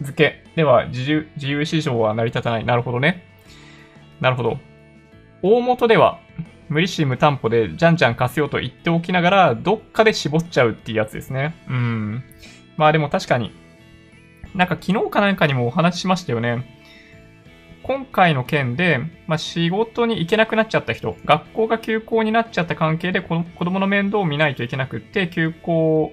[0.00, 2.64] 付けでは自由自由市場は成り立たない。
[2.64, 3.24] なるほどね。
[4.20, 4.58] なるほど。
[5.42, 6.20] 大元では
[6.68, 11.54] 無利子無担保でじゃんじゃん貸すよと言っておきながら、どっかで絞っちゃうっていうやつですね。
[11.68, 12.22] うん。
[12.76, 13.50] まあでも確かに、
[14.54, 16.78] なんか昨日かなんかにもお話ししましたよね。
[17.82, 26.12] 今回の件で、まあ、仕事に行けなくなっちゃった人、学校が休校になっちゃった関係で子供の面倒を見ないといけなくって、休校、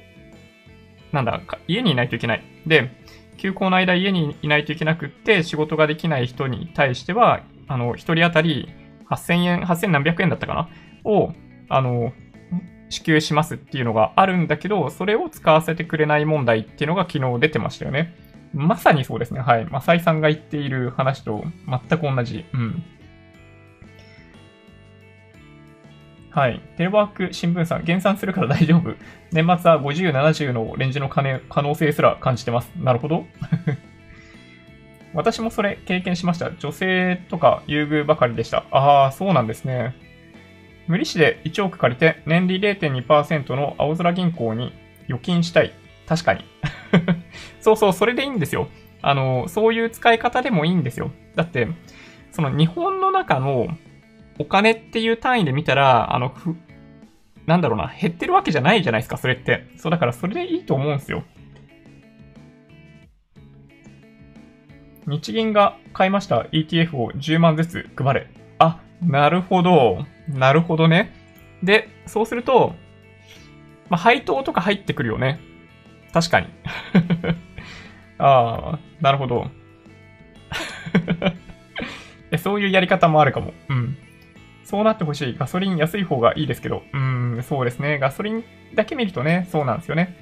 [1.11, 2.43] なんだ、家にいないといけない。
[2.65, 2.91] で、
[3.38, 8.69] 休校の間家にいないといけなくって、仕事ができない人に対しては、あの、一人当たり
[9.09, 10.69] 8000円、8000何百円だったかな？
[11.03, 11.34] を、
[11.69, 12.14] あの、
[12.89, 18.15] 支給しますっていうのがあるんだけど、それを使わせてくれない問題っていうのが昨日出てましたよね。
[18.57, 19.39] まさにそうですね。
[19.39, 19.65] はい。
[19.65, 22.45] マサイさんが言っている話と全く同じ。
[22.53, 22.84] うん。
[26.31, 26.61] はい。
[26.77, 28.95] テレワーク新聞さん、減産するから大丈夫。
[29.31, 32.71] 年末は50、70のレンジの可能性すら感じてます。
[32.75, 33.25] なるほど。
[35.13, 36.51] 私もそれ経験しました。
[36.51, 38.65] 女性とか優遇ばかりでした。
[38.71, 39.95] ああ、そうなんですね。
[40.88, 44.73] 無利子で1億借りて年利0.2%の青空銀行に
[45.07, 45.73] 預金したい。
[46.07, 46.45] 確かに。
[47.59, 48.69] そうそう、それでいいんですよ。
[49.01, 51.11] あの、そういう使い方でもいいんですよ。
[51.35, 51.67] だって、
[52.31, 53.67] その日本の中の
[54.39, 56.55] お金っていう単位で見たら、あの、ふ、
[57.45, 59.65] なんだろうな、減ってるわけじゃないじゃないですか、それって。
[59.75, 61.23] そう、だからそれでいいと思うんですよ。
[65.07, 68.27] 日銀が買いました ETF を10万ずつ配れ。
[68.59, 70.05] あ、なるほど。
[70.27, 71.13] なるほどね。
[71.63, 72.75] で、そうすると、
[73.89, 75.39] まあ、配当とか入ってくるよね。
[76.13, 76.47] 確かに。
[78.17, 79.49] ああ、なるほど。
[82.38, 83.53] そういうやり方もあるかも。
[83.69, 83.97] うん。
[84.63, 85.35] そうなってほしい。
[85.38, 86.84] ガソリン安い方がいいですけど。
[86.91, 87.99] うん、そうですね。
[87.99, 88.43] ガソリン
[88.75, 90.17] だけ見るとね、そうなんですよね。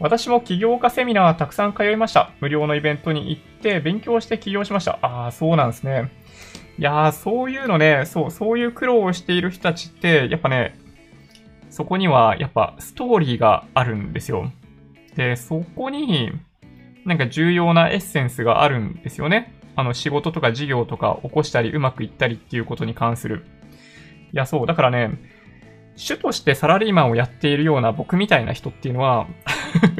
[0.00, 2.30] 私も起業家セミナーたくさん通いました。
[2.40, 4.98] 無料のイベントに行って勉強して起業しました。
[5.02, 6.10] ああ、そうなんですね。
[6.78, 10.74] いやー、そういうのね、そう、そういう苦労をしている人たちって、やっぱね、
[11.68, 14.50] そこにはやっぱストーリーがあるんですよ。
[15.16, 16.32] で、そこに、
[17.04, 19.54] なんか重要なエッセンスがあるんですよね。
[19.74, 23.44] あの仕事とか事業とか起こしたりうまくいったりっていうことに関する。
[24.32, 24.66] いや、そう。
[24.66, 25.18] だからね、
[25.96, 29.26] 主としてサラリーマンをやっているような僕みたいな人っていうのは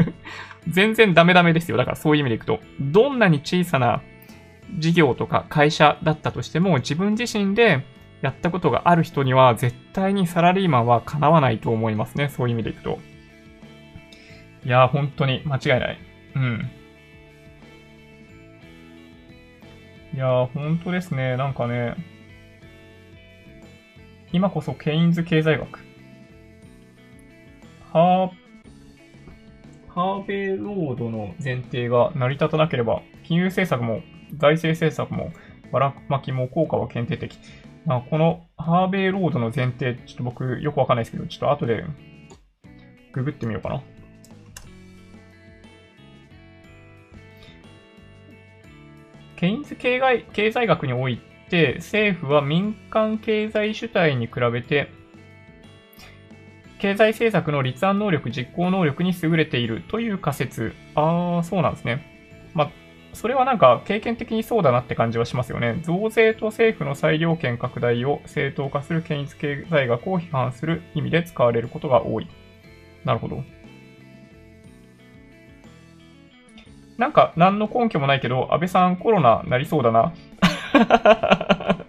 [0.69, 1.77] 全然ダメダメですよ。
[1.77, 4.03] だからそういう意味でいくと、どんなに小さな
[4.79, 7.85] 事業とか会社だったとしても、自分自身で
[8.23, 12.29] やったことがある人には、絶対にサラリーマンは叶わないと思いますね。
[12.29, 12.99] そういう意味でいくと。
[14.65, 15.99] いやー、本当に間違いない。
[16.37, 16.71] うん。
[20.15, 21.37] いやー、本当ですね。
[21.37, 21.97] なんかね、
[24.33, 25.81] 今こそケインズ経済学。
[27.93, 28.31] ハー、
[29.89, 34.01] ハーベイロードの前提が成り立たなければ、金融政策も
[34.39, 35.33] 財政政策も
[35.73, 37.37] ばらまきも効果は限定的。
[37.85, 41.85] まあ、このハーベイロードの前提、ちょっと僕よくわかんないですけど、ちょっと後で
[43.13, 43.83] ググってみようかな。
[49.43, 51.19] ケインズ経済経済学におい
[51.51, 54.89] て、政府は民間経済主体に比べて、
[56.79, 60.75] 経済政策の立案能力、実行能力に優れているという仮説。
[60.95, 62.07] ああ、そうなんですね。
[62.55, 62.71] まあ、
[63.15, 65.81] それはなんか経験的にそうだなって感じはしますよね。
[65.83, 72.29] 増税と政府の裁量権拡大を正当化する検閲経済学を批判する意味で使われることが多い。
[73.05, 73.43] なるほど。
[77.03, 80.13] なんか何の根拠もないけど、安倍さんコロナなりそうだな。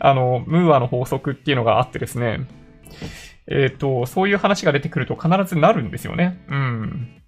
[0.00, 2.40] あの、ムーアの法則っていうのがあってですね、
[3.46, 6.44] えっ、ー、と、そういう話が出てくると必ずなるんですよね。
[6.48, 7.22] うん。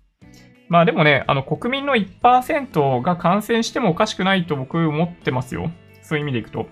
[0.68, 5.70] まあでもね、あの、国民の1%が感染してもおかしくないと僕思ってますよ。
[6.02, 6.66] そういう意味でいくと。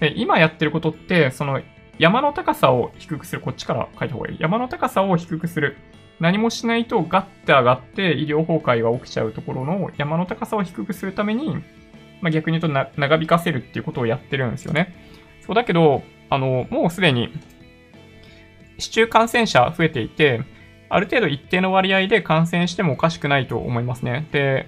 [0.00, 1.60] で、今やってることって、その、
[2.00, 3.42] 山の高さを低くする。
[3.42, 4.38] こっちから書いた方がいい。
[4.40, 5.76] 山の高さを低くする。
[6.20, 11.56] 何もしないとガッて上がって医療崩壊が起きちゃうところの山の高さを低くするために、
[12.20, 14.94] まあ、逆に言うと長引かせるっていうことをやってるんですよね。
[15.46, 17.32] そうだけど、あの、もうすでに
[18.80, 20.42] 市中感染者増えていて、
[20.88, 24.26] ある程度一定の割合で感染してもおかしくないと思いますね。
[24.32, 24.66] で、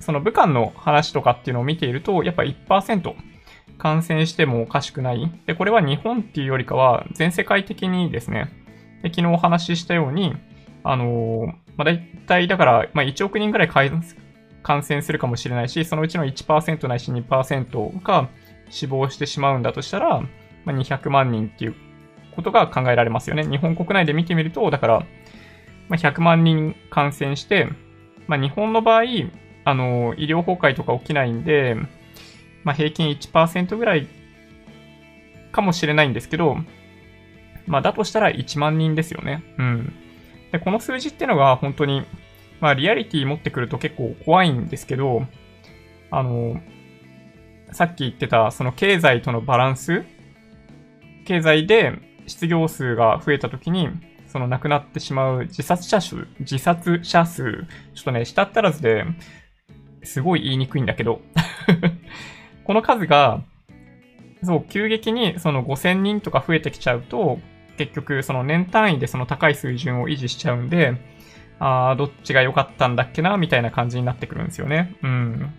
[0.00, 3.14] その武漢の話とかっていうのを見ていると、やっぱ1%
[3.78, 5.30] 感染してもおかしくない。
[5.46, 8.50] で、これは日本っていうよりかは全世界的にですね、
[9.02, 10.34] で昨日お話ししたように、
[10.84, 14.02] あの、まあ、大体だから、まあ、1億人ぐらい感
[14.82, 18.28] 染するかもしれないし、そのうちの1%ないし2%が
[18.70, 20.20] 死亡してしまうんだとしたら、
[20.64, 21.74] まあ、200万人っていう
[22.34, 23.44] ことが考えられますよね。
[23.44, 24.98] 日本国内で見てみると、だから、
[25.88, 27.68] まあ、100万人感染して、
[28.26, 29.02] まあ、日本の場合、
[29.64, 31.76] あの、医療崩壊とか起きないんで、
[32.64, 34.08] まあ、平均1%ぐらい
[35.52, 36.56] かもしれないんですけど、
[37.66, 39.44] まあ、だとしたら1万人ですよね。
[39.58, 39.92] うん。
[40.52, 42.04] で、この数字ってのが本当に、
[42.60, 45.26] まあ、リアリティ持ってくると結構怖いんですけど、
[46.10, 46.60] あの、
[47.72, 50.04] さっき言ってた、その経済とのバランス
[51.24, 53.88] 経済で失業数が増えたときに、
[54.26, 59.04] その亡くなってしまう自殺者数、自殺者数、ちょっとね、したったらずで、
[60.04, 61.20] すごい言いにくいんだけど
[62.64, 63.42] この数が、
[64.42, 67.38] そう、急激にその5000人とか増えてきちゃうと、
[67.76, 70.96] 結局その年単位でその高い水準を維持しちゃうんで、
[71.58, 74.96] あ、どっちが良かったんだっけな、みたいな感じになってくるんですよね。
[75.02, 75.54] うん。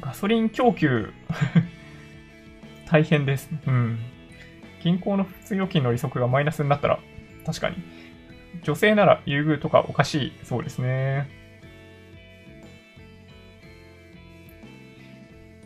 [0.00, 1.12] ガソリン供給
[2.86, 3.50] 大変です。
[3.66, 3.98] うん。
[4.82, 7.00] 銀行の普通預金の利息がマイナスになったら、
[7.44, 7.76] 確かに。
[8.62, 11.45] 女性なら優遇とかおかしいそうですね。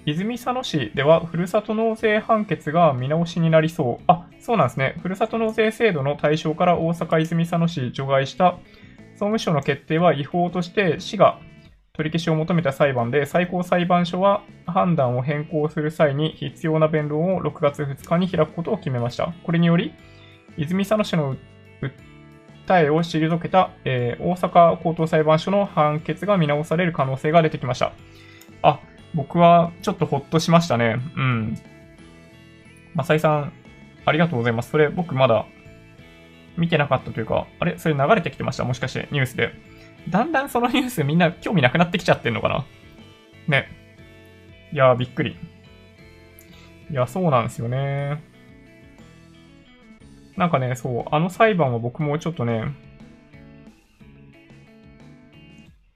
[0.07, 4.05] 泉佐野市では、ふるさと納税判決が見直しになりそう。
[4.07, 4.97] あ、そうなんですね。
[5.03, 8.59] ふるさと納税制度の対象から大阪泉佐野市除外した
[9.15, 11.39] 総務省の決定は違法として市が
[11.93, 19.35] 取り消しを求めた裁判で、最高裁判所は判断を変更する際に必要な弁論を6月2日に開くことを決めました。
[19.45, 19.93] これにより、
[20.57, 21.37] 泉佐野市の
[22.67, 27.93] 訴えを退けた、えー、大阪高等裁判所の判決が見直される可能性が出てきました。
[28.63, 28.81] あ、
[29.15, 30.97] 僕はちょっとほっとしましたね。
[31.17, 31.59] うん。
[32.95, 33.53] マサイさん、
[34.05, 34.71] ありがとうございます。
[34.71, 35.47] それ僕まだ
[36.57, 37.79] 見てなかったというか、あれ？
[37.79, 38.65] それ流れてきてました？
[38.65, 39.53] もしかしてニュースで。
[40.09, 42.65] だんだんそのニュースみんな興味なくなってきちゃってんのかな？
[43.49, 43.69] ね。
[44.73, 45.37] いやー、びっくり。
[46.91, 48.23] いや、そうなんですよね。
[50.37, 52.65] なんかね、そう、あの裁判は僕もちょっとね、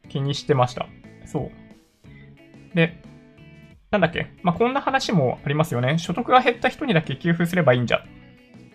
[0.08, 0.86] 気にしてました。
[1.24, 1.50] そう。
[2.74, 3.01] で、
[3.90, 4.26] なんだっけ？
[4.42, 5.98] まあ、こんな話もありますよね。
[5.98, 8.05] 所得が減った人にだけ給付すればいいんじゃ。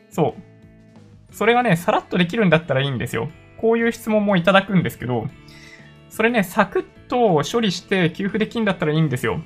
[0.09, 1.33] そう。
[1.33, 3.29] それがね、さらっとできるんだったらいいんですよ。
[3.57, 5.27] こういう質問もいただくんですけど、
[6.09, 9.41] それね、サクッと処理して給付できんだったらいいんですよ。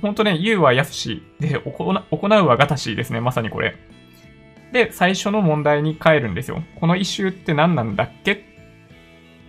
[0.00, 3.76] ほんとね、言うはやすし、で、行うはがたしですね、まさにこれ。
[4.72, 6.62] で、最初の問題に変えるんですよ。
[6.76, 8.32] このイシューって何なんだっけ？
[8.32, 8.38] っ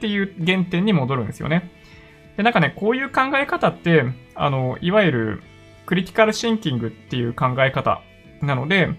[0.02, 1.72] ていう原点に戻るんですよね。
[2.42, 4.04] で、なんかね、こういう考え方って、
[4.34, 5.44] あの、いわゆる
[5.86, 8.02] クリティカルシンキングっていう考え方
[8.42, 8.90] なので、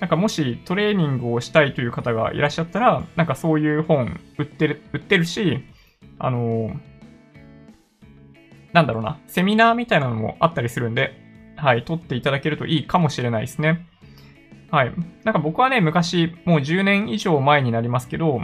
[0.00, 5.64] なんかもしトレーニングをしたいという方がいらっしゃったら、なんかそういう本売ってる、売ってるし、
[6.18, 6.78] あの、
[8.74, 11.14] なんだろうな、セミナーみたいなのもあったりするんで、
[11.56, 13.86] はい、取っていただけるといいかもしれないですね。
[14.70, 14.92] はい。
[15.24, 18.42] なんか僕はね、昔、もう10年以上前になりますけど、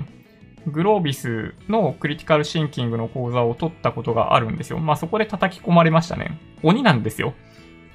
[0.66, 4.78] グロービスのクリティカルシンキングの講座を取ったことがあるんですよ。
[4.78, 6.40] まあそこで叩き込まれましたね。
[6.62, 7.34] 鬼なんですよ。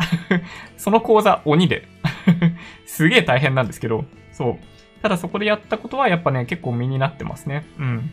[0.78, 1.88] その講座、鬼で。
[2.86, 4.60] すげえ大変なんですけど、そう。
[5.02, 7.66] ただそこでやったことはやっぱね、結構身になってますね。
[7.78, 8.12] うん。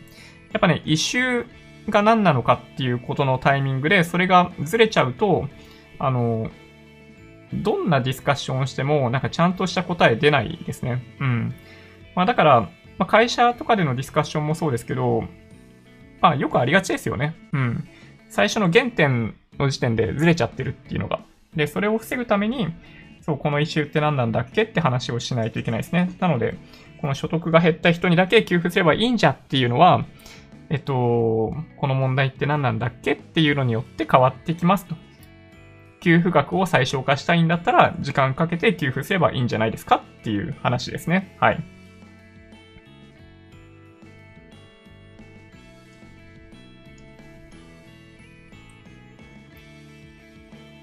[0.51, 1.45] やっぱね、一周
[1.87, 5.47] が何なのかっていうことのタイミングで、それがずれちゃうと、
[5.99, 6.49] あの、
[7.53, 11.03] どんなディスカッションをしても、なんかちゃんとした答え出ないですね。
[11.19, 11.53] うん。
[12.15, 12.69] まあだから、
[12.99, 15.23] まあ、会社とかでのディスカッションもそうですけど、
[16.21, 17.35] まあよくありがちですよね。
[17.53, 17.87] うん。
[18.29, 21.21] 最初の原点の時点でずれちゃってるっていうのが。
[21.55, 22.67] で、それを防ぐために、
[23.21, 26.11] そう、このイシューって何なんだっけって話をしないといけないですね。
[26.19, 26.57] なので、
[27.01, 30.05] この所得が減った人にだけ給付すればいいんじゃっていうのは、
[30.69, 34.95] えっと、この問題って何なんだっけっていうのによって変わってきますと。
[36.01, 41.35] 給付額を最小化したいんだったら、時間かけて給付すればいいんじゃないですかっていう話ですね。
[41.39, 41.63] はい。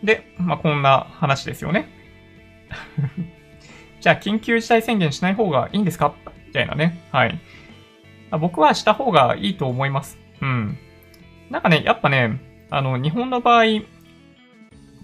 [0.03, 1.89] で、まあ、こんな話ですよね。
[4.01, 6.15] じゃあ、緊急事態宣言しない方がいいんですか？
[6.47, 6.99] みたいなね。
[7.13, 7.39] はい。
[8.41, 10.19] 僕はした方がいいと思います。
[10.41, 10.79] うん。
[11.51, 12.41] なんかね、やっぱね、
[12.71, 13.65] あの、日本の場合、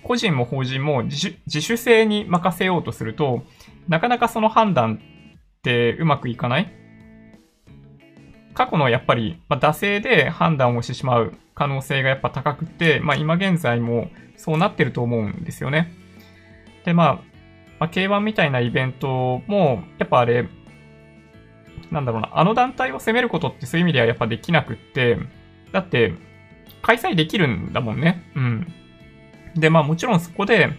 [0.03, 3.45] 個人も法人も自主自主性に任せようとすると、
[3.89, 5.01] なかなかその判断
[5.59, 6.73] ってうまくいかない
[8.55, 15.93] 過去のやっぱり、まあ、惰性で判断をしてしまう可能性がやっぱ高くて、まあ今現在もそうなってると思うんですよね。
[16.85, 17.15] で、まあ、
[17.79, 20.49] まあ、K1 みたいなイベントも、やっぱあれ、
[21.91, 25.19] なんだろうな、あの団体を責めることってそういう意味ではやっぱできなくって、
[25.73, 26.15] だって、
[26.83, 28.25] 開催できるんだもんね。
[28.35, 28.73] うん。
[29.55, 30.71] で、まあもちろんそこで、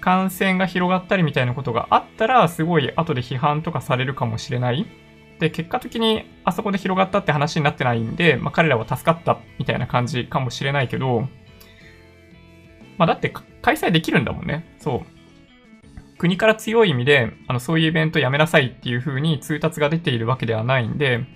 [0.00, 4.86] 感染が広がったりみたいなことがあったら、すごい後で批判とかされるかもしれない。
[5.38, 11.28] で、結果的にあそこで広がったって話になってないんで、まあ彼らは助かったみたいな感じかもしれないけど、
[12.98, 13.32] まあだって
[13.62, 14.76] 開催できるんだもんね。
[14.78, 15.16] そう。
[16.18, 21.26] 国から強い意味で、あの、そういうイベントやめなさいっていう風に通達が出ているわけではないんで、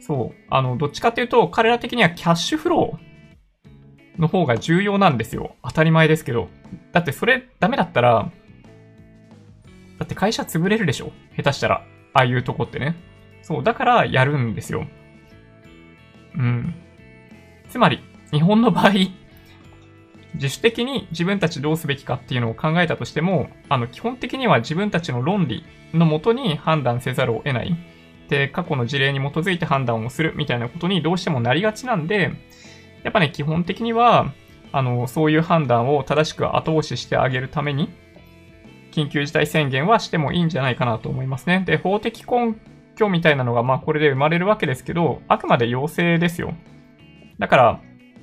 [0.00, 0.42] そう。
[0.50, 5.56] あの、どっちかっていうと、彼ら的にはキャッシュフローの方が重要なんですよ。
[5.64, 6.48] 当たり前ですけど。
[6.92, 8.30] だってそれダメだったら、
[9.98, 11.84] だって会社潰れるでしょ下手したら。
[12.14, 12.96] ああいうとこってね。
[13.42, 13.64] そう。
[13.64, 14.86] だからやるんですよ。
[16.36, 16.74] うん。
[17.68, 18.00] つまり、
[18.30, 18.92] 日本の場合、
[20.34, 27.76] 自主的に自分たちどうすべきかっていうのを考えたとしても、あの、基本的には自分たちの論理のもとに判断せざるを得ない。
[28.28, 32.32] で、過去の事例に基づいて判断をするみたいなことにどうしてもなりがちなんで、
[33.02, 34.32] やっぱね、基本的には、
[34.70, 37.88] あの、そういう判断を正しく後押ししてあげるために、
[38.92, 41.62] 緊急事態宣言はしてもいいんじゃないかなと思いますね。
[41.66, 42.56] で、法的根
[42.98, 46.54] 拠みたいなのが、まあこれで生まれるわけですけど、あくまで要請ですよ。
[47.38, 47.80] だから、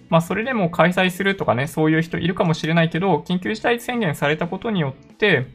[0.10, 5.48] まあ、それでも開催するとかね、そういう人いるかもしれないけど、緊急事態宣言されたことによって、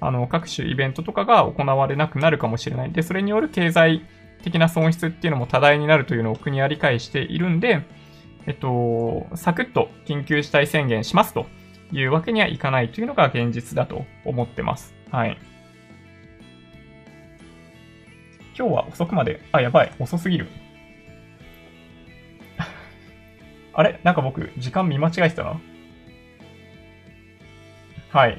[0.00, 2.92] あの、各種イベントとかが行われなくなるかもしれない。
[2.92, 4.02] で、それによる経済
[4.42, 7.82] 的な損失っていうのも多大になるというのを国は理解しているんで、
[8.46, 11.46] えっと、サクッと緊急事態宣言しますと
[11.92, 14.94] いうわけにはいかないというのが現実だと思ってます。
[15.10, 15.38] はい。
[18.56, 20.48] 今日は遅くまで、あ、やばい、遅すぎる。
[23.72, 23.98] あれ？
[24.02, 25.60] なんか僕、時間見間違えてたな。
[28.10, 28.38] はい。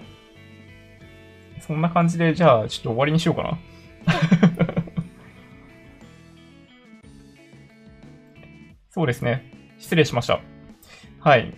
[1.62, 3.58] そんな感じで、じゃあ、ちょっと終わりにしようかな。
[8.92, 9.50] そうですね。
[9.80, 10.42] 失礼しました。
[11.20, 11.52] はい。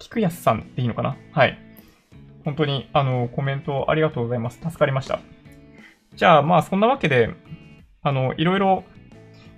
[0.00, 1.16] 菊安さんでいいのかな？
[1.30, 1.56] はい。
[2.44, 4.58] 本当に、あの、コメントありがとうございます。
[4.58, 5.20] 助かりました。
[6.14, 7.30] じゃあ、まあ、そんなわけで、
[8.02, 8.84] あの、いろいろ、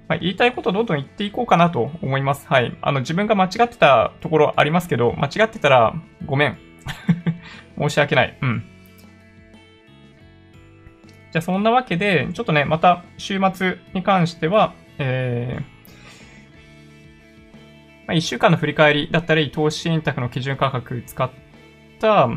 [0.09, 2.47] まあ、言いたいことどんどん言っていこうかなと思います。
[2.47, 2.76] はい。
[2.82, 5.94] あの、自分が間違ってたところありますけど、間違ってたら、
[6.26, 6.59] ごめん。
[7.78, 8.39] 申し訳ない。
[8.40, 8.64] うん。
[11.32, 15.74] じゃあ、そんなわけで、ちょっとね、また、週末に関しては、えー、
[18.06, 21.31] まあ、1週間の振り返りだったり、投資信託の基準価格使っ
[21.98, 22.28] た、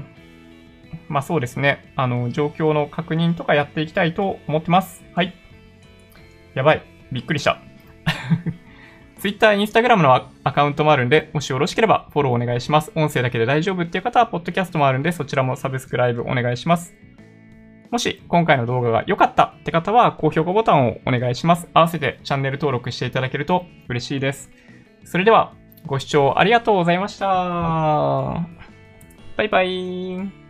[1.07, 5.03] まあそうですね、あの、状況の確認とかやっていきたいと思ってます。
[5.15, 5.33] はい。
[6.53, 6.83] やばい。
[7.11, 7.61] びっくりした。
[9.19, 12.91] Twitter、Instagram のアカウントもあるんで、もしよろしければフォローお願いします。
[12.95, 16.93] 音声だけで大丈夫っていう方は、ポッドキャストもあるんで、そちらもサブスクライブお願いします。
[17.89, 21.67] もし今回の動画が良かったって方は、高評価ボタンをお願いします。
[21.73, 24.51] 合わせてチャンネル登録していただけると嬉しいです。
[25.03, 25.53] それでは、
[25.85, 27.27] ご視聴ありがとうございました。
[29.37, 30.46] バイバイ。